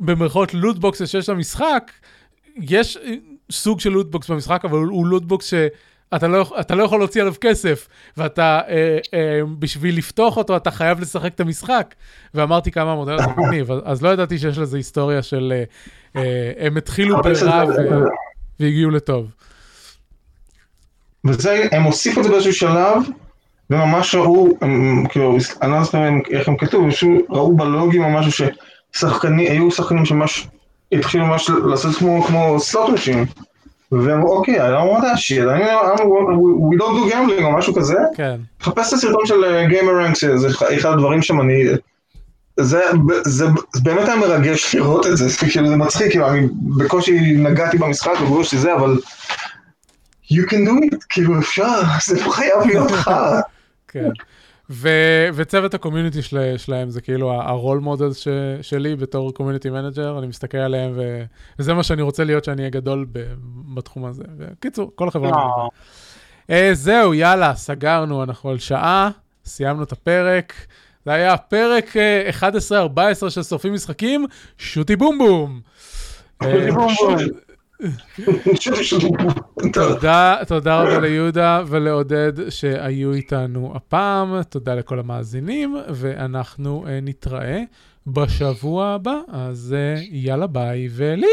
במרכאות 0.00 0.54
loot 0.54 0.81
box 0.81 1.02
שיש 1.06 1.28
למשחק. 1.28 1.92
יש 2.56 2.98
סוג 3.50 3.80
של 3.80 3.90
loot 3.90 4.13
box 4.13 4.30
במשחק, 4.30 4.64
אבל 4.64 4.78
הוא 4.78 5.06
loot 5.06 5.29
box 5.29 5.46
ש... 5.46 5.54
אתה 6.16 6.28
לא, 6.28 6.52
אתה 6.60 6.74
לא 6.74 6.84
יכול 6.84 7.00
להוציא 7.00 7.20
עליו 7.20 7.34
כסף, 7.40 7.88
ואתה, 8.16 8.60
אה, 8.68 8.98
אה, 9.14 9.40
בשביל 9.58 9.98
לפתוח 9.98 10.36
אותו, 10.36 10.56
אתה 10.56 10.70
חייב 10.70 11.00
לשחק 11.00 11.34
את 11.34 11.40
המשחק. 11.40 11.94
ואמרתי 12.34 12.70
כמה 12.70 12.92
המודל 12.92 13.14
הזה 13.14 13.26
מגניב, 13.36 13.72
אז, 13.72 13.78
אז 13.84 14.02
לא 14.02 14.08
ידעתי 14.08 14.38
שיש 14.38 14.58
לזה 14.58 14.76
היסטוריה 14.76 15.22
של, 15.22 15.52
אה, 15.56 15.64
אה, 16.22 16.66
הם 16.66 16.76
התחילו 16.76 17.16
ברע 17.22 17.64
והגיעו 18.60 18.90
לטוב. 18.90 19.30
וזה, 21.24 21.66
הם 21.72 21.82
הוסיפו 21.82 22.20
את 22.20 22.24
זה 22.24 22.30
באיזשהו 22.30 22.52
שלב, 22.52 23.02
וממש 23.70 24.14
ראו, 24.14 24.48
הם, 24.60 25.06
כאילו, 25.08 25.36
אני 25.62 25.72
לא 25.72 25.84
זוכר 25.84 26.08
איך 26.30 26.48
הם 26.48 26.56
כתוב, 26.56 26.88
ראו 27.30 27.56
בלוגים 27.56 28.04
או 28.04 28.10
משהו 28.10 28.46
ששחקנים, 28.94 29.52
היו 29.52 29.70
שחקנים 29.70 30.04
שממש 30.04 30.48
התחילו 30.92 31.26
ממש 31.26 31.50
לעשות 31.70 31.96
כמו, 31.96 32.22
כמו 32.22 32.60
slot 32.60 32.90
machine. 32.90 33.24
והם 33.92 34.22
אוקיי, 34.22 34.68
I 34.68 34.72
don't 34.72 34.96
want 34.96 35.02
that 35.02 35.18
shit, 35.18 35.46
I 35.48 35.98
don't, 35.98 36.08
we 36.70 36.76
don't 36.76 36.94
do 36.96 37.12
gambling 37.12 37.44
או 37.44 37.52
משהו 37.52 37.74
כזה. 37.74 37.96
כן. 38.14 38.36
תחפש 38.58 38.88
את 38.88 38.92
הסרטון 38.92 39.26
של 39.26 39.66
גיימרנקס, 39.68 40.14
שזה 40.14 40.48
אחד 40.48 40.92
הדברים 40.92 41.22
שם, 41.22 41.40
אני... 41.40 41.64
זה, 42.56 42.80
זה, 43.24 43.46
זה 43.72 43.82
באמת 43.82 44.08
היה 44.08 44.16
מרגש 44.16 44.74
לראות 44.74 45.06
את 45.06 45.16
זה, 45.16 45.28
זה 45.28 45.36
כאילו 45.50 45.68
זה 45.68 45.76
מצחיק, 45.76 46.10
כאילו 46.10 46.28
אני 46.28 46.48
בקושי 46.78 47.20
נגעתי 47.36 47.78
במשחק 47.78 48.12
ובראש 48.22 48.54
זה, 48.54 48.74
אבל 48.74 48.98
you 50.32 50.46
can 50.46 50.66
do 50.68 50.94
it, 50.94 50.96
כאילו 51.08 51.38
אפשר, 51.38 51.80
זה 52.06 52.24
לא 52.24 52.30
חייב 52.30 52.66
להיות 52.66 52.90
חרא. 52.90 53.40
כן. 53.92 54.08
ו- 54.72 55.28
וצוות 55.34 55.74
ה 55.74 55.79
community 55.79 56.22
של- 56.22 56.54
שלהם 56.56 56.90
זה 56.90 57.00
כאילו 57.00 57.32
ה 57.32 57.41
role 57.41 57.78
model 57.78 58.12
ש- 58.12 58.28
שלי 58.62 58.96
בתור 58.96 59.34
community 59.34 59.70
manager, 59.70 60.18
אני 60.18 60.26
מסתכל 60.26 60.58
עליהם 60.58 60.92
ו- 60.94 61.22
וזה 61.58 61.74
מה 61.74 61.82
שאני 61.82 62.02
רוצה 62.02 62.24
להיות 62.24 62.44
כשאני 62.44 62.58
אהיה 62.62 62.70
גדול 62.70 63.06
ב- 63.12 63.34
בתחום 63.74 64.04
הזה. 64.04 64.22
בקיצור, 64.38 64.92
כל 64.94 65.08
החברה 65.08 65.30
מגניבה. 65.30 65.66
אה, 66.50 66.70
זהו, 66.72 67.14
יאללה, 67.14 67.54
סגרנו, 67.54 68.22
אנחנו 68.22 68.50
על 68.50 68.58
שעה, 68.58 69.10
סיימנו 69.44 69.82
את 69.82 69.92
הפרק. 69.92 70.52
זה 71.04 71.12
היה 71.12 71.36
פרק 71.36 71.96
אה, 71.96 72.30
11-14 73.26 73.30
של 73.30 73.42
שורפים 73.42 73.74
משחקים, 73.74 74.26
שוטי 74.58 74.96
בום 74.96 75.18
בום. 75.18 75.60
אה, 76.42 76.68
תודה, 79.72 80.36
תודה 80.48 80.82
רבה 80.82 80.98
ליהודה 81.00 81.62
ולעודד 81.66 82.50
שהיו 82.50 83.12
איתנו 83.12 83.72
הפעם, 83.74 84.42
תודה 84.42 84.74
לכל 84.74 84.98
המאזינים, 84.98 85.76
ואנחנו 85.88 86.84
אה, 86.88 86.98
נתראה 87.02 87.62
בשבוע 88.06 88.86
הבא, 88.86 89.20
אז 89.28 89.74
אה, 89.78 90.02
יאללה 90.10 90.46
ביי 90.46 90.88
ולהתראות! 90.90 91.26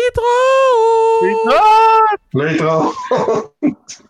להתראות! 1.24 2.20
להתראות. 2.34 2.96